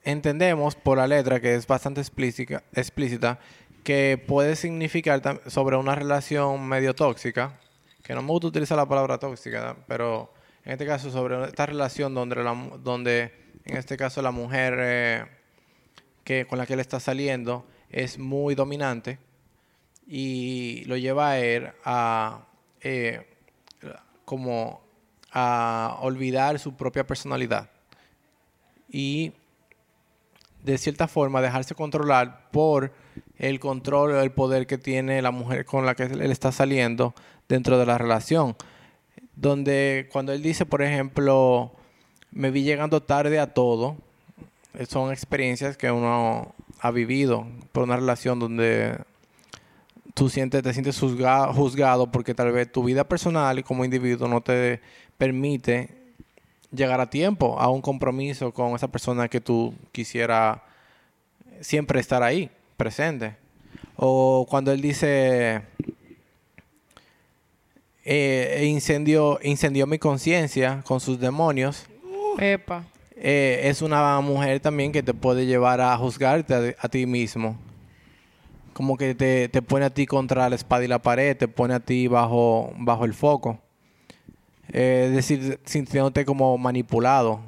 entendemos 0.04 0.76
por 0.76 0.98
la 0.98 1.08
letra 1.08 1.40
que 1.40 1.56
es 1.56 1.66
bastante 1.66 2.02
explícita, 2.02 2.64
explícita 2.74 3.40
que 3.84 4.22
puede 4.28 4.56
significar 4.56 5.42
sobre 5.48 5.78
una 5.78 5.96
relación 5.96 6.68
medio 6.68 6.94
tóxica, 6.94 7.60
que 8.04 8.14
no 8.14 8.22
me 8.22 8.30
gusta 8.30 8.48
utilizar 8.48 8.78
la 8.78 8.86
palabra 8.86 9.18
tóxica, 9.18 9.78
pero 9.88 10.34
en 10.66 10.74
este 10.74 10.86
caso 10.86 11.10
sobre 11.10 11.46
esta 11.46 11.66
relación 11.66 12.14
donde 12.14 13.47
en 13.68 13.78
este 13.78 13.98
caso 13.98 14.22
la 14.22 14.32
mujer 14.32 14.76
eh, 14.80 15.26
que, 16.24 16.46
con 16.46 16.58
la 16.58 16.66
que 16.66 16.74
él 16.74 16.80
está 16.80 17.00
saliendo 17.00 17.66
es 17.90 18.18
muy 18.18 18.56
dominante 18.56 19.20
y 20.08 20.84
lo 20.86 20.98
lleva 20.98 21.32
a 21.32 21.40
él 21.40 21.70
a 21.84 22.48
eh, 22.82 23.26
como 24.26 24.82
a 25.32 25.98
olvidar 26.02 26.60
su 26.60 26.76
propia 26.76 27.06
personalidad 27.06 27.70
y 28.90 29.34
de 30.64 30.78
cierta 30.78 31.08
forma 31.08 31.42
dejarse 31.42 31.76
controlar 31.76 32.50
por 32.52 32.94
el 33.38 33.60
control 33.60 34.12
o 34.12 34.22
el 34.22 34.32
poder 34.32 34.68
que 34.68 34.78
tiene 34.78 35.22
la 35.22 35.32
mujer 35.32 35.66
con 35.66 35.86
la 35.86 35.96
que 35.96 36.04
él 36.04 36.32
está 36.32 36.52
saliendo 36.52 37.14
dentro 37.48 37.78
de 37.78 37.86
la 37.86 37.98
relación. 37.98 38.56
Donde 39.36 40.10
cuando 40.12 40.34
él 40.34 40.42
dice, 40.42 40.66
por 40.66 40.82
ejemplo, 40.82 41.74
me 42.32 42.52
vi 42.52 42.64
llegando 42.64 43.02
tarde 43.02 43.40
a 43.40 43.54
todo, 43.54 43.98
son 44.88 45.12
experiencias 45.12 45.78
que 45.78 45.92
uno 45.92 46.54
ha 46.80 46.92
vivido 46.92 47.48
por 47.72 47.84
una 47.84 47.96
relación 47.96 48.40
donde 48.40 49.00
tú 50.14 50.30
sientes, 50.30 50.62
te 50.64 50.74
sientes 50.74 51.02
juzga- 51.02 51.54
juzgado 51.54 52.12
porque 52.12 52.34
tal 52.34 52.52
vez 52.52 52.72
tu 52.72 52.84
vida 52.84 53.04
personal 53.04 53.58
y 53.60 53.64
como 53.64 53.86
individuo 53.86 54.28
no 54.28 54.42
te 54.42 54.82
permite 55.18 55.90
llegar 56.72 57.00
a 57.00 57.10
tiempo 57.10 57.60
a 57.60 57.70
un 57.70 57.82
compromiso 57.82 58.52
con 58.52 58.76
esa 58.76 58.88
persona 58.88 59.28
que 59.30 59.42
tú 59.42 59.74
quisiera 59.92 60.64
siempre 61.62 62.00
estar 62.00 62.22
ahí, 62.24 62.52
presente. 62.76 63.36
O 63.96 64.46
cuando 64.50 64.72
él 64.72 64.82
dice, 64.82 65.64
eh, 68.06 68.66
incendió, 68.68 69.40
incendió 69.42 69.88
mi 69.88 69.98
conciencia 69.98 70.84
con 70.86 71.00
sus 71.00 71.20
demonios, 71.20 71.86
Epa. 72.38 72.84
eh, 73.16 73.62
es 73.64 73.82
una 73.82 74.20
mujer 74.22 74.60
también 74.60 74.92
que 74.92 75.02
te 75.04 75.14
puede 75.14 75.46
llevar 75.46 75.82
a 75.82 75.98
juzgarte 75.98 76.54
a, 76.54 76.76
a 76.80 76.90
ti 76.90 77.06
mismo. 77.06 77.58
Como 78.74 78.96
que 78.96 79.16
te, 79.16 79.50
te 79.50 79.62
pone 79.62 79.86
a 79.86 79.90
ti 79.90 80.06
contra 80.06 80.48
la 80.50 80.56
espada 80.56 80.84
y 80.86 80.88
la 80.88 81.02
pared, 81.02 81.36
te 81.36 81.48
pone 81.48 81.74
a 81.74 81.80
ti 81.80 82.08
bajo, 82.08 82.72
bajo 82.78 83.06
el 83.06 83.14
foco. 83.14 83.60
Eh, 84.72 85.06
es 85.08 85.14
decir, 85.16 85.60
sintiéndote 85.66 86.26
como 86.26 86.58
manipulado. 86.58 87.40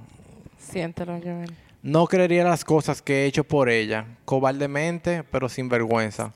Siéntelo, 0.58 1.20
Joel. 1.24 1.54
No 1.84 2.08
creería 2.08 2.44
las 2.44 2.66
cosas 2.66 3.02
que 3.02 3.24
he 3.24 3.26
hecho 3.26 3.44
por 3.44 3.70
ella, 3.70 4.06
cobardemente, 4.26 5.24
pero 5.24 5.48
sin 5.50 5.70
vergüenza. 5.70 6.34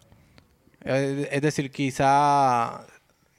Eh, 0.85 1.27
es 1.31 1.41
decir, 1.41 1.71
quizá 1.71 2.85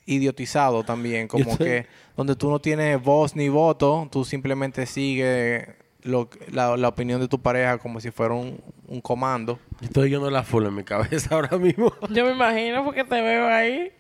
idiotizado 0.07 0.83
también, 0.85 1.29
como 1.29 1.53
estoy- 1.53 1.67
que 1.67 1.87
donde 2.17 2.37
tú 2.37 2.51
no 2.51 2.61
tienes 2.61 3.03
voz 3.03 3.35
ni 3.37 3.49
voto, 3.49 4.09
tú 4.11 4.25
simplemente 4.25 4.87
sigues 4.87 5.67
lo- 6.03 6.29
la, 6.53 6.77
la 6.77 6.88
opinión 6.88 7.21
de 7.21 7.29
tu 7.29 7.40
pareja 7.40 7.79
como 7.79 8.01
si 8.01 8.11
fuera 8.11 8.35
un, 8.35 8.61
un 8.87 9.01
comando. 9.01 9.59
Estoy 9.81 10.11
yendo 10.11 10.31
la 10.31 10.43
full 10.43 10.67
en 10.67 10.75
mi 10.75 10.85
cabeza 10.85 11.29
ahora 11.35 11.57
mismo. 11.59 11.93
Yo 12.11 12.25
me 12.27 12.33
imagino 12.33 12.85
porque 12.85 13.05
te 13.05 13.21
veo 13.23 13.49
ahí. 13.49 13.90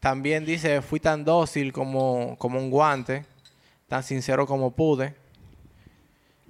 También 0.00 0.44
dice, 0.46 0.80
fui 0.82 0.98
tan 1.00 1.24
dócil 1.24 1.72
como, 1.72 2.36
como 2.38 2.58
un 2.58 2.70
guante, 2.70 3.24
tan 3.88 4.02
sincero 4.02 4.46
como 4.46 4.70
pude. 4.70 5.14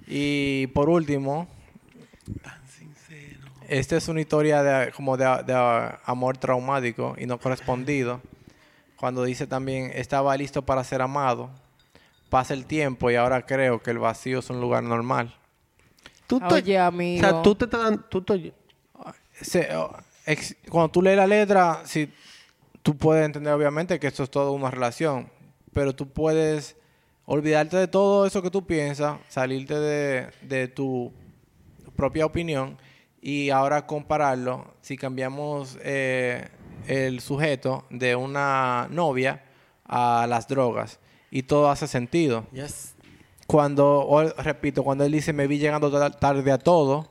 Y 0.07 0.67
por 0.67 0.89
último, 0.89 1.47
esta 3.67 3.95
es 3.97 4.07
una 4.07 4.21
historia 4.21 4.63
de, 4.63 4.91
como 4.91 5.15
de, 5.17 5.25
de 5.45 5.91
amor 6.05 6.37
traumático 6.37 7.15
y 7.17 7.25
no 7.25 7.39
correspondido. 7.39 8.21
Cuando 9.01 9.23
dice 9.23 9.47
también, 9.47 9.91
estaba 9.95 10.37
listo 10.37 10.61
para 10.61 10.83
ser 10.83 11.01
amado. 11.01 11.49
Pasa 12.29 12.53
el 12.53 12.67
tiempo 12.67 13.09
y 13.09 13.15
ahora 13.15 13.43
creo 13.47 13.81
que 13.81 13.89
el 13.89 13.97
vacío 13.97 14.37
es 14.39 14.49
un 14.51 14.61
lugar 14.61 14.83
normal. 14.83 15.35
Tú 16.27 16.39
te- 16.39 16.53
Oye, 16.53 16.79
o 16.79 16.83
amigo. 16.83 17.19
sea, 17.27 17.41
tú 17.41 17.55
te 17.55 17.65
estás 17.65 17.81
dando... 17.81 18.03
tú 18.03 18.21
te- 18.21 18.53
Se- 19.41 19.75
oh, 19.75 19.91
ex- 20.27 20.55
cuando 20.69 20.91
tú 20.91 21.01
lees 21.01 21.17
la 21.17 21.25
letra, 21.25 21.81
sí, 21.83 22.13
tú 22.83 22.95
puedes 22.95 23.25
entender 23.25 23.51
obviamente 23.51 23.99
que 23.99 24.05
esto 24.05 24.21
es 24.21 24.29
toda 24.29 24.51
una 24.51 24.69
relación, 24.69 25.29
pero 25.73 25.93
tú 25.95 26.07
puedes 26.07 26.77
olvidarte 27.25 27.77
de 27.77 27.87
todo 27.87 28.27
eso 28.27 28.43
que 28.43 28.51
tú 28.51 28.67
piensas, 28.67 29.17
salirte 29.29 29.73
de, 29.79 30.29
de 30.43 30.67
tu 30.67 31.11
propia 31.95 32.27
opinión 32.27 32.77
y 33.19 33.49
ahora 33.49 33.87
compararlo. 33.87 34.75
Si 34.81 34.95
cambiamos 34.95 35.77
eh, 35.81 36.47
el 36.87 37.19
sujeto 37.21 37.85
de 37.89 38.15
una 38.15 38.87
novia 38.91 39.43
a 39.85 40.25
las 40.27 40.47
drogas. 40.47 40.99
Y 41.29 41.43
todo 41.43 41.69
hace 41.69 41.87
sentido. 41.87 42.45
Yes. 42.51 42.93
Cuando, 43.47 43.99
o, 44.07 44.23
repito, 44.23 44.83
cuando 44.83 45.03
él 45.03 45.11
dice 45.11 45.33
me 45.33 45.47
vi 45.47 45.57
llegando 45.59 45.91
ta- 45.91 46.11
tarde 46.11 46.51
a 46.51 46.57
todo, 46.57 47.09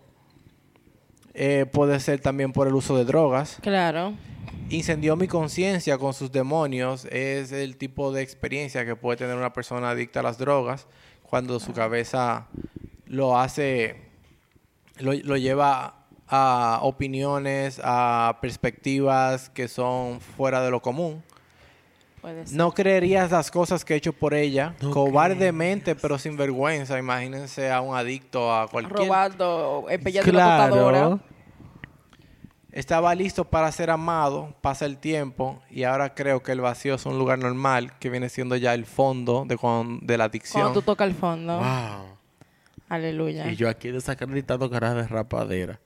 eh, 1.35 1.66
puede 1.71 2.01
ser 2.01 2.21
también 2.21 2.53
por 2.53 2.66
el 2.66 2.75
uso 2.75 2.97
de 2.97 3.05
drogas. 3.05 3.59
Claro. 3.62 4.14
Incendió 4.68 5.16
mi 5.16 5.27
conciencia 5.29 5.99
con 5.99 6.14
sus 6.14 6.31
demonios. 6.33 7.05
Es 7.07 7.53
el 7.53 7.77
tipo 7.77 8.12
de 8.12 8.23
experiencia 8.23 8.85
que 8.85 8.97
puede 8.97 9.18
tener 9.18 9.37
una 9.37 9.53
persona 9.53 9.91
adicta 9.91 10.21
a 10.21 10.23
las 10.23 10.39
drogas 10.39 10.87
cuando 11.23 11.61
su 11.61 11.73
cabeza 11.73 12.47
lo 13.07 13.39
hace, 13.39 13.97
lo, 14.99 15.12
lo 15.12 15.37
lleva 15.37 15.99
a 16.31 16.78
opiniones, 16.83 17.81
a 17.83 18.39
perspectivas 18.41 19.51
que 19.51 19.68
son 19.68 20.20
fuera 20.20 20.62
de 20.62 20.70
lo 20.70 20.81
común. 20.81 21.22
Puede 22.20 22.47
ser. 22.47 22.57
No 22.57 22.72
creerías 22.72 23.31
las 23.31 23.51
cosas 23.51 23.85
que 23.85 23.95
he 23.95 23.97
hecho 23.97 24.12
por 24.12 24.35
ella, 24.35 24.74
No 24.83 24.91
cobardemente, 24.91 25.95
pero 25.97 26.18
sin 26.18 26.37
vergüenza. 26.37 26.99
Imagínense 26.99 27.72
a 27.72 27.81
un 27.81 27.97
adicto 27.97 28.55
a 28.55 28.68
cualquier... 28.68 29.09
Robando, 29.09 29.87
empeñando 29.89 30.31
una 30.31 30.68
tostadora. 30.68 31.18
Estaba 32.72 33.12
listo 33.16 33.45
para 33.45 33.72
ser 33.72 33.91
amado, 33.91 34.55
pasa 34.61 34.87
el 34.87 34.97
tiempo 34.99 35.61
y 35.70 35.83
ahora 35.83 36.14
creo 36.14 36.41
que 36.45 36.53
el 36.53 36.61
vacío 36.61 36.95
es 36.95 37.05
un 37.05 37.18
lugar 37.18 37.41
normal 37.41 37.99
que 37.99 38.11
viene 38.11 38.28
siendo 38.28 38.55
ya 38.55 38.74
el 38.74 38.87
fondo 38.87 39.45
de, 39.45 39.57
cuan- 39.57 39.99
de 40.03 40.16
la 40.16 40.24
adicción. 40.24 40.62
Cuando 40.62 40.81
tú 40.81 40.87
tocas 40.87 41.09
el 41.09 41.14
fondo. 41.16 41.57
Wow. 41.59 42.16
Aleluya. 42.89 43.51
Y 43.51 43.57
yo 43.57 43.68
aquí 43.68 43.91
desacreditando 43.91 44.70
caras 44.70 44.95
de 44.95 45.09
rapadera. 45.09 45.81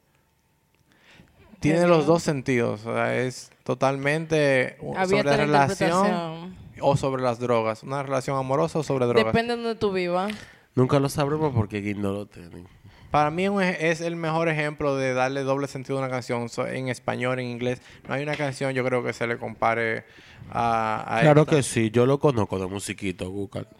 Tiene 1.73 1.87
los 1.87 2.07
dos 2.07 2.23
sentidos, 2.23 2.85
o 2.87 2.95
sea, 2.95 3.17
es 3.19 3.51
totalmente 3.65 4.77
Abierta 4.97 5.07
sobre 5.07 5.25
la 5.25 5.37
relación 5.67 6.55
o 6.81 6.97
sobre 6.97 7.23
las 7.23 7.39
drogas, 7.39 7.83
una 7.83 8.03
relación 8.03 8.37
amorosa 8.37 8.79
o 8.79 8.83
sobre 8.83 9.07
drogas. 9.07 9.27
Depende 9.27 9.57
de 9.57 9.63
donde 9.63 9.79
tú 9.79 9.93
vivas. 9.93 10.33
Nunca 10.75 10.99
lo 11.01 11.09
sabremos 11.09 11.53
porque 11.55 11.79
aquí 11.79 11.95
no 11.95 12.13
lo 12.13 12.27
tienen. 12.27 12.67
Para 13.11 13.31
mí 13.31 13.45
ej- 13.47 13.77
es 13.79 14.01
el 14.01 14.17
mejor 14.17 14.49
ejemplo 14.49 14.97
de 14.97 15.15
darle 15.15 15.43
doble 15.45 15.69
sentido 15.69 15.99
a 15.99 16.01
una 16.01 16.11
canción 16.11 16.49
so- 16.49 16.67
en 16.67 16.89
español, 16.89 17.39
en 17.39 17.47
inglés. 17.47 17.81
No 18.09 18.15
hay 18.15 18.25
una 18.25 18.35
canción 18.37 18.73
yo 18.73 18.85
creo 18.85 19.05
que 19.05 19.13
se 19.13 19.27
le 19.29 19.39
compare 19.39 20.05
a, 20.51 21.19
a 21.19 21.21
Claro 21.21 21.43
esta. 21.43 21.57
que 21.57 21.63
sí, 21.63 21.91
yo 21.93 22.07
lo 22.07 22.19
conozco 22.19 22.59
de 22.59 22.67
musiquito, 22.67 23.31
Google. 23.31 23.67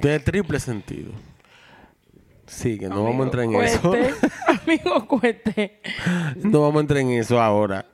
Tiene 0.00 0.20
triple 0.20 0.60
sentido. 0.60 1.12
Sí, 2.46 2.78
que 2.78 2.88
no 2.88 3.04
vamos 3.04 3.20
a 3.20 3.24
entrar 3.24 3.44
en 3.44 3.54
eso. 3.56 3.92
Cuente. 4.68 4.90
Amigo, 4.90 5.08
cuente. 5.08 5.80
No 6.36 6.60
vamos 6.62 6.76
a 6.76 6.80
entrar 6.80 7.00
en 7.00 7.10
eso 7.12 7.40
ahora. 7.40 7.86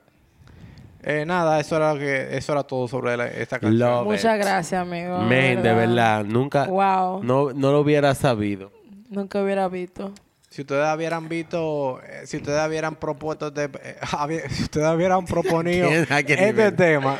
Eh, 1.03 1.23
nada, 1.25 1.59
eso 1.59 1.75
era, 1.77 1.93
lo 1.93 1.99
que, 1.99 2.35
eso 2.35 2.51
era 2.51 2.63
todo 2.63 2.87
sobre 2.87 3.15
la- 3.15 3.27
esta 3.27 3.59
canción. 3.59 3.79
Love 3.79 4.05
Muchas 4.05 4.35
it. 4.37 4.43
gracias, 4.43 4.81
amigo. 4.81 5.19
Men, 5.19 5.61
de 5.61 5.73
verdad, 5.73 6.25
nunca. 6.25 6.65
Wow. 6.65 7.23
No, 7.23 7.53
no 7.53 7.71
lo 7.71 7.79
hubiera 7.81 8.13
sabido. 8.15 8.71
Nunca 9.09 9.41
hubiera 9.41 9.67
visto. 9.69 10.11
Si 10.49 10.61
ustedes 10.61 10.95
hubieran 10.95 11.29
visto, 11.29 12.01
eh, 12.03 12.25
si 12.25 12.37
ustedes 12.37 12.67
hubieran 12.67 12.95
propuesto, 12.95 13.51
de, 13.51 13.69
eh, 13.83 13.97
si 14.49 14.63
ustedes 14.63 14.95
hubieran 14.95 15.25
proponido 15.27 15.87
¿Quién- 15.89 16.07
a 16.11 16.23
qué 16.23 16.33
este 16.33 16.45
nivel? 16.47 16.75
tema, 16.75 17.19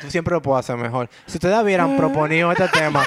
tú 0.00 0.10
siempre 0.10 0.32
lo 0.34 0.40
puedo 0.40 0.56
hacer 0.58 0.76
mejor. 0.76 1.10
Si 1.26 1.36
ustedes 1.38 1.58
hubieran 1.60 1.96
proponido 1.96 2.50
este 2.52 2.68
tema, 2.68 3.04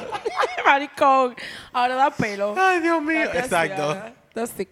Maricón. 0.64 1.34
Ahora 1.72 1.96
da 1.96 2.10
pelo. 2.10 2.54
Ay, 2.56 2.80
Dios 2.80 3.02
mío. 3.02 3.24
Exacto. 3.34 3.96
así. 4.36 4.68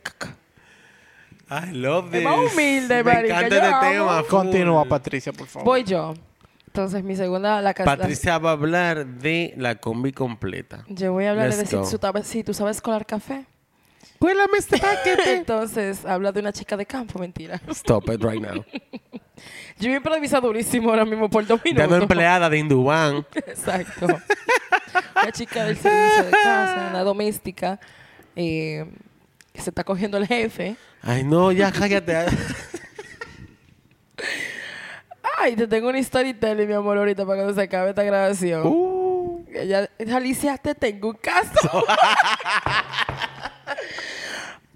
I 1.49 1.73
love 1.73 2.07
Es 2.07 2.13
this. 2.13 2.25
más 2.25 2.53
humilde, 2.53 3.05
Me 3.05 3.13
marica, 3.15 3.39
encanta 3.39 3.49
yo 3.49 3.63
este 3.63 3.75
amo. 3.75 3.81
tema. 4.07 4.23
full. 4.25 4.29
continúa 4.31 4.85
Patricia, 4.85 5.33
por 5.33 5.47
favor. 5.47 5.65
Voy 5.67 5.85
yo. 5.85 6.15
Entonces, 6.67 7.03
mi 7.05 7.17
segunda, 7.17 7.63
la 7.63 7.73
casa. 7.73 7.97
Patricia 7.97 8.37
va 8.39 8.51
a 8.51 8.53
hablar 8.53 9.07
de 9.07 9.55
la 9.57 9.77
combi 9.77 10.13
completa. 10.13 10.85
Yo 10.89 11.13
voy 11.13 11.25
a 11.25 11.31
hablar 11.31 11.51
de 11.51 11.57
Let's 11.57 11.71
si 11.71 11.77
go. 11.77 11.83
tú, 11.89 11.99
sabes, 12.01 12.27
si 12.27 12.45
tú 12.45 12.53
sabes 12.53 12.81
colar 12.83 13.07
café. 13.07 13.47
Cuélame 14.19 14.59
este 14.59 14.79
paquete. 14.79 15.37
Entonces, 15.37 16.05
habla 16.05 16.33
de 16.33 16.41
una 16.41 16.53
chica 16.53 16.77
de 16.77 16.85
campo, 16.85 17.19
mentira. 17.19 17.61
Stop 17.69 18.11
it 18.13 18.23
right 18.23 18.43
now. 18.43 18.65
Yo 19.79 19.89
voy 19.89 19.93
a 19.93 19.97
improvisar 19.97 20.43
durísimo 20.43 20.91
ahora 20.91 21.05
mismo 21.05 21.29
por 21.31 21.47
dos 21.47 21.63
De 21.63 21.71
minutos. 21.71 21.89
una 21.93 22.03
empleada 22.03 22.49
de 22.51 22.59
Indubán. 22.59 23.27
Exacto. 23.35 24.07
Una 24.07 25.33
chica 25.33 25.65
del 25.65 25.77
servicio 25.77 26.25
de 26.25 26.31
casa, 26.31 26.89
una 26.91 27.03
doméstica, 27.03 27.79
eh, 28.35 28.87
que 29.57 29.63
se 29.63 29.71
está 29.71 29.83
cogiendo 29.83 30.19
el 30.19 30.27
jefe. 30.27 30.77
Ay, 31.03 31.25
no, 31.25 31.51
ya 31.51 31.73
cállate. 31.73 32.15
Ay, 35.39 35.57
te 35.57 35.67
tengo 35.67 35.89
una 35.89 36.03
storytelling, 36.03 36.67
mi 36.67 36.75
amor, 36.75 36.99
ahorita 36.99 37.25
para 37.25 37.43
cuando 37.43 37.55
se 37.55 37.63
acabe 37.63 37.91
esta 37.91 38.03
grabación. 38.03 38.63
Uh, 38.65 39.45
Ella, 39.53 39.89
Alicia, 40.15 40.57
te 40.59 40.75
tengo 40.75 41.11
un 41.11 41.17
caso. 41.17 41.85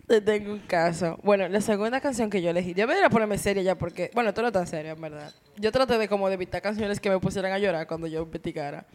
te 0.06 0.20
tengo 0.20 0.52
un 0.52 0.60
caso. 0.60 1.18
Bueno, 1.22 1.48
la 1.48 1.60
segunda 1.60 2.00
canción 2.00 2.30
que 2.30 2.42
yo 2.42 2.50
elegí, 2.50 2.74
yo 2.74 2.86
me 2.86 2.96
iba 2.96 3.06
a 3.06 3.10
ponerme 3.10 3.38
seria 3.38 3.62
ya 3.62 3.74
porque, 3.76 4.10
bueno, 4.14 4.34
todo 4.34 4.46
no 4.46 4.52
tan 4.52 4.66
serio, 4.66 4.92
en 4.92 5.00
verdad. 5.00 5.32
Yo 5.56 5.72
traté 5.72 5.98
de 5.98 6.08
como 6.08 6.28
de 6.28 6.34
evitar 6.34 6.60
canciones 6.62 7.00
que 7.00 7.10
me 7.10 7.18
pusieran 7.18 7.52
a 7.52 7.58
llorar 7.58 7.86
cuando 7.86 8.06
yo 8.06 8.22
investigara. 8.22 8.86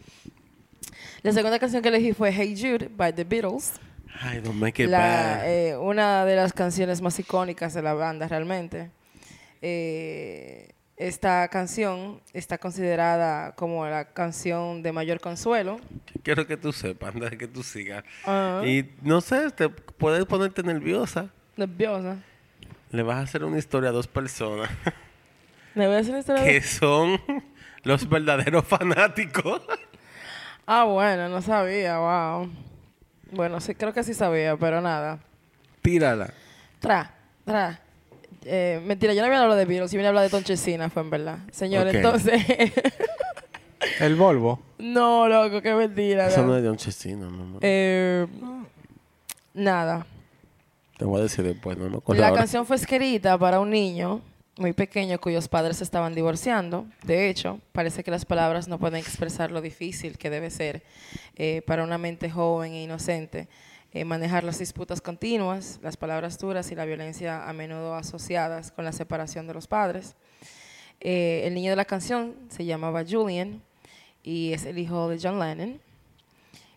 La 1.22 1.32
segunda 1.32 1.58
canción 1.58 1.82
que 1.82 1.88
elegí 1.88 2.12
fue 2.12 2.32
Hey 2.32 2.54
Jude 2.56 2.88
by 2.88 3.12
The 3.12 3.24
Beatles. 3.24 3.72
Ay, 4.20 4.40
don't 4.40 4.56
make 4.58 4.82
it 4.82 4.88
La, 4.90 4.98
bad. 4.98 5.48
eh, 5.50 5.76
una 5.76 6.24
de 6.24 6.36
las 6.36 6.52
canciones 6.52 7.00
más 7.02 7.18
icónicas 7.18 7.74
de 7.74 7.82
la 7.82 7.94
banda 7.94 8.26
realmente. 8.28 8.90
Eh, 9.62 10.70
esta 10.96 11.46
canción 11.48 12.22
está 12.32 12.56
considerada 12.56 13.54
como 13.54 13.86
la 13.86 14.06
canción 14.12 14.82
de 14.82 14.92
mayor 14.92 15.20
consuelo. 15.20 15.78
Quiero 16.22 16.46
que 16.46 16.56
tú 16.56 16.72
sepas 16.72 17.14
antes 17.14 17.30
de 17.32 17.36
que 17.38 17.46
tú 17.48 17.62
sigas. 17.62 18.04
Y 18.64 18.84
no 19.02 19.20
sé, 19.20 19.50
te 19.50 19.68
puedes 19.68 20.24
ponerte 20.24 20.62
nerviosa. 20.62 21.28
Nerviosa. 21.56 22.16
Le 22.90 23.02
vas 23.02 23.16
a 23.16 23.20
hacer 23.22 23.44
una 23.44 23.58
historia 23.58 23.90
a 23.90 23.92
dos 23.92 24.06
personas 24.06 24.70
¿Le 25.74 25.86
voy 25.86 25.96
a 25.96 25.98
hacer 25.98 26.10
una 26.12 26.20
historia? 26.20 26.44
que 26.44 26.62
son 26.62 27.20
los 27.82 28.08
verdaderos 28.08 28.64
fanáticos. 28.64 29.60
Ah, 30.66 30.84
bueno, 30.84 31.28
no 31.28 31.42
sabía, 31.42 31.98
wow. 31.98 32.50
Bueno, 33.32 33.60
sí, 33.60 33.74
creo 33.74 33.92
que 33.92 34.02
sí 34.04 34.14
sabía, 34.14 34.56
pero 34.56 34.80
nada. 34.80 35.18
Tírala. 35.82 36.32
Tra, 36.80 37.12
tra. 37.44 37.80
Eh, 38.44 38.80
mentira, 38.84 39.12
yo 39.12 39.20
no 39.22 39.26
había 39.26 39.40
hablado 39.40 39.58
de 39.58 39.64
Beatles, 39.64 39.90
yo 39.90 39.96
vine 39.98 40.06
a 40.06 40.10
hablar 40.10 40.24
de 40.24 40.30
Tonchesina, 40.30 40.88
fue 40.88 41.02
en 41.02 41.10
verdad. 41.10 41.38
Señor, 41.50 41.88
Ok. 41.88 41.94
entonces... 41.94 42.42
El 44.00 44.14
Volvo. 44.16 44.60
no, 44.78 45.28
loco, 45.28 45.60
qué 45.62 45.74
mentira. 45.74 46.28
Eso 46.28 46.42
no. 46.42 46.48
no 46.48 46.56
es 46.56 46.62
de 46.62 46.70
un 46.70 46.76
chesino, 46.76 47.30
mi 47.30 47.42
amor. 47.42 47.58
Eh, 47.62 48.26
nada. 49.54 50.06
Te 50.96 51.04
voy 51.04 51.20
a 51.20 51.22
decir 51.24 51.44
después, 51.44 51.76
no 51.76 51.90
me 51.90 51.96
acuerdo 51.98 52.20
La 52.22 52.28
ahora. 52.28 52.40
canción 52.40 52.64
fue 52.66 52.76
escrita 52.76 53.36
para 53.36 53.60
un 53.60 53.70
niño 53.70 54.20
muy 54.58 54.72
pequeño 54.72 55.20
cuyos 55.20 55.48
padres 55.48 55.82
estaban 55.82 56.14
divorciando. 56.14 56.86
De 57.02 57.28
hecho, 57.28 57.60
parece 57.72 58.02
que 58.02 58.10
las 58.10 58.24
palabras 58.24 58.68
no 58.68 58.78
pueden 58.78 58.98
expresar 58.98 59.50
lo 59.50 59.60
difícil 59.60 60.16
que 60.16 60.30
debe 60.30 60.50
ser 60.50 60.82
eh, 61.36 61.62
para 61.66 61.84
una 61.84 61.98
mente 61.98 62.30
joven 62.30 62.72
e 62.72 62.82
inocente 62.82 63.48
eh, 63.92 64.04
manejar 64.04 64.44
las 64.44 64.58
disputas 64.58 65.00
continuas, 65.00 65.78
las 65.82 65.96
palabras 65.96 66.38
duras 66.38 66.70
y 66.70 66.74
la 66.74 66.84
violencia 66.84 67.48
a 67.48 67.52
menudo 67.52 67.94
asociadas 67.94 68.70
con 68.70 68.84
la 68.84 68.92
separación 68.92 69.46
de 69.46 69.54
los 69.54 69.66
padres. 69.66 70.16
Eh, 71.00 71.42
el 71.44 71.54
niño 71.54 71.70
de 71.70 71.76
la 71.76 71.84
canción 71.84 72.34
se 72.48 72.64
llamaba 72.64 73.04
Julian 73.08 73.62
y 74.22 74.52
es 74.52 74.64
el 74.64 74.78
hijo 74.78 75.08
de 75.08 75.18
John 75.22 75.38
Lennon 75.38 75.80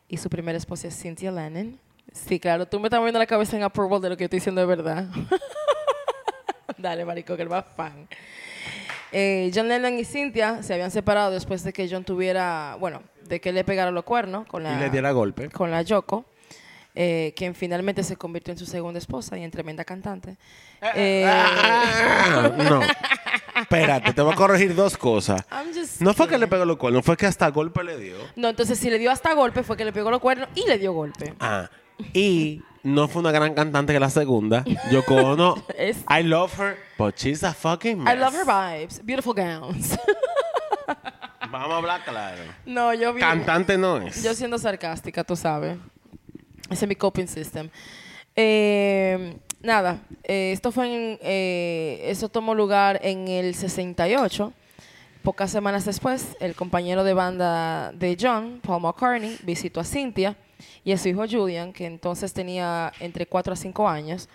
y 0.07 0.17
su 0.17 0.29
primera 0.29 0.57
esposa 0.57 0.87
es 0.87 0.97
Cynthia 0.97 1.31
Lennon. 1.31 1.79
Sí, 2.13 2.39
claro, 2.39 2.65
tú 2.67 2.79
me 2.79 2.87
estás 2.87 2.99
moviendo 2.99 3.19
la 3.19 3.27
cabeza 3.27 3.55
en 3.55 3.63
approval 3.63 4.01
de 4.01 4.09
lo 4.09 4.17
que 4.17 4.25
estoy 4.25 4.39
diciendo 4.39 4.61
de 4.61 4.67
verdad. 4.67 5.07
Dale, 6.79 7.05
marico, 7.05 7.35
que 7.35 7.43
el 7.43 7.49
más 7.49 7.65
fan. 7.75 8.07
Eh, 9.11 9.51
John 9.53 9.67
Lennon 9.67 9.97
y 9.97 10.05
Cynthia 10.05 10.61
se 10.63 10.73
habían 10.73 10.91
separado 10.91 11.31
después 11.31 11.63
de 11.63 11.73
que 11.73 11.87
John 11.89 12.03
tuviera, 12.03 12.77
bueno, 12.79 13.01
de 13.27 13.41
que 13.41 13.51
le 13.51 13.63
pegara 13.63 13.91
los 13.91 14.03
cuernos 14.03 14.45
con 14.47 14.63
la, 14.63 14.73
Y 14.73 14.79
le 14.79 14.89
diera 14.89 15.11
golpe. 15.11 15.49
con 15.49 15.71
la 15.71 15.81
Yoko, 15.81 16.25
eh, 16.95 17.33
quien 17.35 17.55
finalmente 17.55 18.03
se 18.03 18.15
convirtió 18.17 18.51
en 18.53 18.57
su 18.59 18.65
segunda 18.65 18.99
esposa 18.99 19.37
y 19.37 19.43
en 19.43 19.51
tremenda 19.51 19.83
cantante. 19.83 20.37
Eh, 20.95 21.25
Ah, 21.27 22.51
no. 22.57 22.81
Espérate, 23.61 24.13
te 24.13 24.21
voy 24.21 24.31
a 24.33 24.35
corregir 24.35 24.73
dos 24.73 24.95
cosas. 24.95 25.45
No 25.99 26.13
fue 26.13 26.27
que 26.27 26.37
le 26.37 26.47
pegó 26.47 26.63
los 26.65 26.77
cuernos, 26.77 27.03
fue 27.03 27.17
que 27.17 27.25
hasta 27.25 27.49
golpe 27.49 27.83
le 27.83 27.97
dio. 27.97 28.15
No, 28.35 28.49
entonces 28.49 28.79
si 28.79 28.89
le 28.89 28.97
dio 28.99 29.11
hasta 29.11 29.33
golpe 29.33 29.63
fue 29.63 29.75
que 29.75 29.83
le 29.85 29.91
pegó 29.91 30.09
los 30.11 30.21
cuernos 30.21 30.47
y 30.55 30.65
le 30.67 30.77
dio 30.77 30.93
golpe. 30.93 31.33
Ah. 31.39 31.69
Y 32.13 32.61
no 32.83 33.07
fue 33.07 33.21
una 33.21 33.31
gran 33.31 33.53
cantante 33.53 33.93
que 33.93 33.99
la 33.99 34.09
segunda. 34.09 34.63
Yoko 34.91 35.15
Ono. 35.15 35.55
Es- 35.77 36.03
I 36.09 36.23
love 36.23 36.53
her, 36.59 36.77
but 36.97 37.15
she's 37.17 37.43
a 37.43 37.53
fucking 37.53 38.03
mess. 38.03 38.13
I 38.13 38.17
love 38.17 38.33
her 38.35 38.45
vibes, 38.45 39.01
beautiful 39.03 39.33
gowns. 39.33 39.97
Vamos 41.51 41.71
a 41.71 41.77
hablar 41.77 42.03
claro. 42.05 42.43
no, 42.65 42.93
yo 42.93 43.11
vi, 43.13 43.21
Cantante 43.21 43.77
no 43.77 43.97
es. 43.97 44.23
Yo 44.23 44.33
siendo 44.35 44.57
sarcástica, 44.59 45.23
tú 45.23 45.35
sabes. 45.35 45.77
Ese 46.69 46.85
es 46.85 46.89
mi 46.89 46.95
coping 46.95 47.27
system. 47.27 47.69
Eh, 48.35 49.35
nada, 49.61 49.99
eh, 50.23 50.51
esto 50.53 50.71
fue 50.71 50.85
en, 50.85 51.19
eh, 51.23 52.01
eso 52.05 52.29
tomó 52.29 52.53
lugar 52.53 52.99
en 53.03 53.27
el 53.27 53.55
68. 53.55 54.53
Pocas 55.23 55.49
semanas 55.51 55.85
después, 55.85 56.37
el 56.39 56.55
compañero 56.55 57.03
de 57.03 57.13
banda 57.13 57.91
de 57.93 58.15
John, 58.19 58.61
Paul 58.61 58.83
McCartney, 58.83 59.37
visitó 59.43 59.79
a 59.79 59.83
Cynthia 59.83 60.37
y 60.83 60.91
a 60.91 60.97
su 60.97 61.09
hijo 61.09 61.25
Julian, 61.29 61.73
que 61.73 61.85
entonces 61.85 62.33
tenía 62.33 62.91
entre 62.99 63.25
4 63.25 63.53
a 63.53 63.55
5 63.55 63.87
años, 63.87 64.29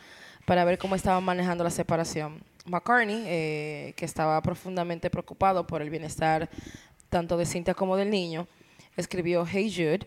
para 0.46 0.64
ver 0.64 0.78
cómo 0.78 0.94
estaban 0.94 1.24
manejando 1.24 1.64
la 1.64 1.70
separación. 1.70 2.42
McCartney, 2.66 3.24
eh, 3.26 3.92
que 3.96 4.04
estaba 4.04 4.40
profundamente 4.42 5.10
preocupado 5.10 5.66
por 5.66 5.82
el 5.82 5.90
bienestar 5.90 6.48
tanto 7.10 7.36
de 7.36 7.46
Cynthia 7.46 7.74
como 7.74 7.96
del 7.96 8.10
niño, 8.10 8.46
escribió 8.96 9.46
Hey 9.46 9.72
Jude 9.74 10.06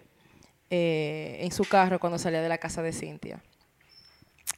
eh, 0.69 1.37
en 1.41 1.51
su 1.51 1.63
carro 1.65 1.99
cuando 1.99 2.17
salía 2.17 2.41
de 2.41 2.49
la 2.49 2.57
casa 2.57 2.81
de 2.81 2.91
Cynthia. 2.91 3.41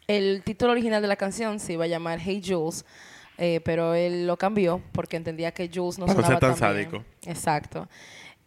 El 0.08 0.42
título 0.44 0.72
original 0.72 1.02
de 1.02 1.08
la 1.08 1.16
canción 1.16 1.60
se 1.60 1.74
iba 1.74 1.84
a 1.84 1.88
llamar 1.88 2.20
Hey 2.20 2.42
Jules, 2.46 2.84
eh, 3.38 3.62
pero 3.64 3.94
él 3.94 4.26
lo 4.28 4.38
cambió 4.38 4.82
porque 4.92 5.18
entendía 5.18 5.52
que 5.54 5.70
Jules 5.74 6.00
no 6.00 6.06
Para 6.08 6.20
no 6.20 6.28
ser 6.28 6.40
sonaba 6.40 6.40
tan 6.40 6.76
bien. 6.76 6.90
sádico. 6.92 7.06
Exacto. 7.26 7.88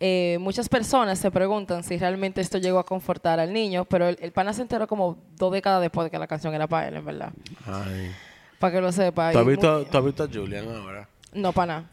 Eh, 0.04 0.36
muchas 0.40 0.68
personas 0.68 1.20
se 1.20 1.30
preguntan 1.30 1.84
si 1.84 1.96
realmente 1.96 2.40
esto 2.40 2.58
llegó 2.58 2.80
a 2.80 2.84
confortar 2.84 3.38
al 3.38 3.52
niño, 3.52 3.84
pero 3.84 4.08
el, 4.08 4.18
el 4.20 4.32
pana 4.32 4.52
se 4.52 4.62
enteró 4.62 4.88
como 4.88 5.16
dos 5.36 5.52
décadas 5.52 5.80
después 5.80 6.06
de 6.06 6.10
que 6.10 6.18
la 6.18 6.26
canción 6.26 6.52
era 6.52 6.66
para 6.66 6.88
él, 6.88 6.96
en 6.96 7.04
verdad. 7.04 7.32
Ay. 7.64 8.10
Para 8.58 8.74
que 8.74 8.80
lo 8.80 8.90
sepa. 8.90 9.30
¿Tú 9.30 9.38
has, 9.38 9.46
visto, 9.46 9.84
tú 9.84 9.98
has 9.98 10.04
visto 10.04 10.24
a 10.24 10.26
Julian 10.26 10.66
ahora? 10.74 11.08
No, 11.32 11.52
pana. 11.52 11.88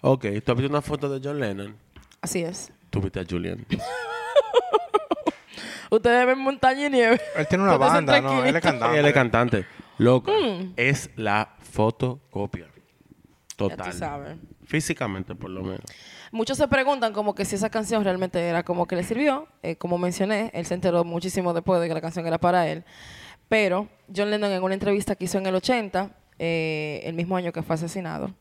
Ok. 0.00 0.22
¿Tú 0.44 0.50
has 0.50 0.58
visto 0.58 0.70
una 0.70 0.82
foto 0.82 1.08
de 1.08 1.20
John 1.22 1.38
Lennon? 1.38 1.76
Así 2.20 2.42
es. 2.42 2.72
Tú 2.90 3.00
viste 3.00 3.20
a 3.20 3.24
Julian. 3.30 3.64
Ustedes 5.90 6.26
ven 6.26 6.40
montaña 6.40 6.88
y 6.88 6.90
nieve. 6.90 7.20
Él 7.36 7.46
tiene 7.46 7.62
una 7.62 7.76
banda, 7.76 8.20
¿no? 8.20 8.44
Él 8.44 8.56
es 8.56 8.62
cantante. 8.62 8.98
Él 8.98 9.06
es 9.06 9.12
cantante. 9.12 9.66
Loco. 9.98 10.32
Mm. 10.32 10.72
Es 10.76 11.10
la 11.14 11.54
fotocopia. 11.60 12.66
Ya 12.66 13.54
Total. 13.54 13.92
tú 13.92 13.96
sabes. 13.96 14.36
Físicamente, 14.64 15.36
por 15.36 15.50
lo 15.50 15.62
menos. 15.62 15.82
Muchos 16.32 16.56
se 16.56 16.66
preguntan 16.66 17.12
como 17.12 17.34
que 17.34 17.44
si 17.44 17.56
esa 17.56 17.68
canción 17.68 18.02
realmente 18.04 18.40
era 18.40 18.62
como 18.62 18.86
que 18.86 18.96
le 18.96 19.04
sirvió. 19.04 19.46
Eh, 19.62 19.76
como 19.76 19.98
mencioné, 19.98 20.50
él 20.54 20.64
se 20.64 20.72
enteró 20.72 21.04
muchísimo 21.04 21.52
después 21.52 21.78
de 21.78 21.88
que 21.88 21.92
la 21.92 22.00
canción 22.00 22.26
era 22.26 22.38
para 22.38 22.66
él. 22.68 22.84
Pero 23.50 23.86
John 24.16 24.30
Lennon 24.30 24.50
en 24.50 24.62
una 24.62 24.72
entrevista 24.72 25.14
que 25.14 25.26
hizo 25.26 25.36
en 25.36 25.44
el 25.44 25.54
80, 25.56 26.10
eh, 26.38 27.02
el 27.04 27.12
mismo 27.12 27.36
año 27.36 27.52
que 27.52 27.62
fue 27.62 27.74
asesinado, 27.74 28.32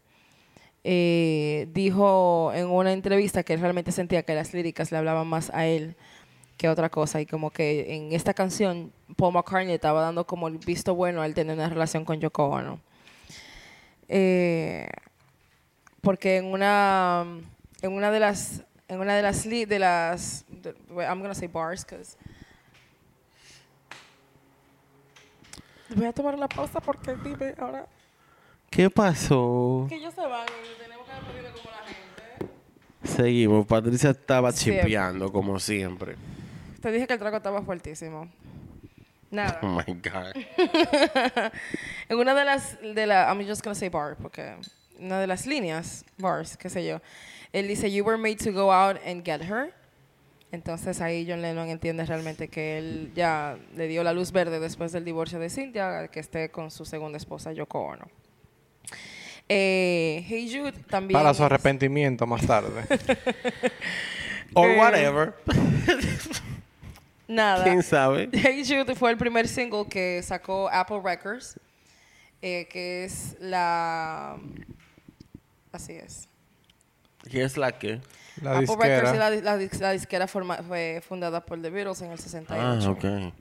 eh, 0.86 1.68
dijo 1.74 2.54
en 2.56 2.68
una 2.68 2.94
entrevista 2.94 3.44
que 3.44 3.56
él 3.56 3.60
realmente 3.60 3.92
sentía 3.92 4.24
que 4.24 4.36
las 4.36 4.54
líricas 4.54 4.90
le 4.94 4.98
hablaban 4.98 5.28
más 5.28 5.50
a 5.54 5.68
él 5.68 5.98
que 6.56 6.70
otra 6.70 6.90
cosa. 6.90 7.20
Y 7.20 7.26
como 7.26 7.52
que 7.52 7.94
en 7.94 8.14
esta 8.14 8.34
canción 8.34 8.94
Paul 9.18 9.34
McCartney 9.34 9.74
estaba 9.76 10.02
dando 10.02 10.26
como 10.26 10.48
el 10.48 10.60
visto 10.60 10.96
bueno 10.96 11.22
al 11.22 11.34
tener 11.34 11.58
una 11.58 11.68
relación 11.68 12.06
con 12.06 12.22
Yoko 12.22 12.46
Ono. 12.46 12.80
Porque 16.02 16.38
en 16.38 16.46
una 16.46 17.26
en 17.82 17.94
una 17.94 18.12
de 18.12 18.20
las 18.20 18.64
en 18.88 19.00
una 19.00 19.16
de 19.16 19.22
las 19.22 19.44
de 19.48 19.80
las 19.80 20.46
de- 20.50 20.76
I'm 20.98 21.22
gonna 21.22 21.34
say 21.34 21.48
bars 21.48 21.86
'cause- 21.86 22.18
voy 25.96 26.06
a 26.06 26.14
tomar 26.14 26.38
la 26.38 26.48
pausa 26.48 26.80
porque 26.80 27.16
dime 27.16 27.54
ahora 27.58 27.86
¿Qué 28.70 28.90
pasó? 28.90 29.86
que 29.90 29.96
ellos 29.96 30.14
se 30.14 30.22
van 30.26 30.46
tenemos 30.82 31.06
que 31.08 31.14
despedirnos 31.14 31.52
como 31.60 31.72
la 31.72 31.84
gente 31.88 32.56
Seguimos. 33.04 33.66
Patricia 33.66 34.12
estaba 34.12 34.52
Siempre. 34.52 34.84
chipeando, 34.86 35.32
como 35.32 35.60
siempre. 35.60 36.16
te 36.82 36.92
dije 36.92 37.08
que 37.08 37.14
el 37.14 37.20
trago 37.20 37.38
estaba 37.38 37.62
fuertísimo 37.62 38.30
nada 39.32 39.60
Oh 39.64 39.68
my 39.68 39.84
God. 39.94 40.34
en 42.10 42.18
una 42.18 42.34
de 42.34 42.46
las 42.46 42.80
de 42.82 43.08
la 43.08 43.30
I'm 43.34 43.46
just 43.48 43.64
gonna 43.64 43.76
say 43.76 43.90
bar 43.90 44.16
porque 44.18 44.56
una 45.02 45.20
de 45.20 45.28
las 45.28 45.46
líneas 45.46 46.06
bars 46.18 46.56
qué 46.58 46.70
sé 46.70 46.86
yo 46.86 47.02
él 47.52 47.68
dice 47.68 47.92
you 47.92 48.04
were 48.06 48.18
made 48.18 48.38
to 48.38 48.52
go 48.52 48.72
out 48.72 48.98
and 49.06 49.26
get 49.26 49.42
her 49.42 49.74
entonces 50.52 51.00
ahí 51.02 51.26
John 51.28 51.42
Lennon 51.42 51.70
entiende 51.70 52.06
realmente 52.06 52.48
que 52.50 52.78
él 52.78 53.12
ya 53.16 53.58
le 53.76 53.88
dio 53.88 54.04
la 54.04 54.14
luz 54.14 54.32
verde 54.32 54.60
después 54.60 54.92
del 54.92 55.06
divorcio 55.06 55.40
de 55.40 55.50
Cynthia 55.50 56.08
que 56.10 56.20
esté 56.20 56.50
con 56.50 56.70
su 56.72 56.86
segunda 56.86 57.18
esposa 57.18 57.52
Yoko 57.54 57.80
Ono 57.80 58.08
eh, 59.50 60.24
Hey 60.28 60.50
Jude 60.50 60.72
también 60.88 61.20
Para 61.20 61.34
su 61.34 61.44
arrepentimiento 61.44 62.26
más 62.26 62.46
tarde. 62.48 62.84
Or 64.54 64.70
Eh, 64.70 64.78
whatever. 64.80 65.34
nada 67.28 67.64
¿Quién 67.64 67.84
sabe? 67.84 68.30
Hey 68.32 68.64
Jude 68.66 68.96
fue 68.96 69.12
el 69.12 69.18
primer 69.18 69.48
single 69.48 69.86
que 69.90 70.22
sacó 70.24 70.70
Apple 70.70 71.02
Records, 71.04 71.60
eh, 72.42 72.68
que 72.70 73.06
es 73.06 73.36
la... 73.40 74.38
Así 75.72 75.94
es. 75.94 76.28
¿Qué 77.30 77.44
es 77.44 77.56
la 77.58 77.72
que? 77.78 78.00
La 78.42 78.58
Apple 78.58 78.68
Records 78.68 78.88
y 78.88 78.90
disquera. 79.18 79.30
la, 79.30 79.30
la 79.58 79.58
la 79.80 79.92
disquera 79.94 80.28
forma- 80.28 80.58
fue 80.68 81.02
fundada 81.08 81.46
por 81.46 81.62
The 81.62 81.70
Beatles 81.70 82.02
en 82.02 82.12
el 82.12 82.18
68. 82.20 82.88
Ah, 82.88 82.90
ok. 82.90 83.34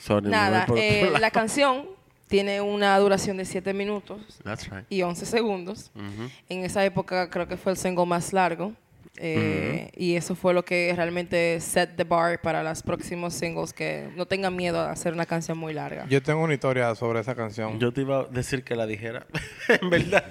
Sorry, 0.00 0.28
Nada, 0.30 0.66
eh, 0.76 1.12
la 1.20 1.30
canción 1.30 1.86
tiene 2.28 2.60
una 2.60 2.96
duración 2.98 3.36
de 3.36 3.44
7 3.44 3.74
minutos 3.74 4.38
That's 4.44 4.70
right. 4.70 4.84
y 4.88 5.02
11 5.02 5.26
segundos. 5.26 5.90
Ujú. 5.94 6.30
En 6.48 6.64
esa 6.64 6.84
época 6.84 7.28
creo 7.28 7.46
que 7.48 7.56
fue 7.56 7.72
el 7.72 7.78
single 7.78 8.06
más 8.06 8.32
largo. 8.32 8.72
eh, 9.16 9.90
Y 9.96 10.14
eso 10.14 10.34
fue 10.36 10.54
lo 10.54 10.64
que 10.64 10.92
realmente 10.96 11.60
set 11.60 11.96
the 11.96 12.04
bar 12.04 12.40
para 12.40 12.62
los 12.62 12.82
próximos 12.82 13.34
singles 13.34 13.72
que 13.72 14.08
no 14.16 14.24
tengan 14.26 14.54
miedo 14.54 14.78
a 14.80 14.92
hacer 14.92 15.12
una 15.12 15.26
canción 15.26 15.58
muy 15.58 15.74
larga. 15.74 16.06
Yo 16.08 16.22
tengo 16.22 16.42
una 16.42 16.54
historia 16.54 16.94
sobre 16.94 17.20
esa 17.20 17.34
canción. 17.34 17.78
Yo 17.80 17.92
te 17.92 18.02
iba 18.02 18.20
a 18.20 18.24
decir 18.24 18.62
que 18.64 18.76
la 18.76 18.86
dijera. 18.86 19.26
en 19.80 19.90
verdad. 19.90 20.24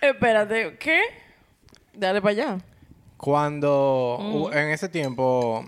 Espérate, 0.00 0.76
¿qué? 0.78 1.00
Dale 1.94 2.20
para 2.20 2.30
allá. 2.32 2.58
Cuando 3.16 4.18
hu- 4.20 4.52
en 4.52 4.68
ese 4.70 4.88
tiempo 4.88 5.64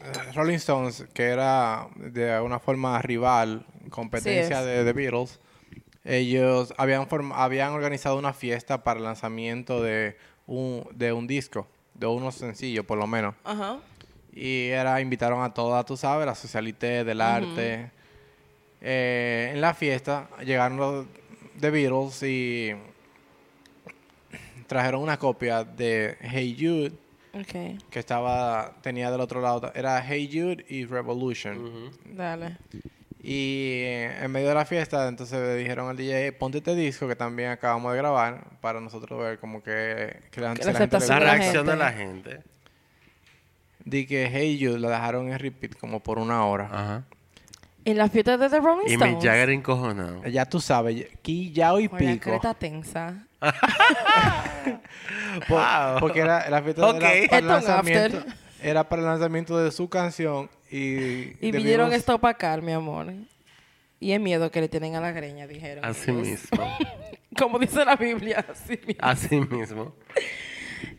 eh, 0.00 0.32
Rolling 0.34 0.54
Stones, 0.56 1.04
que 1.12 1.24
era 1.24 1.88
de 1.96 2.40
una 2.40 2.58
forma 2.60 3.00
rival, 3.02 3.66
competencia 3.90 4.62
de 4.62 4.84
The 4.84 4.92
Beatles, 4.92 5.40
ellos 6.04 6.72
habían 6.76 7.08
form- 7.08 7.32
habían 7.34 7.72
organizado 7.72 8.16
una 8.18 8.32
fiesta 8.32 8.84
para 8.84 8.98
el 8.98 9.04
lanzamiento 9.04 9.82
de 9.82 10.16
un, 10.46 10.86
de 10.92 11.12
un 11.12 11.26
disco, 11.26 11.66
de 11.94 12.06
unos 12.06 12.36
sencillos 12.36 12.84
por 12.84 12.98
lo 12.98 13.06
menos. 13.06 13.34
Ajá. 13.44 13.78
Y 14.32 14.68
era, 14.68 15.00
invitaron 15.00 15.42
a 15.42 15.52
todas, 15.54 15.84
tú 15.86 15.96
sabes, 15.96 16.26
la 16.26 16.34
socialité 16.34 17.04
del 17.04 17.20
arte. 17.20 17.90
Eh, 18.80 19.50
en 19.54 19.60
la 19.60 19.74
fiesta 19.74 20.28
llegaron 20.44 20.76
los 20.76 21.06
The 21.60 21.70
Beatles 21.70 22.22
y 22.22 22.74
trajeron 24.74 25.02
una 25.02 25.16
copia 25.20 25.62
de 25.62 26.16
Hey 26.20 26.56
Jude 26.58 26.92
que 27.90 27.98
estaba 28.00 28.74
tenía 28.82 29.08
del 29.12 29.20
otro 29.20 29.40
lado 29.40 29.70
era 29.72 30.04
Hey 30.04 30.28
Jude 30.32 30.64
y 30.68 30.84
Revolution 30.84 31.90
dale. 32.16 32.56
y 33.22 33.82
en 33.84 34.30
medio 34.32 34.48
de 34.48 34.54
la 34.54 34.64
fiesta 34.64 35.06
entonces 35.06 35.38
le 35.40 35.54
dijeron 35.54 35.88
al 35.88 35.96
DJ 35.96 36.32
ponte 36.32 36.58
este 36.58 36.74
disco 36.74 37.06
que 37.06 37.14
también 37.14 37.50
acabamos 37.50 37.92
de 37.92 37.98
grabar 37.98 38.44
para 38.60 38.80
nosotros 38.80 39.16
ver 39.20 39.38
como 39.38 39.62
que, 39.62 40.22
que 40.32 40.40
la, 40.40 40.56
si 40.56 40.64
la 40.64 40.72
la 40.72 40.78
gente 40.80 40.98
reacción 41.20 41.66
de 41.66 41.76
la 41.76 41.92
gente. 41.92 42.40
di 43.84 44.06
que 44.06 44.28
Hey 44.32 44.58
Jude 44.60 44.80
la 44.80 44.90
dejaron 44.90 45.30
en 45.32 45.38
repeat 45.38 45.76
como 45.78 46.00
por 46.00 46.18
una 46.18 46.44
hora 46.46 46.64
Ajá. 46.72 47.04
En 47.86 47.98
la 47.98 48.08
fiesta 48.08 48.38
de 48.38 48.48
The 48.48 48.60
Rolling 48.60 48.86
Y 48.88 48.92
Stones. 48.94 49.14
Mick 49.16 49.22
Jagger 49.24 49.50
encojonado. 49.50 50.26
ya 50.26 50.46
tú 50.46 50.58
sabes 50.58 51.06
aquí 51.18 51.52
ya 51.52 51.74
hoy 51.74 51.86
Con 51.88 52.02
la 52.04 52.12
pico 52.12 52.30
creta 52.30 52.54
tensa. 52.54 53.26
Por- 55.48 55.58
Wow. 55.58 56.00
Porque 56.00 56.20
era 56.20 56.48
la 56.48 56.62
fiesta 56.62 56.86
Ok. 56.88 57.02
era 57.02 57.28
para 57.28 57.38
el 57.38 57.46
lanzamiento. 57.48 58.18
after. 58.18 58.34
Era 58.62 58.88
para 58.88 59.02
el 59.02 59.08
lanzamiento 59.08 59.58
de 59.58 59.70
su 59.72 59.88
canción 59.88 60.48
y... 60.70 61.36
Y 61.46 61.50
vinieron 61.52 61.92
esto 61.92 62.18
para 62.18 62.32
acá, 62.32 62.56
mi 62.58 62.72
amor. 62.72 63.12
Y 64.00 64.12
es 64.12 64.20
miedo 64.20 64.50
que 64.50 64.60
le 64.60 64.68
tienen 64.68 64.94
a 64.96 65.00
la 65.00 65.12
greña, 65.12 65.46
dijeron. 65.46 65.84
Así 65.84 66.10
ellos. 66.10 66.26
mismo. 66.26 66.78
Como 67.38 67.58
dice 67.58 67.84
la 67.84 67.96
Biblia, 67.96 68.44
así 68.50 68.78
mismo. 68.86 69.00
Así 69.00 69.40
mismo. 69.40 69.94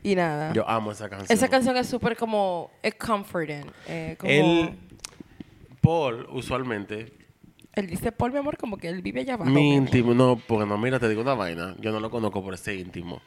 Y 0.03 0.15
nada. 0.15 0.53
Yo 0.53 0.67
amo 0.69 0.91
esa 0.91 1.09
canción. 1.09 1.35
Esa 1.35 1.47
canción 1.47 1.75
es 1.77 1.87
súper 1.87 2.15
como... 2.17 2.71
Es 2.83 2.95
comforting. 2.95 3.65
eh, 3.87 4.15
como, 4.19 4.31
Él, 4.31 4.77
Paul, 5.81 6.27
usualmente, 6.31 7.13
él 7.75 7.87
dice, 7.87 8.11
Paul, 8.11 8.31
mi 8.31 8.39
amor, 8.39 8.57
como 8.57 8.77
que 8.77 8.87
él 8.89 9.01
vive 9.01 9.21
allá 9.21 9.33
abajo. 9.35 9.49
mi 9.51 9.55
mi 9.61 9.75
amor". 9.77 9.87
íntimo, 9.87 10.13
no, 10.13 10.37
porque 10.47 10.65
no, 10.67 10.77
mira, 10.77 10.99
te 10.99 11.09
digo 11.09 11.21
una 11.21 11.33
vaina. 11.33 11.75
Yo 11.79 11.91
no 11.91 11.99
lo 11.99 12.09
conozco 12.09 12.43
por 12.43 12.53
ese 12.53 12.75
íntimo. 12.75 13.21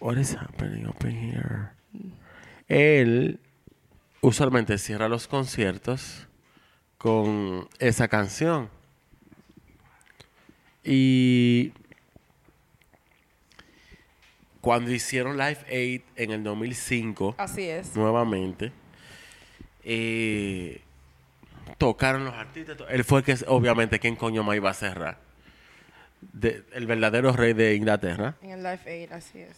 What 0.00 0.16
is 0.18 0.34
happening 0.36 0.86
up 0.86 0.96
in 1.08 1.16
here? 1.16 1.68
Él 2.68 3.38
usualmente 4.20 4.76
cierra 4.78 5.08
los 5.08 5.28
conciertos 5.28 6.26
con 6.98 7.68
esa 7.78 8.08
canción. 8.08 8.68
Y 10.82 11.72
cuando 14.60 14.90
hicieron 14.90 15.36
Live 15.36 15.58
Aid 15.70 16.02
en 16.16 16.30
el 16.30 16.42
2005, 16.42 17.34
Así 17.38 17.62
es. 17.62 17.94
nuevamente, 17.96 18.72
eh, 19.82 20.80
tocaron 21.78 22.24
los 22.24 22.34
artistas. 22.34 22.76
to- 22.76 22.88
Él 22.88 23.04
fue 23.04 23.22
que, 23.22 23.36
obviamente, 23.46 23.98
¿quién 23.98 24.16
coño 24.16 24.42
más 24.42 24.56
iba 24.56 24.70
a 24.70 24.74
cerrar? 24.74 25.18
De- 26.32 26.64
el 26.72 26.86
verdadero 26.86 27.32
rey 27.32 27.52
de 27.52 27.74
Inglaterra. 27.74 28.36
En 28.42 28.50
el 28.52 28.62
Live 28.62 28.80
Aid, 28.86 29.12
así 29.12 29.40
es. 29.40 29.56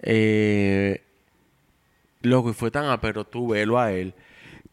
Eh, 0.00 1.02
loco, 2.22 2.50
y 2.50 2.54
fue 2.54 2.70
tan 2.70 2.86
apero 2.86 3.24
tú 3.24 3.48
verlo 3.48 3.78
a 3.78 3.92
él 3.92 4.14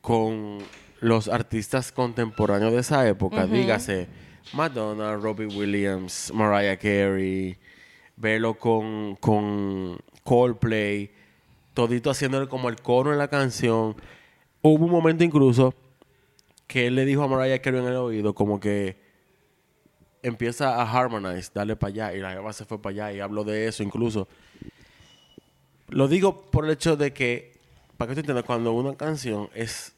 con 0.02 0.60
los 1.02 1.28
artistas 1.28 1.92
contemporáneos 1.92 2.72
de 2.74 2.80
esa 2.80 3.08
época, 3.08 3.46
dígase 3.48 4.08
Madonna, 4.54 5.16
Robbie 5.16 5.48
Williams, 5.48 6.32
Mariah 6.34 6.78
Carey, 6.78 7.58
verlo 8.16 8.54
con, 8.56 9.16
con 9.16 9.98
Coldplay, 10.24 11.12
todito 11.74 12.10
haciéndole 12.12 12.48
como 12.48 12.70
el 12.70 12.76
coro 12.78 13.12
en 13.12 13.18
la 13.18 13.28
canción. 13.28 13.96
Hubo 14.62 14.86
un 14.86 14.92
momento 14.92 15.24
incluso 15.24 15.74
que 16.68 16.88
él 16.88 16.96
le 16.96 17.06
dijo 17.06 17.24
a 17.24 17.28
Mariah 17.28 17.62
Carey 17.62 17.80
en 17.80 17.88
el 17.88 17.96
oído 17.96 18.34
como 18.34 18.60
que 18.60 18.98
empieza 20.22 20.82
a 20.82 20.92
harmonize, 20.92 21.52
dale 21.54 21.76
para 21.76 21.90
allá, 21.90 22.14
y 22.14 22.20
la 22.20 22.32
jeva 22.32 22.52
se 22.52 22.66
fue 22.66 22.82
para 22.82 22.92
allá 23.08 23.14
y 23.14 23.20
habló 23.20 23.44
de 23.44 23.68
eso 23.68 23.84
incluso. 23.84 24.28
Lo 25.90 26.08
digo 26.08 26.50
por 26.50 26.66
el 26.66 26.72
hecho 26.72 26.98
de 26.98 27.14
que, 27.14 27.60
para 27.98 28.10
que 28.10 28.16
tú 28.16 28.20
entiendas, 28.22 28.44
cuando 28.46 28.72
una 28.74 28.96
canción 28.96 29.50
es 29.54 29.96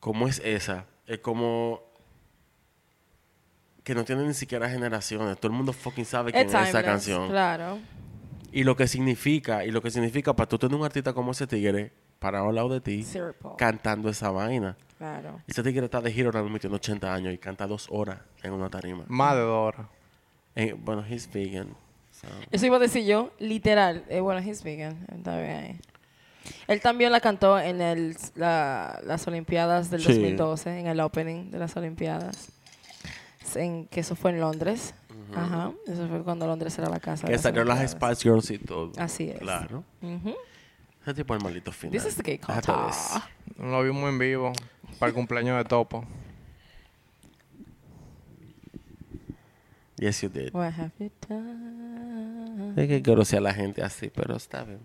como 0.00 0.26
es 0.26 0.40
esa, 0.44 0.86
es 1.06 1.20
como 1.20 1.82
que 3.84 3.94
no 3.94 4.04
tiene 4.04 4.24
ni 4.24 4.34
siquiera 4.34 4.68
generaciones. 4.68 5.38
Todo 5.38 5.52
el 5.52 5.56
mundo 5.56 5.72
fucking 5.72 6.04
sabe 6.04 6.32
quién 6.32 6.48
Es 6.48 6.54
es 6.54 6.68
esa 6.68 6.82
canción. 6.82 7.28
Claro. 7.28 7.78
Y 8.50 8.64
lo 8.64 8.76
que 8.76 8.88
significa, 8.88 9.64
y 9.64 9.70
lo 9.70 9.80
que 9.80 9.90
significa 9.90 10.34
para 10.34 10.48
tú 10.48 10.58
tener 10.58 10.76
un 10.76 10.84
artista 10.84 11.12
como 11.12 11.32
ese 11.32 11.46
tigre 11.46 11.92
parado 12.24 12.48
al 12.48 12.54
lado 12.54 12.68
de 12.70 12.80
ti, 12.80 13.06
cantando 13.58 14.08
esa 14.08 14.30
vaina. 14.30 14.76
Claro. 14.96 15.40
Ese 15.46 15.62
tigre 15.62 15.84
está 15.84 16.00
de 16.00 16.10
giro 16.10 16.28
ahora 16.28 16.42
mismo, 16.42 16.58
tiene 16.58 16.76
80 16.76 17.12
años 17.12 17.34
y 17.34 17.36
canta 17.38 17.66
dos 17.66 17.86
horas 17.90 18.18
en 18.42 18.52
una 18.54 18.70
tarima. 18.70 19.04
Más 19.08 19.34
de 19.34 19.40
dos 19.42 19.58
horas. 19.74 19.86
Eh, 20.54 20.74
bueno, 20.78 21.04
he's 21.06 21.30
vegan. 21.30 21.68
so- 22.10 22.26
Eso 22.50 22.64
iba 22.64 22.76
a 22.76 22.78
decir 22.80 23.04
yo, 23.04 23.30
literal. 23.38 24.04
Eh, 24.08 24.20
bueno, 24.20 24.40
he's 24.40 24.62
vegan. 24.62 25.04
Está 25.14 25.36
bien 25.36 25.50
ahí. 25.56 25.80
Él 26.66 26.80
también 26.80 27.12
la 27.12 27.20
cantó 27.20 27.58
en 27.58 27.82
el, 27.82 28.16
la- 28.36 29.00
las 29.04 29.26
Olimpiadas 29.26 29.90
del 29.90 30.00
Sí. 30.00 30.08
2012, 30.14 30.78
en 30.80 30.86
el 30.86 31.00
opening 31.00 31.50
de 31.50 31.58
las 31.58 31.76
Olimpiadas. 31.76 32.48
En, 33.56 33.86
que 33.88 34.00
eso 34.00 34.16
fue 34.16 34.30
en 34.30 34.40
Londres. 34.40 34.94
Ajá. 35.34 35.72
Eso 35.86 36.08
fue 36.08 36.22
cuando 36.22 36.46
Londres 36.46 36.78
era 36.78 36.88
la 36.88 37.00
casa. 37.00 37.26
Que 37.26 37.36
salieron 37.36 37.68
las. 37.68 37.90
Spice 37.90 38.22
Girls 38.22 38.50
y 38.50 38.58
todo. 38.58 38.92
Así 38.96 39.28
es. 39.28 39.38
Claro. 39.38 39.84
Ujú. 40.00 40.34
Ese 41.04 41.14
tipo 41.14 41.34
es 41.34 41.38
el 41.38 41.44
maldito 41.44 41.70
final. 41.70 41.92
This 41.92 42.06
is 42.10 42.16
the 42.16 42.22
gay 42.22 42.38
culture. 42.38 42.72
de. 42.72 43.64
Lo 43.70 43.82
vimos 43.82 44.08
en 44.08 44.18
vivo 44.18 44.52
para 44.98 45.10
el 45.10 45.14
cumpleaños 45.14 45.56
de 45.58 45.64
Topo. 45.64 46.04
Yes, 49.96 50.22
you 50.22 50.28
did. 50.28 50.52
What 50.52 50.72
have 50.72 50.92
you 50.98 51.10
done? 51.28 52.72
Es 52.80 52.88
que 52.88 53.02
quiero 53.02 53.24
ser 53.24 53.38
a 53.38 53.42
la 53.42 53.54
gente 53.54 53.82
así, 53.82 54.10
pero 54.10 54.34
está 54.36 54.64
bien. 54.64 54.80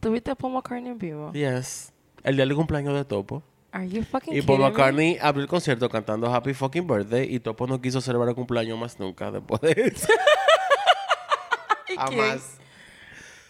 ¿Tuviste 0.00 0.30
a 0.32 0.34
Paul 0.34 0.54
McCartney 0.54 0.90
en 0.90 0.98
vivo? 0.98 1.32
Yes. 1.32 1.92
El 2.24 2.36
día 2.36 2.44
del 2.44 2.54
cumpleaños 2.56 2.94
de 2.94 3.04
Topo. 3.04 3.42
Are 3.70 3.88
you 3.88 4.02
fucking 4.02 4.34
Y 4.34 4.42
Paul 4.42 4.58
kidding 4.58 4.58
me? 4.58 4.70
McCartney 4.70 5.18
abrió 5.20 5.42
el 5.42 5.48
concierto 5.48 5.88
cantando 5.88 6.32
Happy 6.32 6.52
Fucking 6.52 6.86
Birthday 6.86 7.34
y 7.34 7.40
Topo 7.40 7.66
no 7.66 7.80
quiso 7.80 8.00
celebrar 8.00 8.28
el 8.30 8.34
cumpleaños 8.34 8.78
más 8.78 8.98
nunca 9.00 9.30
después 9.30 9.60
de 9.62 9.72
eso. 9.94 10.08
¿Y 11.88 11.96
quién? 11.96 12.40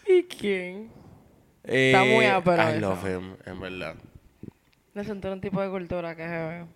¿Y 0.06 0.22
quién? 0.24 1.01
Eh, 1.64 1.92
Está 1.92 2.04
muy 2.04 2.24
ápero 2.26 2.62
I 2.62 2.66
eso. 2.76 2.80
love 2.80 3.04
him, 3.08 3.36
en 3.46 3.60
verdad. 3.60 3.94
Le 4.94 5.04
sentó 5.04 5.32
un 5.32 5.40
tipo 5.40 5.60
de 5.62 5.70
cultura 5.70 6.14
que 6.16 6.22
se 6.26 6.66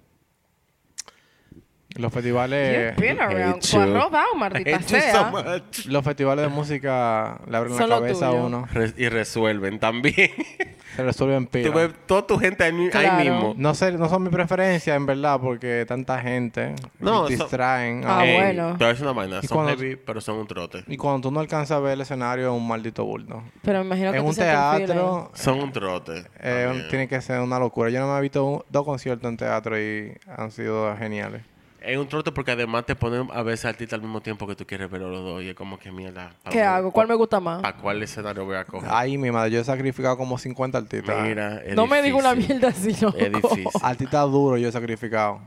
Los 1.97 2.13
festivales, 2.13 2.95
You've 2.97 3.07
been 3.09 3.21
around. 3.21 3.61
Tú 3.63 3.81
has 3.81 3.89
robado, 3.91 4.35
maldita 4.37 4.81
so 4.83 4.89
sea. 4.89 5.31
much. 5.33 5.87
los 5.87 6.05
festivales 6.05 6.45
de 6.45 6.49
música 6.51 7.41
le 7.49 7.57
abren 7.57 7.73
la 7.73 7.79
Son 7.79 7.89
cabeza 7.91 8.27
a 8.29 8.33
uno. 8.33 8.67
Re- 8.73 8.93
y 8.97 9.09
resuelven 9.09 9.79
también. 9.79 10.31
Se 10.97 11.03
resuelven 11.03 11.45
Tú 11.45 11.51
pila. 11.51 11.75
ves 11.75 11.91
toda 12.07 12.27
tu 12.27 12.39
gente 12.39 12.65
ahí, 12.65 13.25
mismo. 13.29 13.53
No 13.59 13.75
sé, 13.75 13.93
no 13.93 14.09
son 14.09 14.23
mi 14.23 14.31
preferencia 14.31 14.95
en 14.95 15.05
verdad 15.05 15.39
porque 15.41 15.85
tanta 15.87 16.19
gente 16.21 16.75
No, 17.01 17.27
distraen. 17.27 18.03
Ah, 18.07 18.19
bueno. 18.25 18.69
Te 18.73 18.77
voy 18.79 18.85
a 18.85 18.89
decir 18.89 19.03
una 19.05 19.13
vaina. 19.13 19.41
¿Y 19.43 19.47
Son 19.47 19.57
cuando- 19.59 19.73
heavy, 19.79 19.97
pero 19.97 20.21
son 20.23 20.37
un 20.39 20.47
trote. 20.47 20.85
Y 20.87 20.97
cuando 20.97 21.21
tú 21.29 21.31
no 21.31 21.41
alcanzas 21.41 21.73
a 21.77 21.81
ver 21.81 21.93
el 21.95 22.01
escenario 22.01 22.47
es 22.47 22.53
un 22.59 22.67
maldito 22.67 23.05
bulto. 23.05 23.43
Pero 23.63 23.81
me 23.81 23.87
imagino 23.87 24.13
que 24.13 24.19
En 24.19 24.25
un 24.25 24.35
teatro 24.35 25.31
Son 25.35 25.61
un 25.61 25.71
trote. 25.73 26.25
eh, 26.41 26.87
tiene 26.89 27.09
que 27.09 27.21
ser 27.21 27.41
una 27.41 27.59
locura. 27.59 27.91
Yo 27.91 28.01
no 28.01 28.11
me 28.11 28.19
he 28.19 28.23
visto 28.23 28.45
un- 28.45 28.63
dos 28.71 28.85
conciertos 28.87 29.29
en 29.29 29.37
teatro 29.37 29.79
y 29.79 30.17
han 30.35 30.51
sido 30.51 30.97
geniales. 30.97 31.43
Es 31.87 31.97
un 31.97 32.09
trote 32.09 32.33
porque 32.33 32.51
además 32.51 32.85
te 32.85 32.97
ponen 32.97 33.29
a 33.33 33.43
veces 33.43 33.65
artistas 33.67 33.95
al 33.99 34.03
mismo 34.03 34.21
tiempo 34.21 34.47
que 34.47 34.57
tú 34.57 34.67
quieres 34.67 34.91
ver 34.91 35.03
a 35.03 35.07
los 35.07 35.23
dos. 35.23 35.43
Y 35.43 35.51
es 35.51 35.55
como 35.55 35.79
que 35.79 35.93
mierda. 35.93 36.31
¿pa' 36.43 36.51
¿Qué 36.51 36.59
dónde- 36.59 36.63
hago? 36.65 36.91
¿Cuál 36.91 37.07
me 37.07 37.15
gusta 37.15 37.39
más? 37.39 37.63
¿Para 37.63 37.77
cuál 37.79 38.03
escenario 38.03 38.45
voy 38.45 38.57
a 38.57 38.65
coger? 38.65 38.89
Ay, 38.93 39.17
mi 39.17 39.31
madre, 39.31 39.53
yo 39.53 39.61
he 39.61 39.65
sacrificado 39.65 40.17
como 40.17 40.37
50 40.37 40.79
artistas. 40.79 41.23
Mira, 41.23 41.63
es 41.63 41.77
No 41.77 41.87
me 41.87 42.03
diga 42.03 42.17
una 42.17 42.35
mierda 42.35 42.69
así, 42.69 42.93
loco. 43.01 43.17
Es 43.17 43.33
difícil. 43.33 43.67
Artistas 43.83 44.31
duros 44.31 44.61
yo 44.61 44.69
he 44.69 44.73
sacrificado. 44.73 45.41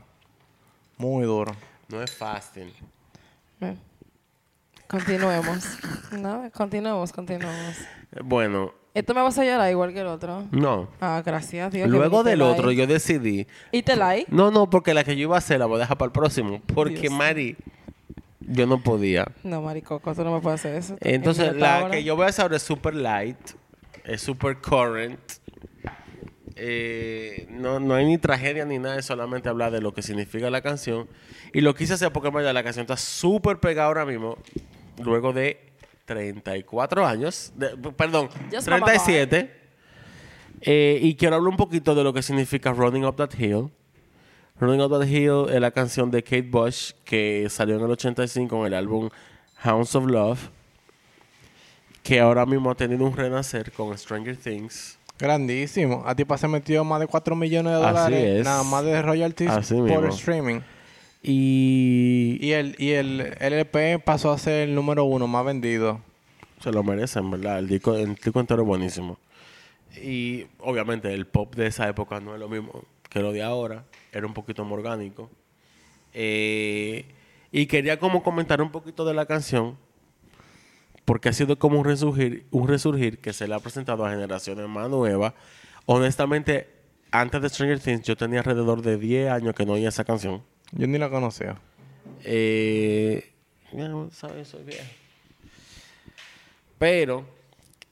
Muy 0.96 1.24
duro. 1.24 1.52
No 1.88 2.02
es 2.02 2.10
fácil. 2.14 2.72
Bien. 3.58 3.78
Continuemos. 4.88 5.78
No, 6.12 6.50
continuemos, 6.52 7.12
continuemos. 7.12 7.76
Bueno, 8.24 8.72
¿Esto 8.92 9.14
me 9.14 9.22
vas 9.22 9.38
a 9.38 9.44
llorar 9.44 9.70
igual 9.70 9.92
que 9.92 10.00
el 10.00 10.08
otro? 10.08 10.46
no. 10.50 10.88
Ah, 11.00 11.22
gracias 11.24 11.72
Dios. 11.72 11.88
Luego 11.88 12.24
del 12.24 12.42
otro 12.42 12.72
yo 12.72 12.86
decidí... 12.86 13.46
¿Y 13.70 13.82
te 13.82 13.94
like? 13.96 14.26
No, 14.32 14.50
no, 14.50 14.68
porque 14.68 14.94
la 14.94 15.04
que 15.04 15.16
yo 15.16 15.22
iba 15.22 15.36
a 15.36 15.38
hacer 15.38 15.60
la 15.60 15.66
voy 15.66 15.76
a 15.76 15.80
dejar 15.80 15.96
para 15.96 16.06
el 16.06 16.12
próximo. 16.12 16.60
Porque, 16.74 17.02
Dios. 17.02 17.12
Mari, 17.12 17.56
yo 18.40 18.66
no 18.66 18.82
podía. 18.82 19.26
No, 19.44 19.62
maricoco, 19.62 20.14
tú 20.14 20.24
no 20.24 20.34
me 20.34 20.40
puedes 20.40 20.60
hacer 20.60 20.74
eso. 20.74 20.96
Entonces, 21.00 21.54
la 21.54 21.88
que 21.90 22.02
yo 22.02 22.16
voy 22.16 22.26
a 22.26 22.28
hacer 22.30 22.42
ahora 22.42 22.56
es 22.56 22.62
super 22.62 22.94
light. 22.94 23.38
Es 24.04 24.22
super 24.22 24.56
current. 24.58 25.20
Eh, 26.56 27.46
no, 27.50 27.80
no 27.80 27.94
hay 27.94 28.04
ni 28.04 28.18
tragedia 28.18 28.64
ni 28.64 28.78
nada, 28.78 28.98
es 28.98 29.06
solamente 29.06 29.48
hablar 29.48 29.70
de 29.70 29.80
lo 29.80 29.94
que 29.94 30.02
significa 30.02 30.50
la 30.50 30.62
canción. 30.62 31.08
Y 31.52 31.60
lo 31.60 31.74
quise 31.74 31.94
hacer 31.94 32.12
porque 32.12 32.28
en 32.28 32.34
verdad, 32.34 32.52
la 32.52 32.64
canción 32.64 32.82
está 32.82 32.96
súper 32.96 33.60
pegada 33.60 33.86
ahora 33.86 34.04
mismo. 34.04 34.36
Luego 35.02 35.32
de 35.32 35.69
34 36.14 37.06
años. 37.06 37.52
de- 37.54 37.76
perdón, 37.92 38.28
Just 38.52 38.64
37. 38.66 39.48
Eh, 40.62 40.98
y 41.00 41.14
quiero 41.14 41.36
hablar 41.36 41.50
un 41.50 41.56
poquito 41.56 41.94
de 41.94 42.02
lo 42.02 42.12
que 42.12 42.20
significa 42.22 42.72
Running 42.72 43.04
Up 43.04 43.14
That 43.16 43.30
Hill. 43.38 43.70
Running 44.58 44.80
Up 44.82 44.90
That 44.90 45.06
Hill 45.06 45.46
es 45.54 45.60
la 45.60 45.70
canción 45.70 46.10
de 46.10 46.22
Kate 46.24 46.42
Bush 46.42 46.92
que 47.04 47.46
salió 47.48 47.76
en 47.76 47.84
el 47.84 47.90
85 47.92 48.58
en 48.60 48.66
el 48.66 48.74
álbum 48.74 49.08
Hounds 49.64 49.94
of 49.94 50.06
Love. 50.06 50.40
Que 52.02 52.18
ahora 52.18 52.44
mismo 52.44 52.70
ha 52.70 52.74
tenido 52.74 53.04
un 53.04 53.16
renacer 53.16 53.70
con 53.70 53.96
Stranger 53.96 54.36
Things. 54.36 54.98
Grandísimo. 55.18 56.02
A 56.06 56.14
ti 56.16 56.24
se 56.36 56.48
metió 56.48 56.82
más 56.82 56.98
de 56.98 57.06
4 57.06 57.36
millones 57.36 57.72
de 57.78 57.84
Así 57.84 57.94
dólares 57.94 58.38
es. 58.40 58.44
nada 58.44 58.64
más 58.64 58.84
de 58.84 59.00
royalties 59.00 59.50
Así 59.50 59.74
por 59.74 59.84
mismo. 59.84 60.06
streaming. 60.08 60.60
Y, 61.22 62.38
Y 62.40 62.52
el, 62.52 62.76
y 62.78 62.92
el 62.92 63.36
LP 63.38 63.98
pasó 63.98 64.32
a 64.32 64.38
ser 64.38 64.68
el 64.68 64.74
número 64.74 65.04
uno 65.04 65.26
más 65.26 65.44
vendido. 65.44 66.00
se 66.60 66.72
lo 66.72 66.82
merecen, 66.82 67.30
¿verdad? 67.30 67.58
El 67.58 67.68
disco, 67.68 67.94
el 67.94 68.14
disco 68.14 68.40
entero 68.40 68.62
es 68.62 68.68
buenísimo. 68.68 69.18
Y 70.02 70.46
obviamente 70.58 71.12
el 71.12 71.26
pop 71.26 71.54
de 71.54 71.66
esa 71.66 71.88
época 71.88 72.20
no 72.20 72.34
es 72.34 72.40
lo 72.40 72.48
mismo 72.48 72.84
que 73.08 73.20
lo 73.20 73.32
de 73.32 73.42
ahora. 73.42 73.84
Era 74.12 74.26
un 74.26 74.34
poquito 74.34 74.64
más 74.64 74.72
orgánico. 74.72 75.30
Eh, 76.14 77.04
y 77.52 77.66
quería 77.66 77.98
como 77.98 78.22
comentar 78.22 78.62
un 78.62 78.70
poquito 78.70 79.04
de 79.04 79.14
la 79.14 79.26
canción. 79.26 79.76
Porque 81.04 81.28
ha 81.28 81.32
sido 81.32 81.58
como 81.58 81.78
un 81.78 81.84
resurgir, 81.84 82.46
un 82.50 82.68
resurgir 82.68 83.18
que 83.18 83.32
se 83.32 83.48
le 83.48 83.54
ha 83.54 83.58
presentado 83.58 84.04
a 84.06 84.10
generaciones 84.10 84.68
más 84.68 84.88
nuevas. 84.88 85.34
Honestamente, 85.86 86.68
antes 87.10 87.42
de 87.42 87.48
Stranger 87.48 87.80
Things 87.80 88.02
yo 88.02 88.16
tenía 88.16 88.38
alrededor 88.38 88.82
de 88.82 88.96
10 88.96 89.30
años 89.30 89.54
que 89.54 89.66
no 89.66 89.72
oía 89.72 89.88
esa 89.88 90.04
canción. 90.04 90.42
Yo 90.72 90.86
ni 90.86 90.98
la 90.98 91.10
conocía. 91.10 91.56
Eh, 92.24 93.32
ya, 93.72 93.90
¿sabes? 94.12 94.48
Soy 94.48 94.64
viejo. 94.64 94.84
Pero 96.78 97.26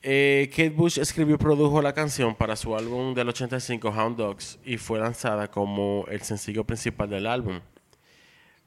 eh, 0.02 0.48
Kate 0.50 0.70
Bush 0.70 0.98
escribió 0.98 1.34
y 1.34 1.38
produjo 1.38 1.82
la 1.82 1.92
canción 1.92 2.34
para 2.34 2.56
su 2.56 2.76
álbum 2.76 3.14
del 3.14 3.28
85, 3.28 3.88
Hound 3.88 4.16
Dogs, 4.16 4.58
y 4.64 4.78
fue 4.78 4.98
lanzada 4.98 5.50
como 5.50 6.04
el 6.08 6.22
sencillo 6.22 6.64
principal 6.64 7.10
del 7.10 7.26
álbum. 7.26 7.60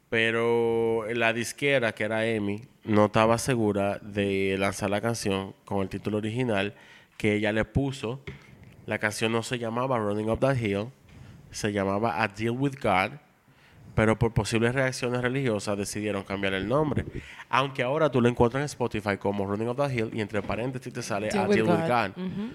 Pero 0.09 1.05
la 1.13 1.31
disquera, 1.31 1.93
que 1.93 2.03
era 2.03 2.27
EMI, 2.27 2.61
no 2.83 3.05
estaba 3.05 3.37
segura 3.37 3.97
de 3.99 4.57
lanzar 4.59 4.89
la 4.89 4.99
canción 4.99 5.55
con 5.63 5.81
el 5.81 5.89
título 5.89 6.17
original 6.17 6.75
que 7.17 7.35
ella 7.35 7.53
le 7.53 7.63
puso. 7.63 8.21
La 8.85 8.99
canción 8.99 9.31
no 9.31 9.41
se 9.41 9.57
llamaba 9.57 9.97
Running 9.99 10.29
Up 10.29 10.39
That 10.39 10.57
Hill, 10.57 10.89
se 11.49 11.71
llamaba 11.71 12.21
A 12.21 12.27
Deal 12.27 12.51
With 12.51 12.75
God, 12.81 13.11
pero 13.95 14.17
por 14.17 14.33
posibles 14.33 14.73
reacciones 14.73 15.21
religiosas 15.21 15.77
decidieron 15.77 16.23
cambiar 16.23 16.53
el 16.53 16.67
nombre. 16.67 17.05
Aunque 17.49 17.83
ahora 17.83 18.09
tú 18.09 18.21
lo 18.21 18.29
encuentras 18.29 18.61
en 18.61 18.65
Spotify 18.65 19.17
como 19.17 19.45
Running 19.45 19.69
Up 19.69 19.77
That 19.77 19.91
Hill 19.91 20.11
y 20.13 20.21
entre 20.21 20.41
paréntesis 20.41 20.93
te 20.93 21.01
sale 21.01 21.29
A 21.29 21.47
Deal 21.47 21.63
With 21.63 21.87
God. 21.87 22.23
Ujú. 22.23 22.53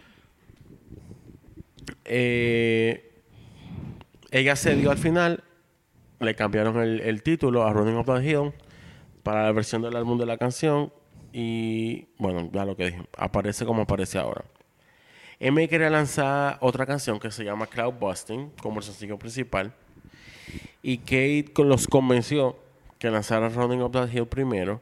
Eh, 2.05 3.22
ella 4.30 4.57
se 4.57 4.74
dio 4.76 4.91
al 4.91 4.99
final, 4.99 5.45
le 6.20 6.34
cambiaron 6.34 6.80
el, 6.80 7.01
el 7.01 7.22
título 7.22 7.64
a 7.64 7.72
Running 7.72 7.97
Up 7.97 8.07
the 8.07 8.24
Hill 8.24 8.53
para 9.22 9.45
la 9.45 9.53
versión 9.53 9.82
del 9.82 9.97
álbum 9.97 10.18
de 10.18 10.26
la 10.26 10.39
canción 10.39 10.93
y 11.32 12.09
bueno, 12.18 12.49
ya 12.53 12.64
lo 12.64 12.76
que 12.76 12.87
dije, 12.87 13.03
aparece 13.18 13.66
como 13.66 13.82
aparece 13.82 14.18
ahora. 14.18 14.45
M 15.39 15.68
quería 15.68 15.91
lanzar 15.91 16.57
otra 16.61 16.87
canción 16.87 17.20
que 17.20 17.30
se 17.30 17.45
llama 17.45 17.66
Cloud 17.66 17.95
Busting 18.01 18.53
como 18.62 18.78
el 18.78 18.84
sencillo 18.84 19.18
principal 19.18 19.74
y 20.83 20.99
Kate 20.99 21.53
los 21.65 21.87
convenció 21.87 22.57
que 22.99 23.11
lanzara 23.11 23.49
Running 23.49 23.83
Up 23.83 23.93
the 23.93 24.17
Hill 24.17 24.27
primero 24.27 24.81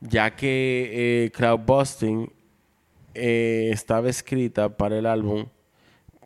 ya 0.00 0.34
que 0.34 1.24
eh, 1.24 1.30
Cloud 1.30 1.60
Busting 1.60 2.32
eh, 3.14 3.70
estaba 3.72 4.08
escrita 4.08 4.76
para 4.76 4.98
el 4.98 5.06
álbum, 5.06 5.46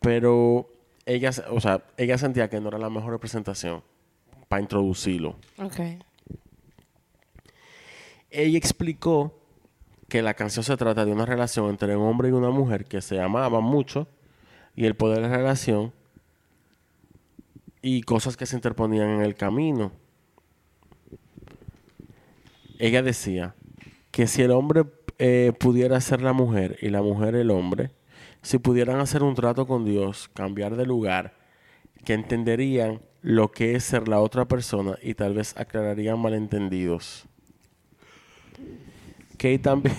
pero 0.01 0.69
ella, 1.05 1.31
o 1.51 1.59
sea, 1.59 1.83
ella 1.97 2.17
sentía 2.17 2.49
que 2.49 2.59
no 2.59 2.69
era 2.69 2.77
la 2.77 2.89
mejor 2.89 3.11
representación 3.11 3.83
para 4.47 4.61
introducirlo. 4.61 5.35
Ok. 5.57 5.79
Ella 8.31 8.57
explicó 8.57 9.33
que 10.07 10.21
la 10.21 10.33
canción 10.33 10.63
se 10.63 10.77
trata 10.77 11.05
de 11.05 11.11
una 11.11 11.25
relación 11.25 11.69
entre 11.69 11.95
un 11.95 12.07
hombre 12.07 12.29
y 12.29 12.31
una 12.31 12.49
mujer 12.49 12.85
que 12.85 13.01
se 13.01 13.19
amaban 13.19 13.63
mucho 13.63 14.07
y 14.75 14.85
el 14.85 14.95
poder 14.95 15.21
de 15.21 15.29
la 15.29 15.37
relación 15.37 15.93
y 17.87 18.01
cosas 18.01 18.35
que 18.35 18.47
se 18.47 18.55
interponían 18.55 19.09
en 19.09 19.21
el 19.21 19.35
camino. 19.35 19.91
Ella 22.79 23.03
decía 23.03 23.53
que 24.09 24.25
si 24.25 24.41
el 24.41 24.49
hombre 24.49 24.85
eh, 25.19 25.53
pudiera 25.59 26.01
ser 26.01 26.23
la 26.23 26.33
mujer 26.33 26.79
y 26.81 26.89
la 26.89 27.03
mujer 27.03 27.35
el 27.35 27.51
hombre, 27.51 27.91
si 28.41 28.57
pudieran 28.57 28.99
hacer 29.01 29.21
un 29.21 29.35
trato 29.35 29.67
con 29.67 29.85
Dios, 29.85 30.31
cambiar 30.33 30.75
de 30.77 30.87
lugar, 30.87 31.35
que 32.03 32.13
entenderían 32.13 33.03
lo 33.21 33.51
que 33.51 33.75
es 33.75 33.83
ser 33.83 34.07
la 34.07 34.19
otra 34.19 34.45
persona 34.45 34.97
y 35.03 35.13
tal 35.13 35.35
vez 35.35 35.55
aclararían 35.55 36.17
malentendidos. 36.17 37.27
Kate 39.37 39.59
también. 39.59 39.95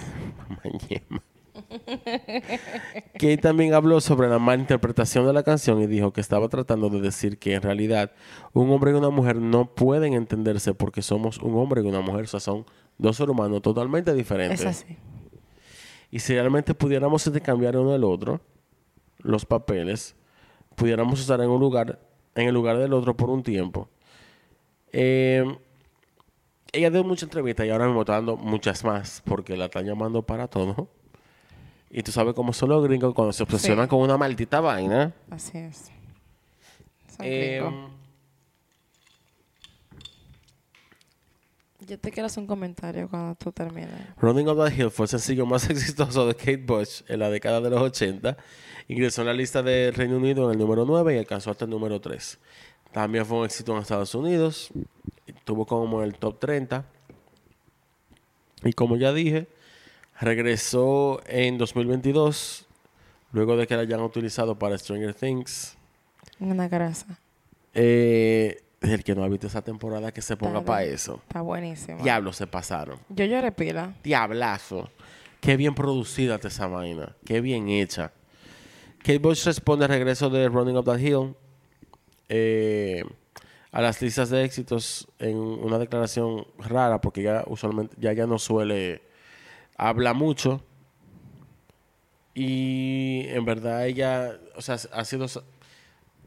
Kate 3.15 3.39
también 3.39 3.75
habló 3.75 4.01
sobre 4.01 4.29
la 4.29 4.39
mala 4.39 4.61
interpretación 4.61 5.27
de 5.27 5.33
la 5.33 5.43
canción 5.43 5.81
y 5.81 5.87
dijo 5.87 6.13
que 6.13 6.21
estaba 6.21 6.49
tratando 6.49 6.89
de 6.89 7.01
decir 7.01 7.39
que 7.39 7.55
en 7.55 7.63
realidad 7.63 8.13
un 8.53 8.71
hombre 8.71 8.93
y 8.93 8.95
una 8.95 9.11
mujer 9.11 9.37
no 9.37 9.75
pueden 9.75 10.15
entenderse 10.15 10.75
porque 10.75 11.03
somos 11.03 11.39
un 11.39 11.57
hombre 11.57 11.83
y 11.83 11.87
una 11.87 12.01
mujer, 12.01 12.25
o 12.25 12.27
sea, 12.29 12.41
son 12.41 12.67
dos 12.99 13.17
seres 13.17 13.31
humanos 13.31 13.63
totalmente 13.63 14.15
diferentes. 14.15 14.61
Es 14.61 14.67
así. 14.67 14.97
Y 16.11 16.21
si 16.21 16.35
realmente 16.35 16.75
pudiéramos 16.75 17.27
intercambiar 17.27 17.77
uno 17.77 17.95
el 17.95 18.05
otro, 18.05 18.41
los 19.19 19.45
papeles, 19.45 20.15
pudiéramos 20.75 21.21
estar 21.21 21.41
en 21.41 21.51
un 21.51 21.61
lugar, 21.61 21.99
en 22.35 22.49
el 22.49 22.55
lugar 22.55 22.79
del 22.79 22.93
otro 22.93 23.17
por 23.17 23.31
un 23.31 23.43
tiempo. 23.43 23.89
Eh, 24.93 25.45
ella 26.73 26.91
dio 26.91 27.05
muchas 27.05 27.25
entrevistas 27.25 27.67
y 27.67 27.71
ahora 27.71 27.87
mismo 27.87 28.03
está 28.03 28.15
dando 28.15 28.37
muchas 28.37 28.85
más 28.85 29.23
porque 29.25 29.57
la 29.57 29.67
están 29.67 29.85
llamando 29.85 30.23
para 30.23 30.49
todo. 30.49 30.89
Y 31.99 32.03
tú 32.03 32.13
sabes 32.13 32.35
cómo 32.35 32.53
son 32.53 32.69
los 32.69 32.85
gringos 32.85 33.15
cuando 33.15 33.33
se 33.33 33.43
obsesionan 33.43 33.87
Sí. 33.87 33.89
con 33.89 34.01
una 34.01 34.19
maldita 34.19 34.61
vaina. 34.61 35.15
Así 35.31 35.57
es. 35.57 35.91
Son 37.17 37.25
Eh, 37.25 37.61
gringos. 37.63 37.91
Yo 41.87 41.99
te 41.99 42.11
quiero 42.11 42.27
hacer 42.27 42.43
un 42.43 42.47
comentario 42.47 43.09
cuando 43.09 43.35
tú 43.37 43.51
termines. 43.51 43.91
Running 44.21 44.47
Up 44.49 44.69
the 44.69 44.75
Hill 44.75 44.91
fue 44.91 45.05
el 45.05 45.09
sencillo 45.09 45.47
más 45.47 45.69
exitoso 45.71 46.27
de 46.27 46.35
Kate 46.35 46.59
Bush 46.59 47.01
en 47.09 47.21
la 47.21 47.31
década 47.31 47.63
de 47.63 47.71
los 47.71 47.81
80. 47.81 48.37
Ingresó 48.89 49.23
en 49.23 49.29
la 49.29 49.33
lista 49.35 49.63
del 49.63 49.95
Reino 49.95 50.19
Unido 50.19 50.45
en 50.47 50.53
el 50.53 50.59
número 50.59 50.85
9 50.85 51.15
y 51.15 51.19
alcanzó 51.19 51.51
hasta 51.51 51.65
el 51.65 51.71
número 51.71 51.99
3. 52.01 52.39
También 52.93 53.25
fue 53.25 53.39
un 53.39 53.45
éxito 53.47 53.73
en 53.75 53.79
Estados 53.83 54.15
Unidos. 54.15 54.69
Estuvo 55.27 55.65
como 55.65 56.03
en 56.03 56.09
el 56.09 56.15
top 56.19 56.39
30. 56.41 56.85
Y 58.65 58.73
como 58.75 58.97
ya 58.97 59.13
dije, 59.15 59.47
regresó 60.21 61.21
en 61.27 61.59
2022, 61.59 62.67
luego 63.33 63.57
de 63.57 63.67
que 63.67 63.77
la 63.77 63.83
hayan 63.83 64.01
utilizado 64.01 64.59
para 64.59 64.77
Stranger 64.79 65.15
Things. 65.15 65.77
Una 66.41 66.69
grasa. 66.69 67.19
Eh, 67.75 68.63
el 68.81 69.05
que 69.05 69.15
no 69.15 69.25
ha 69.25 69.29
visto 69.29 69.47
esa 69.47 69.63
temporada, 69.63 70.13
que 70.13 70.23
se 70.23 70.37
ponga 70.37 70.63
para 70.63 70.85
eso. 70.85 71.21
Está 71.27 71.41
buenísimo. 71.41 72.03
Diablo, 72.03 72.33
se 72.33 72.47
pasaron. 72.47 72.99
Yo 73.09 73.25
lloré 73.25 73.53
pila. 73.53 73.95
Diablazo. 74.03 74.91
Qué 75.41 75.57
bien 75.57 75.75
producida 75.75 76.37
está 76.37 76.49
esa 76.49 76.67
vaina. 76.67 77.15
Qué 77.25 77.41
bien 77.41 77.69
hecha. 77.69 78.13
Kate 78.99 79.19
Bush 79.19 79.45
responde 79.45 79.85
al 79.85 79.91
regreso 79.91 80.31
de 80.31 80.49
Running 80.49 80.77
Up 80.77 80.85
That 80.85 80.99
Hill 80.99 81.35
eh, 82.29 83.05
a 83.71 83.81
las 83.81 84.03
listas 84.03 84.31
de 84.31 84.43
éxitos 84.43 85.07
en 85.19 85.37
una 85.37 85.79
declaración 85.79 86.47
rara 86.59 87.01
porque 87.01 87.23
ya 87.23 87.45
usualmente 87.47 87.95
ya 88.01 88.13
ya 88.13 88.27
no 88.27 88.39
suele 88.39 89.03
habla 89.77 90.13
mucho 90.15 90.63
y 92.35 93.23
en 93.29 93.45
verdad 93.45 93.87
ella 93.87 94.39
o 94.57 94.61
sea 94.63 94.77
ha 94.93 95.05
sido 95.05 95.27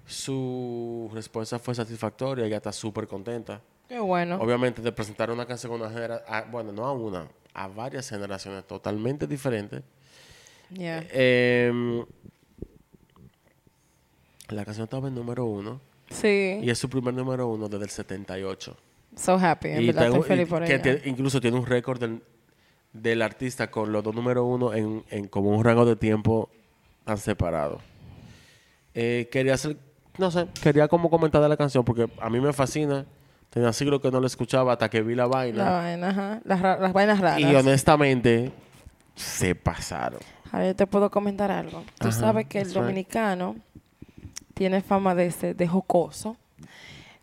su 0.06 1.10
respuesta 1.14 1.60
fue 1.60 1.76
satisfactoria 1.76 2.46
ella 2.46 2.58
está 2.58 2.72
súper 2.72 3.08
contenta 3.08 3.62
Qué 3.88 4.00
bueno. 4.00 4.36
Obviamente, 4.40 4.84
de 4.84 4.92
presentar 4.92 5.32
una 5.32 5.48
canción 5.48 5.72
a 5.72 5.76
una 5.78 5.90
generación, 5.90 6.52
bueno, 6.52 6.72
no 6.72 6.86
a 6.86 6.92
una, 6.94 7.28
a 7.56 7.68
varias 7.68 8.08
generaciones 8.08 8.64
totalmente 8.68 9.26
diferentes. 9.26 9.82
Yeah. 10.70 11.08
Eh, 11.12 12.06
la 14.50 14.64
canción 14.64 14.84
estaba 14.84 15.08
en 15.08 15.16
número 15.16 15.46
uno 15.46 15.82
Sí. 16.12 16.60
y 16.62 16.70
es 16.70 16.78
su 16.78 16.88
primer 16.88 17.16
número 17.16 17.48
uno 17.48 17.68
desde 17.68 17.86
el 17.86 17.90
78. 17.90 18.78
So 19.16 19.34
happy. 19.40 19.70
En 19.70 19.82
y 19.82 19.88
verdad 19.88 20.04
tengo- 20.04 20.16
estoy 20.18 20.30
feliz 20.38 20.48
por 20.48 20.64
que 20.66 20.76
ella. 20.76 21.02
incluso 21.06 21.42
tiene 21.42 21.58
un 21.58 21.66
récord 21.66 22.00
del, 22.00 22.22
del 23.02 23.22
artista 23.22 23.70
con 23.72 23.92
los 23.92 24.04
dos 24.04 24.14
número 24.16 24.46
uno 24.46 24.74
en, 24.74 25.04
en 25.10 25.28
como 25.28 25.50
un 25.50 25.64
rango 25.64 25.86
de 25.86 25.96
tiempo 25.96 26.50
tan 27.06 27.18
separado. 27.18 27.80
Eh, 28.94 29.30
quería 29.32 29.54
hacer, 29.54 29.78
no 30.18 30.32
sé, 30.32 30.48
quería 30.62 30.88
como 30.88 31.10
comentar 31.10 31.42
de 31.42 31.50
la 31.50 31.58
canción 31.58 31.84
porque 31.86 32.08
a 32.20 32.30
mí 32.30 32.40
me 32.40 32.54
fascina. 32.54 33.06
Tenía 33.50 33.74
siglo 33.74 34.00
que 34.00 34.12
no 34.12 34.20
la 34.20 34.28
escuchaba 34.28 34.74
hasta 34.74 34.90
que 34.90 35.02
vi 35.02 35.16
la 35.16 35.26
vaina. 35.26 35.64
La 35.64 35.72
vaina, 35.72 36.10
ajá. 36.10 36.42
Las, 36.46 36.94
vainas 36.94 37.20
raras. 37.20 37.40
Y 37.40 37.56
honestamente, 37.56 38.52
se 39.16 39.56
pasaron. 39.56 40.20
Ahora 40.52 40.68
yo 40.68 40.76
te 40.76 40.86
puedo 40.86 41.10
comentar 41.10 41.50
algo. 41.50 41.84
Tú 42.00 42.10
Ajá, 42.10 42.12
sabes 42.12 42.46
que 42.46 42.60
el 42.60 42.66
right. 42.68 42.76
dominicano 42.76 43.56
tiene 44.54 44.82
fama 44.82 45.16
de, 45.16 45.56
de 45.56 45.68
jocoso 45.68 46.38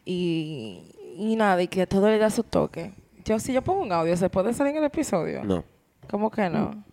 y, 0.04 0.82
y 1.16 1.36
nada, 1.36 1.62
y 1.62 1.68
que 1.68 1.82
a 1.82 1.86
todo 1.86 2.08
le 2.08 2.18
da 2.18 2.30
su 2.30 2.42
toque. 2.42 2.92
Yo, 3.26 3.40
si 3.40 3.52
yo 3.52 3.60
pongo 3.60 3.82
un 3.82 3.92
audio, 3.92 4.16
¿se 4.16 4.30
puede 4.30 4.54
salir 4.54 4.70
en 4.70 4.78
el 4.78 4.84
episodio? 4.84 5.42
No. 5.42 5.64
¿Cómo 6.08 6.30
que 6.30 6.48
no? 6.48 6.84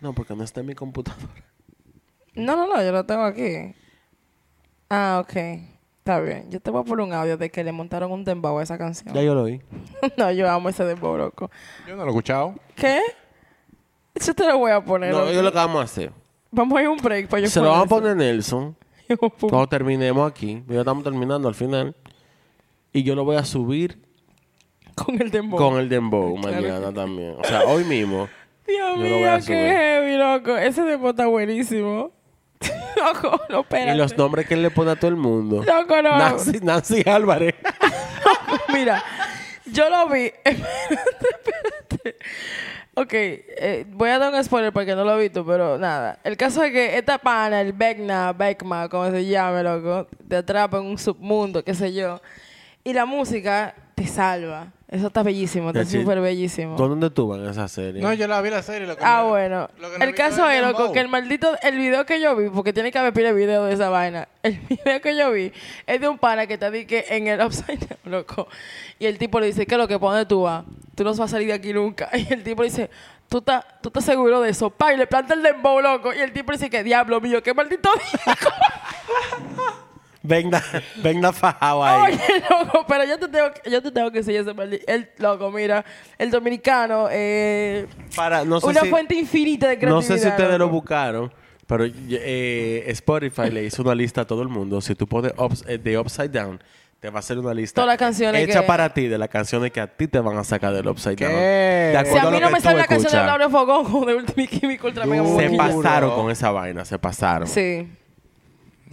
No, 0.00 0.12
porque 0.12 0.34
no 0.34 0.42
está 0.42 0.58
en 0.58 0.66
mi 0.66 0.74
computadora. 0.74 1.44
No, 2.34 2.56
no, 2.56 2.66
no, 2.66 2.82
yo 2.82 2.90
lo 2.90 3.06
tengo 3.06 3.22
aquí. 3.22 3.72
Ah, 4.90 5.22
ok. 5.24 5.36
Está 5.98 6.18
bien. 6.18 6.50
Yo 6.50 6.58
te 6.58 6.72
voy 6.72 6.80
a 6.80 6.84
poner 6.84 7.06
un 7.06 7.12
audio 7.12 7.36
de 7.36 7.48
que 7.48 7.62
le 7.62 7.70
montaron 7.70 8.10
un 8.10 8.24
dembow 8.24 8.58
a 8.58 8.64
esa 8.64 8.76
canción. 8.76 9.14
Ya 9.14 9.22
yo 9.22 9.36
lo 9.36 9.44
oí. 9.44 9.62
no, 10.16 10.32
yo 10.32 10.50
amo 10.50 10.68
ese 10.68 10.84
dembow, 10.84 11.16
loco. 11.16 11.48
Yo 11.86 11.94
no 11.94 12.02
lo 12.02 12.08
he 12.08 12.10
escuchado. 12.10 12.56
¿Qué? 12.74 13.00
Yo 14.16 14.34
te 14.34 14.48
lo 14.48 14.58
voy 14.58 14.72
a 14.72 14.84
poner. 14.84 15.14
No, 15.14 15.30
yo 15.30 15.42
lo 15.42 15.52
que 15.52 15.58
vamos 15.58 15.80
a 15.80 15.84
hacer. 15.84 16.12
Vamos 16.50 16.76
a 16.76 16.82
ir 16.82 16.88
a 16.88 16.90
un 16.90 16.98
break 16.98 17.28
para 17.28 17.42
yo 17.42 17.48
Se 17.48 17.60
lo 17.60 17.70
vamos 17.70 17.86
a 17.86 17.88
poner 17.88 18.16
Nelson. 18.16 18.76
Cuando 19.40 19.68
terminemos 19.68 20.28
aquí. 20.28 20.64
Ya 20.66 20.80
estamos 20.80 21.04
terminando 21.04 21.46
al 21.46 21.54
final. 21.54 21.94
Y 22.92 23.04
yo 23.04 23.14
lo 23.14 23.24
voy 23.24 23.36
a 23.36 23.44
subir 23.44 24.05
Con 24.96 25.20
el 25.20 25.30
dembow. 25.30 25.58
con 25.58 25.78
el 25.78 25.88
Dembow 25.88 26.40
Claro 26.40 26.56
mañana 26.56 26.92
también. 26.92 27.36
O 27.38 27.44
sea, 27.44 27.64
hoy 27.66 27.84
mismo. 27.84 28.28
Dios 28.66 28.98
mío, 28.98 29.28
qué 29.46 29.54
heavy, 29.54 30.16
loco. 30.16 30.56
Ese 30.56 30.82
dembow 30.82 31.10
está 31.10 31.26
buenísimo. 31.26 32.10
loco, 32.96 33.40
no, 33.50 33.60
espérate. 33.60 33.94
Y 33.94 33.96
los 33.96 34.16
nombres 34.16 34.46
que 34.46 34.54
él 34.54 34.62
le 34.62 34.70
pone 34.70 34.90
a 34.90 34.96
todo 34.96 35.08
el 35.08 35.16
mundo. 35.16 35.62
Loco, 35.62 36.02
no. 36.02 36.18
Nancy, 36.18 36.58
Nancy 36.62 37.02
Álvarez. 37.08 37.54
Mira, 38.72 39.04
yo 39.66 39.88
lo 39.90 40.08
vi. 40.08 40.32
Espérate, 40.42 41.26
espérate. 41.42 42.16
Ok, 42.98 43.12
eh, 43.12 43.84
voy 43.90 44.08
a 44.08 44.18
dar 44.18 44.32
un 44.32 44.42
spoiler 44.42 44.72
porque 44.72 44.96
no 44.96 45.04
lo 45.04 45.20
he 45.20 45.24
visto, 45.24 45.44
pero 45.44 45.76
nada. 45.76 46.18
El 46.24 46.38
caso 46.38 46.64
es 46.64 46.72
que 46.72 46.96
esta 46.96 47.18
pana, 47.18 47.60
el 47.60 47.74
Beckna, 47.74 48.32
Beckma, 48.32 48.88
como 48.88 49.10
se 49.10 49.26
llame, 49.26 49.62
loco, 49.62 50.08
te 50.26 50.36
atrapa 50.36 50.78
en 50.78 50.86
un 50.86 50.96
submundo, 50.96 51.62
qué 51.62 51.74
sé 51.74 51.92
yo. 51.92 52.22
Y 52.82 52.94
la 52.94 53.04
música 53.04 53.74
te 53.94 54.06
salva. 54.06 54.72
Eso 54.88 55.08
está 55.08 55.24
bellísimo, 55.24 55.70
está 55.70 55.84
súper 55.84 56.20
bellísimo. 56.20 56.76
¿Dónde 56.76 57.10
tú 57.10 57.26
vas 57.26 57.40
en 57.40 57.48
esa 57.48 57.66
serie? 57.66 58.00
No, 58.00 58.12
yo 58.12 58.28
la 58.28 58.40
vi 58.40 58.50
la 58.50 58.62
serie. 58.62 58.86
Lo 58.86 58.96
que 58.96 59.02
Ah, 59.04 59.22
no- 59.22 59.28
bueno. 59.30 59.68
lo 59.80 59.90
que 59.90 59.98
no 59.98 60.04
el 60.04 60.14
caso 60.14 60.48
es, 60.48 60.62
loco, 60.64 60.92
que 60.92 61.00
el 61.00 61.08
maldito, 61.08 61.56
el 61.62 61.76
video 61.76 62.06
que 62.06 62.20
yo 62.20 62.36
vi, 62.36 62.50
porque 62.50 62.72
tiene 62.72 62.92
que 62.92 62.98
haber 62.98 63.12
pile 63.12 63.32
video 63.32 63.64
de 63.64 63.74
esa 63.74 63.88
vaina. 63.88 64.28
El 64.44 64.60
video 64.60 65.00
que 65.00 65.16
yo 65.16 65.32
vi 65.32 65.52
es 65.88 66.00
de 66.00 66.08
un 66.08 66.18
pana 66.18 66.46
que 66.46 66.54
está 66.54 66.70
di 66.70 66.86
que 66.86 67.04
en 67.08 67.26
el 67.26 67.40
upside 67.44 67.78
down, 67.78 67.98
loco. 68.04 68.46
Y 69.00 69.06
el 69.06 69.18
tipo 69.18 69.40
le 69.40 69.46
dice, 69.46 69.66
¿qué 69.66 69.74
es 69.74 69.78
lo 69.80 69.88
que? 69.88 69.98
¿Para 69.98 70.12
dónde 70.12 70.26
tú 70.26 70.42
vas? 70.42 70.64
Tú 70.94 71.02
no 71.02 71.10
vas 71.10 71.18
a 71.18 71.26
salir 71.28 71.48
de 71.48 71.54
aquí 71.54 71.72
nunca. 71.72 72.08
Y 72.14 72.32
el 72.32 72.44
tipo 72.44 72.62
le 72.62 72.68
dice, 72.68 72.88
¿Tú 73.28 73.38
estás, 73.38 73.64
tú 73.82 73.88
estás 73.88 74.04
seguro 74.04 74.40
de 74.40 74.50
eso? 74.50 74.70
Pa, 74.70 74.94
y 74.94 74.96
le 74.96 75.08
planta 75.08 75.34
el 75.34 75.42
dembow, 75.42 75.80
loco. 75.80 76.14
Y 76.14 76.18
el 76.18 76.32
tipo 76.32 76.52
dice 76.52 76.70
que, 76.70 76.84
diablo 76.84 77.20
mío, 77.20 77.42
qué 77.42 77.52
maldito 77.54 77.90
disco. 77.94 78.50
Venga, 80.26 80.62
venga 81.02 81.32
fajado 81.32 81.84
ahí. 81.84 82.14
Oye, 82.14 82.44
loco, 82.50 82.84
pero 82.88 83.04
yo 83.04 83.18
te 83.18 83.28
tengo, 83.28 83.52
que- 83.52 83.70
yo 83.70 83.82
te 83.82 83.90
tengo 83.90 84.10
que 84.10 84.18
decir 84.18 84.36
ese 84.36 84.52
maldito... 84.54 84.84
El, 84.86 85.08
loco, 85.18 85.50
mira, 85.50 85.84
el 86.18 86.30
dominicano, 86.30 87.08
eh, 87.10 87.86
Para, 88.14 88.44
no 88.44 88.60
sé 88.60 88.66
una 88.66 88.80
si, 88.82 88.88
fuente 88.88 89.14
infinita 89.14 89.68
de 89.68 89.78
creatividad. 89.78 89.94
no 89.94 90.02
sé 90.16 90.18
si 90.22 90.28
ustedes 90.28 90.58
lo 90.58 90.68
buscaron, 90.68 91.32
pero 91.66 91.84
eh, 91.86 92.84
Spotify 92.88 93.50
le 93.50 93.64
hizo 93.64 93.82
una 93.82 93.94
lista 93.94 94.22
a 94.22 94.24
todo 94.26 94.42
el 94.42 94.48
mundo. 94.48 94.80
Si 94.80 94.94
tú 94.94 95.06
pones 95.06 95.32
ups- 95.36 95.64
eh, 95.68 95.78
The 95.78 95.98
Upside 95.98 96.28
Down, 96.28 96.60
te 97.00 97.10
va 97.10 97.16
a 97.16 97.20
hacer 97.20 97.38
una 97.38 97.52
lista 97.52 97.74
Todas 97.82 97.88
las 97.88 97.98
canciones 97.98 98.42
hecha 98.48 98.62
que- 98.62 98.66
para 98.66 98.92
ti 98.94 99.06
de 99.06 99.18
las 99.18 99.28
canciones 99.28 99.70
que 99.70 99.80
a 99.80 99.86
ti 99.86 100.08
te 100.08 100.18
van 100.18 100.38
a 100.38 100.44
sacar 100.44 100.72
del 100.72 100.88
Upside 100.88 101.14
¿Qué? 101.16 101.24
Down. 101.26 101.36
De 101.36 102.10
Si 102.10 102.18
a 102.18 102.30
mí 102.30 102.40
no 102.40 102.50
me 102.50 102.60
sale 102.60 102.78
la 102.78 102.86
canción 102.86 103.12
de. 103.12 103.18
Laura 103.18 103.48
Fogón 103.50 104.06
de 104.06 104.14
Ultimate 104.14 104.58
Chemical 104.58 104.86
Ultra 104.86 105.06
Mega 105.06 105.22
Duro. 105.22 105.38
Se 105.40 105.56
pasaron 105.56 106.10
con 106.14 106.30
esa 106.30 106.50
vaina, 106.50 106.84
se 106.84 106.98
pasaron. 106.98 107.46
Sí, 107.46 107.86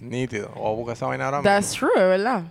Nítido. 0.03 0.51
O 0.55 0.75
busca 0.75 0.93
esa 0.93 1.05
vaina 1.07 1.25
ahora 1.25 1.37
mismo. 1.39 1.49
that's 1.51 1.73
true, 1.73 1.89
verdad. 1.95 2.43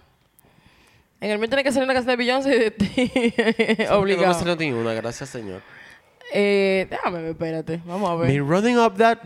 En 1.21 1.31
el 1.31 1.39
mío 1.39 1.49
tiene 1.49 1.63
que 1.63 1.71
salir 1.71 1.85
una 1.85 1.95
canción 1.95 2.11
de 2.13 2.17
Beyoncé 2.17 2.75
No 3.79 3.85
me 3.85 3.97
obligado. 3.97 4.35
salió 4.35 4.57
ni 4.57 4.73
una, 4.73 4.93
gracias 4.95 5.29
Señor. 5.29 5.61
Eh, 6.33 6.87
déjame 6.91 7.21
ver, 7.23 7.31
espérate. 7.33 7.81
Vamos 7.85 8.11
a 8.11 8.17
Me 8.17 8.33
ver. 8.33 8.43
running 8.45 8.79
up 8.79 8.97
that... 8.97 9.19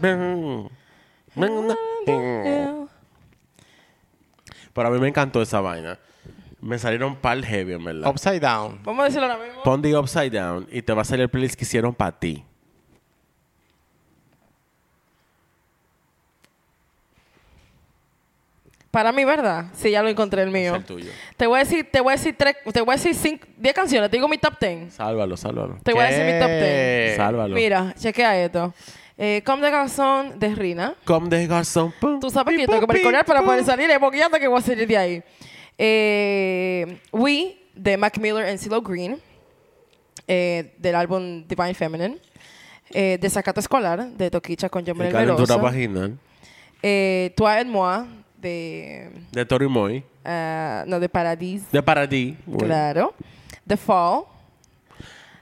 Pero 4.72 4.88
a 4.88 4.90
mí 4.90 4.98
me 4.98 5.08
encantó 5.08 5.40
esa 5.40 5.60
vaina. 5.60 5.98
Me 6.60 6.78
salieron 6.78 7.16
par 7.16 7.42
heavy, 7.42 7.74
en 7.74 7.84
verdad. 7.84 8.10
Upside 8.10 8.40
down. 8.40 8.80
Vamos 8.82 9.02
a 9.02 9.04
decirlo 9.06 9.26
ahora 9.30 9.42
mismo. 9.44 9.62
Pon 9.62 9.80
The 9.82 9.96
Upside 9.96 10.30
Down 10.30 10.66
y 10.70 10.82
te 10.82 10.92
va 10.92 11.02
a 11.02 11.04
salir 11.04 11.22
el 11.22 11.28
playlist 11.30 11.54
que 11.54 11.64
hicieron 11.64 11.94
para 11.94 12.18
ti. 12.18 12.44
Para 18.96 19.12
mí, 19.12 19.26
¿verdad? 19.26 19.66
Sí, 19.74 19.90
ya 19.90 20.02
lo 20.02 20.08
encontré 20.08 20.40
el 20.40 20.48
Es 20.48 20.54
mío. 20.54 20.74
el 20.74 20.82
tuyo. 20.86 21.10
Te 21.36 21.46
voy 21.46 21.56
a 21.60 21.64
decir, 21.64 21.86
te 21.92 22.00
voy 22.00 22.14
a 22.14 22.16
decir 22.16 22.34
tres, 22.34 22.56
te 22.72 22.80
voy 22.80 22.94
a 22.94 22.96
decir 22.96 23.14
cinco, 23.14 23.46
diez 23.58 23.74
canciones. 23.74 24.08
Te 24.10 24.16
digo 24.16 24.26
mi 24.26 24.38
top 24.38 24.58
ten. 24.58 24.90
Sálvalo, 24.90 25.36
sálvalo. 25.36 25.76
Te 25.82 25.92
voy 25.92 26.00
a 26.02 26.06
decir 26.06 26.24
mi 26.24 26.38
top 26.40 26.48
ten. 26.48 27.16
Sálvalo. 27.18 27.54
Mira, 27.54 27.94
chequea 27.98 28.42
esto. 28.42 28.72
Eh, 29.18 29.42
Comme 29.44 29.62
de 29.62 29.70
Garçon 29.70 30.38
de 30.38 30.54
Rina. 30.54 30.94
Comme 31.04 31.28
des 31.28 31.46
garçons. 31.46 31.92
pum, 32.00 32.18
Tú 32.20 32.30
sabes 32.30 32.54
que 32.56 32.62
yo 32.62 32.66
tengo 32.68 32.80
que 32.80 32.86
mariconear 32.86 33.26
para 33.26 33.42
poder 33.42 33.62
salir 33.66 33.86
de 33.86 33.98
boquillata 33.98 34.38
que 34.40 34.48
voy 34.48 34.60
a 34.60 34.62
salir 34.62 34.88
de 34.88 34.96
ahí. 34.96 35.22
Eh, 35.76 36.98
We, 37.12 37.58
de 37.74 37.98
Mac 37.98 38.16
Miller 38.16 38.50
y 38.54 38.56
CeeLo 38.56 38.80
Green, 38.80 39.20
eh, 40.26 40.72
del 40.78 40.94
álbum 40.94 41.46
Divine 41.46 41.74
Feminine. 41.74 42.18
Eh, 42.94 43.18
Desacato 43.20 43.60
Escolar, 43.60 44.06
de 44.06 44.30
Toquicha 44.30 44.70
con 44.70 44.80
John 44.86 44.92
El 44.92 45.12
Manuel 45.12 45.12
calentura 45.12 45.56
Veloso. 45.56 45.60
vaginal. 45.60 46.18
Eh, 46.82 47.34
Toi 47.36 47.60
et 47.60 47.66
moi, 47.66 48.06
de... 48.46 49.10
De 49.32 49.44
Tori 49.44 49.68
Moy. 49.68 50.04
ah, 50.24 50.84
no, 50.86 51.00
de 51.00 51.08
Paradis. 51.08 51.70
De 51.72 51.82
Paradis. 51.82 52.36
Claro. 52.58 53.14
The 53.66 53.76
Fall, 53.76 54.24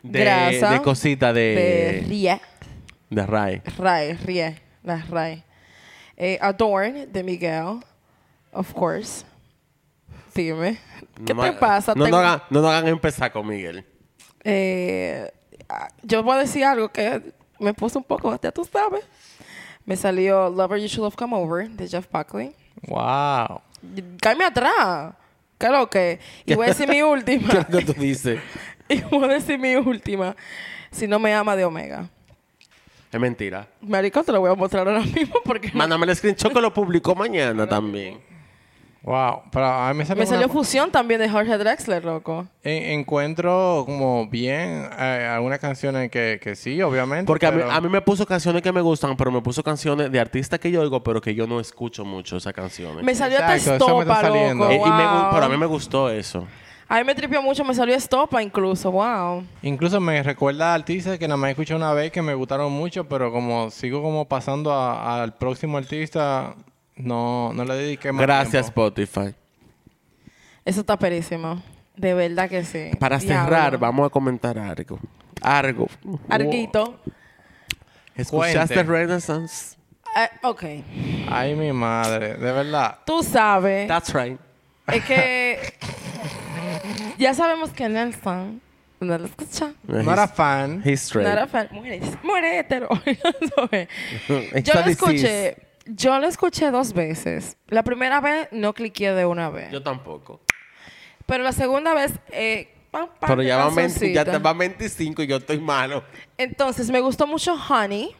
De, 0.02 0.20
Grasa. 0.20 0.70
de 0.70 0.82
cosita 0.82 1.32
de 1.32 1.54
de... 1.54 2.04
Rie. 2.08 2.40
De 3.10 3.26
Rai. 3.26 3.62
Rai, 3.78 4.14
Rie. 4.14 4.56
Rai. 5.10 5.42
Eh, 6.16 6.38
Adorn, 6.40 7.12
de 7.12 7.22
Miguel. 7.22 7.80
Of 8.52 8.72
course. 8.72 9.24
Dime. 10.34 10.78
¿Qué 11.24 11.34
No 11.34 11.42
te 11.42 11.52
pasa? 11.52 11.94
No, 11.94 12.06
no, 12.08 12.16
hagan, 12.18 12.42
no 12.50 12.68
hagan 12.68 12.88
empezar 12.88 13.30
con 13.32 13.46
Miguel. 13.46 13.84
Eh, 14.42 15.30
ah, 15.68 15.88
yo 16.02 16.22
voy 16.22 16.36
a 16.36 16.38
decir 16.40 16.64
algo 16.64 16.88
que 16.88 17.32
me 17.60 17.72
puso 17.72 17.98
un 17.98 18.04
poco, 18.04 18.38
ya 18.40 18.50
tú 18.52 18.64
sabes. 18.64 19.04
Me 19.86 19.96
salió 19.96 20.48
Lover 20.50 20.80
You 20.80 20.88
Should 20.88 21.06
Have 21.06 21.16
Come 21.16 21.36
Over 21.36 21.68
de 21.70 21.86
Jeff 21.88 22.06
Buckley. 22.10 22.54
Wow. 22.88 23.60
Cállame 24.20 24.44
atrás. 24.44 25.14
¿Qué 25.58 25.68
lo 25.68 25.88
que? 25.88 26.18
Y 26.46 26.54
voy 26.54 26.64
a 26.64 26.68
decir 26.68 26.88
mi 26.88 26.94
¿Qué 26.96 27.04
última. 27.04 27.48
es 27.52 27.68
lo 27.70 27.78
que 27.78 27.84
tú 27.84 27.92
dices? 27.94 28.40
y 28.88 29.00
voy 29.02 29.24
a 29.24 29.28
decir 29.28 29.58
mi 29.58 29.76
última. 29.76 30.34
Si 30.90 31.06
no 31.06 31.18
me 31.18 31.34
ama 31.34 31.56
de 31.56 31.64
Omega. 31.64 32.08
Es 33.10 33.20
mentira. 33.20 33.68
Marico, 33.80 34.22
te 34.24 34.32
lo 34.32 34.40
voy 34.40 34.50
a 34.50 34.54
mostrar 34.54 34.88
ahora 34.88 35.00
mismo 35.00 35.36
porque 35.44 35.70
Mándame 35.72 36.06
el 36.06 36.16
screenshot 36.16 36.52
que 36.52 36.60
lo 36.60 36.74
publicó 36.74 37.14
mañana 37.14 37.68
también. 37.68 38.18
Wow. 39.04 39.42
Pero 39.52 39.66
a 39.66 39.92
mí 39.92 39.98
me 39.98 40.06
salió, 40.06 40.20
me 40.22 40.26
salió 40.26 40.46
una- 40.46 40.52
fusión 40.54 40.90
también 40.90 41.20
de 41.20 41.28
Jorge 41.28 41.58
Drexler, 41.58 42.02
loco. 42.04 42.46
en- 42.62 42.98
encuentro 43.00 43.84
como 43.86 44.26
bien 44.28 44.88
eh, 44.98 45.30
algunas 45.30 45.58
canciones 45.58 46.10
que, 46.10 46.40
que 46.42 46.56
sí, 46.56 46.80
obviamente. 46.80 47.26
Porque 47.26 47.46
a 47.46 47.52
mí, 47.52 47.62
a 47.70 47.80
mí 47.82 47.88
me 47.90 48.00
puso 48.00 48.24
canciones 48.24 48.62
que 48.62 48.72
me 48.72 48.80
gustan, 48.80 49.14
pero 49.16 49.30
me 49.30 49.42
puso 49.42 49.62
canciones 49.62 50.10
de 50.10 50.18
artistas 50.18 50.58
que 50.58 50.70
yo 50.70 50.80
oigo, 50.80 51.02
pero 51.04 51.20
que 51.20 51.34
yo 51.34 51.46
no 51.46 51.60
escucho 51.60 52.04
mucho 52.04 52.38
esas 52.38 52.54
canciones. 52.54 53.04
Me 53.04 53.14
salió 53.14 53.38
hasta 53.38 53.56
Estopa, 53.56 54.20
saliendo. 54.22 54.64
loco. 54.64 54.72
Eh, 54.74 54.76
y 54.86 54.90
me 54.90 55.06
wow. 55.06 55.28
pero 55.32 55.44
a 55.44 55.48
mí 55.50 55.56
me 55.58 55.66
gustó 55.66 56.08
eso. 56.08 56.46
A 56.88 56.98
mí 56.98 57.04
me 57.04 57.14
tripió 57.14 57.42
mucho, 57.42 57.64
me 57.64 57.74
salió 57.74 57.94
Estopa 57.94 58.42
incluso, 58.42 58.90
wow. 58.92 59.42
Incluso 59.62 60.00
me 60.00 60.22
recuerda 60.22 60.72
a 60.72 60.74
artistas 60.74 61.18
que 61.18 61.26
nada 61.28 61.36
más 61.38 61.50
escuché 61.50 61.74
una 61.74 61.92
vez 61.92 62.10
que 62.12 62.22
me 62.22 62.34
gustaron 62.34 62.72
mucho, 62.72 63.04
pero 63.08 63.32
como 63.32 63.70
sigo 63.70 64.02
como 64.02 64.26
pasando 64.26 64.72
al 64.72 65.34
próximo 65.34 65.78
artista, 65.78 66.54
no, 66.96 67.52
no 67.52 67.64
le 67.64 67.74
dediqué 67.74 68.12
más 68.12 68.22
Gracias, 68.22 68.66
tiempo. 68.66 68.86
Spotify. 68.88 69.34
Eso 70.64 70.80
está 70.80 70.98
perísimo. 70.98 71.62
De 71.96 72.14
verdad 72.14 72.48
que 72.48 72.64
sí. 72.64 72.90
Para 72.98 73.18
Diablo. 73.18 73.44
cerrar, 73.44 73.78
vamos 73.78 74.06
a 74.06 74.10
comentar 74.10 74.58
algo. 74.58 74.98
Algo. 75.40 75.88
Arguito. 76.28 76.98
¿Escuchaste 78.16 78.74
Cuente. 78.74 78.82
Renaissance? 78.82 79.76
Eh, 80.16 80.28
ok. 80.42 80.64
Ay, 81.30 81.54
mi 81.54 81.72
madre, 81.72 82.34
de 82.36 82.52
verdad. 82.52 82.98
Tú 83.04 83.22
sabes. 83.22 83.88
That's 83.88 84.12
right. 84.14 84.38
Es 84.86 85.04
que. 85.04 85.58
ya 87.18 87.34
sabemos 87.34 87.70
que 87.70 87.88
Nelson. 87.88 88.60
No 89.00 89.18
lo 89.18 89.26
escucha. 89.26 89.72
No 89.86 90.12
era 90.12 90.28
fan. 90.28 90.80
He's 90.84 91.02
straight. 91.02 91.26
No 91.26 91.32
era 91.32 91.46
fan. 91.46 91.68
Muere, 91.72 92.00
muere 92.22 92.58
hetero. 92.60 92.88
Yo 93.06 94.74
lo 94.74 94.82
disease. 94.82 94.90
escuché. 94.90 95.56
Yo 95.86 96.18
lo 96.18 96.26
escuché 96.26 96.70
dos 96.70 96.92
veces. 96.92 97.56
La 97.68 97.82
primera 97.82 98.20
vez 98.20 98.48
no 98.52 98.72
cliqué 98.72 99.12
de 99.12 99.26
una 99.26 99.50
vez. 99.50 99.70
Yo 99.70 99.82
tampoco. 99.82 100.40
Pero 101.26 101.44
la 101.44 101.52
segunda 101.52 101.94
vez. 101.94 102.12
Eh, 102.30 102.68
Pero 103.26 103.42
ya 103.42 103.56
van, 103.56 103.74
20 103.74 104.12
ya 104.12 104.24
te 104.24 104.38
van 104.38 104.56
25 104.56 105.22
y 105.22 105.26
yo 105.26 105.36
estoy 105.36 105.58
malo. 105.58 106.04
Entonces, 106.38 106.90
me 106.90 107.00
gustó 107.00 107.26
mucho 107.26 107.54
Honey. 107.54 108.14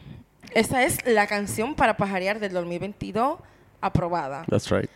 Esa 0.52 0.84
es 0.84 0.98
la 1.06 1.26
canción 1.26 1.74
para 1.74 1.96
pajarear 1.96 2.38
del 2.38 2.52
2022 2.52 3.38
aprobada. 3.80 4.44
That's 4.48 4.70
right. 4.70 4.90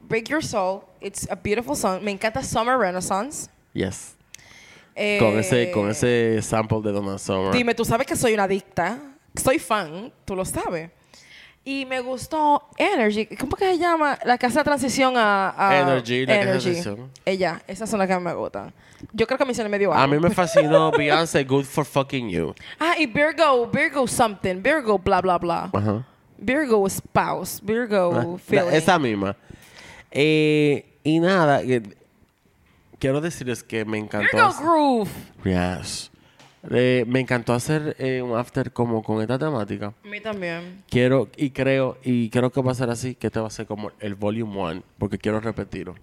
Break 0.00 0.28
Your 0.28 0.42
Soul. 0.42 0.82
It's 1.00 1.28
a 1.30 1.34
beautiful 1.36 1.76
song. 1.76 2.02
Me 2.02 2.10
encanta 2.10 2.42
Summer 2.42 2.78
Renaissance. 2.78 3.50
Yes. 3.74 4.16
Eh, 4.94 5.18
Con 5.20 5.38
ese, 5.38 5.70
con 5.70 5.90
ese 5.90 6.40
sample 6.42 6.80
de 6.82 6.92
Donna 6.92 7.18
Summer. 7.18 7.52
Dime, 7.52 7.74
tú 7.74 7.84
sabes 7.84 8.06
que 8.06 8.16
soy 8.16 8.34
una 8.34 8.44
adicta. 8.44 8.98
Soy 9.36 9.58
fan. 9.58 10.12
Tú 10.24 10.34
lo 10.34 10.44
sabes. 10.44 10.90
Y 11.64 11.84
me 11.84 12.00
gustó 12.00 12.62
Energy. 12.78 13.26
¿Cómo 13.36 13.54
que 13.56 13.66
se 13.66 13.78
llama? 13.78 14.18
La 14.24 14.38
que 14.38 14.46
hace 14.46 14.56
la 14.56 14.64
transición 14.64 15.14
a... 15.16 15.54
a 15.56 15.78
Energy, 15.80 16.24
la 16.24 16.32
que 16.32 16.32
hace 16.40 16.50
Energy. 16.50 16.64
transición. 16.82 17.10
Ella. 17.26 17.62
Esas 17.66 17.90
son 17.90 17.98
las 17.98 18.08
que 18.08 18.18
me 18.18 18.32
gustan. 18.32 18.72
Yo 19.12 19.26
creo 19.26 19.38
que 19.38 19.44
me 19.44 19.52
hicieron 19.52 19.70
medio 19.70 19.92
A 19.92 20.02
algo. 20.02 20.14
mí 20.14 20.20
me 20.20 20.30
fascinó 20.30 20.90
Beyoncé 20.90 21.44
Good 21.44 21.64
for 21.66 21.84
Fucking 21.84 22.30
You. 22.30 22.54
Ah, 22.80 22.94
y 22.98 23.06
Virgo. 23.06 23.66
Virgo 23.66 24.06
something. 24.08 24.62
Virgo 24.62 24.98
bla, 24.98 25.20
bla, 25.20 25.36
bla. 25.38 25.70
Ajá. 25.72 26.06
Virgo 26.38 26.88
spouse. 26.88 27.60
Virgo 27.62 28.12
Ah, 28.14 28.38
feeling. 28.44 28.72
Esa 28.72 28.98
misma. 28.98 29.36
Eh, 30.10 30.86
y 31.04 31.20
nada, 31.20 31.60
eh, 31.62 31.82
quiero 32.98 33.20
decirles 33.20 33.62
que 33.62 33.84
me 33.84 33.98
encantó. 33.98 34.28
Virgo 34.36 34.54
groove. 34.60 35.10
Yes. 35.44 36.10
Eh, 36.70 37.04
me 37.06 37.20
encantó 37.20 37.52
hacer 37.54 37.94
eh, 37.98 38.20
un 38.20 38.36
after 38.36 38.72
como 38.72 39.02
con 39.02 39.20
esta 39.22 39.38
temática. 39.38 39.92
A 40.04 40.08
mí 40.08 40.20
también. 40.20 40.82
Quiero 40.90 41.28
y 41.36 41.50
creo 41.50 41.98
y 42.02 42.30
creo 42.30 42.50
que 42.50 42.60
va 42.62 42.72
a 42.72 42.74
ser 42.74 42.90
así, 42.90 43.14
que 43.14 43.28
este 43.28 43.38
va 43.40 43.46
a 43.46 43.50
ser 43.50 43.66
como 43.66 43.92
el 44.00 44.14
volume 44.16 44.58
one, 44.60 44.82
porque 44.98 45.18
quiero 45.18 45.40
repetirlo. 45.40 45.94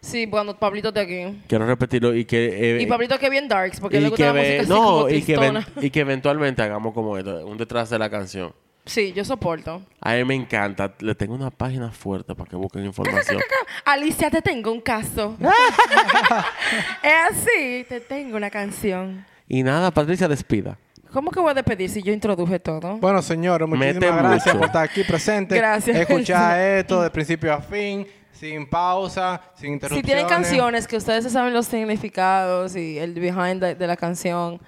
Sí, 0.00 0.26
cuando 0.26 0.58
Pablito 0.58 0.88
está 0.88 1.02
aquí. 1.02 1.40
Quiero 1.46 1.64
repetirlo 1.64 2.12
y 2.16 2.24
que 2.24 2.76
eh, 2.78 2.82
Y 2.82 2.86
Pablito 2.86 3.16
que 3.20 3.30
bien 3.30 3.46
darks, 3.46 3.78
porque 3.78 4.00
le 4.00 4.08
gusta 4.08 4.16
que 4.16 4.32
la 4.32 4.32
música 4.34 4.60
así 4.62 4.68
no 4.68 4.82
como 4.82 5.08
y 5.08 5.22
que, 5.22 5.36
ven- 5.36 5.64
y 5.80 5.90
que 5.90 6.00
eventualmente 6.00 6.60
hagamos 6.62 6.92
como 6.92 7.16
esto, 7.16 7.46
un 7.46 7.56
detrás 7.56 7.88
de 7.88 7.98
la 8.00 8.10
canción. 8.10 8.52
Sí, 8.84 9.12
yo 9.12 9.24
soporto. 9.24 9.80
A 10.00 10.14
mí 10.14 10.24
me 10.24 10.34
encanta. 10.34 10.92
Le 10.98 11.14
tengo 11.14 11.36
una 11.36 11.50
página 11.50 11.92
fuerte 11.92 12.34
para 12.34 12.50
que 12.50 12.56
busquen 12.56 12.84
información. 12.84 13.40
Alicia, 13.84 14.28
te 14.28 14.42
tengo 14.42 14.72
un 14.72 14.80
caso. 14.80 15.36
es 17.02 17.12
así, 17.30 17.84
te 17.88 18.00
tengo 18.00 18.36
una 18.36 18.50
canción. 18.50 19.24
Y 19.52 19.62
nada, 19.62 19.90
Patricia, 19.92 20.26
despida. 20.28 20.78
¿Cómo 21.12 21.30
que 21.30 21.38
voy 21.40 21.50
a 21.50 21.54
despedir 21.54 21.90
si 21.90 22.02
yo 22.02 22.12
introduje 22.12 22.58
todo? 22.58 22.96
Bueno, 22.96 23.20
señores, 23.20 23.68
muchísimas 23.68 23.94
Mete 23.96 24.06
gracias 24.10 24.46
mucho. 24.46 24.58
por 24.58 24.66
estar 24.66 24.82
aquí 24.84 25.04
presente. 25.04 25.56
Gracias. 25.56 25.96
Escuchar 25.96 26.58
esto 26.78 27.02
de 27.02 27.10
principio 27.10 27.52
a 27.52 27.60
fin, 27.60 28.06
sin 28.32 28.66
pausa, 28.68 29.40
sin 29.54 29.74
interrupciones. 29.74 30.04
Si 30.04 30.06
tienen 30.06 30.26
canciones 30.26 30.86
que 30.88 30.96
ustedes 30.96 31.30
saben 31.30 31.52
los 31.52 31.66
significados 31.66 32.74
y 32.76 32.98
el 32.98 33.12
behind 33.14 33.62
de, 33.62 33.74
de 33.74 33.86
la 33.86 33.96
canción, 33.96 34.60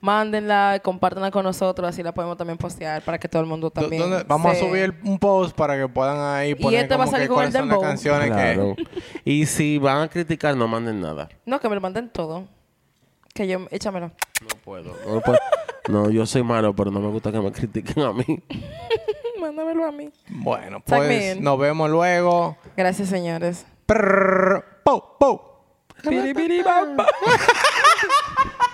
Mándenla, 0.00 0.80
compártanla 0.84 1.32
con 1.32 1.42
nosotros, 1.42 1.88
así 1.88 2.04
la 2.04 2.12
podemos 2.14 2.36
también 2.36 2.56
postear 2.56 3.02
para 3.02 3.18
que 3.18 3.26
todo 3.28 3.42
el 3.42 3.48
mundo 3.48 3.66
Do- 3.66 3.70
también. 3.80 4.02
¿dónde- 4.02 4.24
Vamos 4.28 4.52
se- 4.56 4.64
a 4.64 4.68
subir 4.68 4.94
un 5.04 5.18
post 5.18 5.56
para 5.56 5.76
que 5.76 5.88
puedan 5.88 6.36
ahí 6.36 6.54
poner 6.54 6.82
este 6.84 6.94
va 6.94 7.02
a 7.02 7.06
como 7.06 7.10
salir 7.10 7.26
que 7.28 7.34
con 7.34 7.44
el 7.44 7.50
cuáles 7.52 7.54
son 7.54 7.68
las 7.68 7.76
dembow. 7.76 7.82
canciones 7.82 8.28
Claro. 8.30 8.76
que... 8.76 9.30
Y 9.30 9.46
si 9.46 9.78
van 9.78 10.02
a 10.02 10.08
criticar, 10.08 10.56
no 10.56 10.68
manden 10.68 11.00
nada. 11.00 11.28
No, 11.44 11.58
que 11.58 11.68
me 11.68 11.74
lo 11.74 11.80
manden 11.80 12.08
todo. 12.10 12.46
Que 13.38 13.46
yo, 13.46 13.68
échamelo. 13.70 14.10
No 14.40 14.48
puedo. 14.64 14.96
No, 15.06 15.20
puedo. 15.20 15.38
No, 15.88 16.10
yo 16.10 16.26
soy 16.26 16.42
malo, 16.42 16.74
pero 16.74 16.90
no 16.90 16.98
me 16.98 17.06
gusta 17.06 17.30
que 17.30 17.38
me 17.38 17.52
critiquen 17.52 18.02
a 18.02 18.12
mí. 18.12 18.24
Mándamelo 19.40 19.86
a 19.86 19.92
mí. 19.92 20.10
Bueno, 20.28 20.80
pues 20.80 21.40
nos 21.40 21.56
vemos 21.56 21.88
luego. 21.88 22.56
Gracias, 22.76 23.08
señores. 23.08 23.64
Prrr, 23.86 24.82
pou. 24.82 25.40
Piribiribamba. 26.02 27.06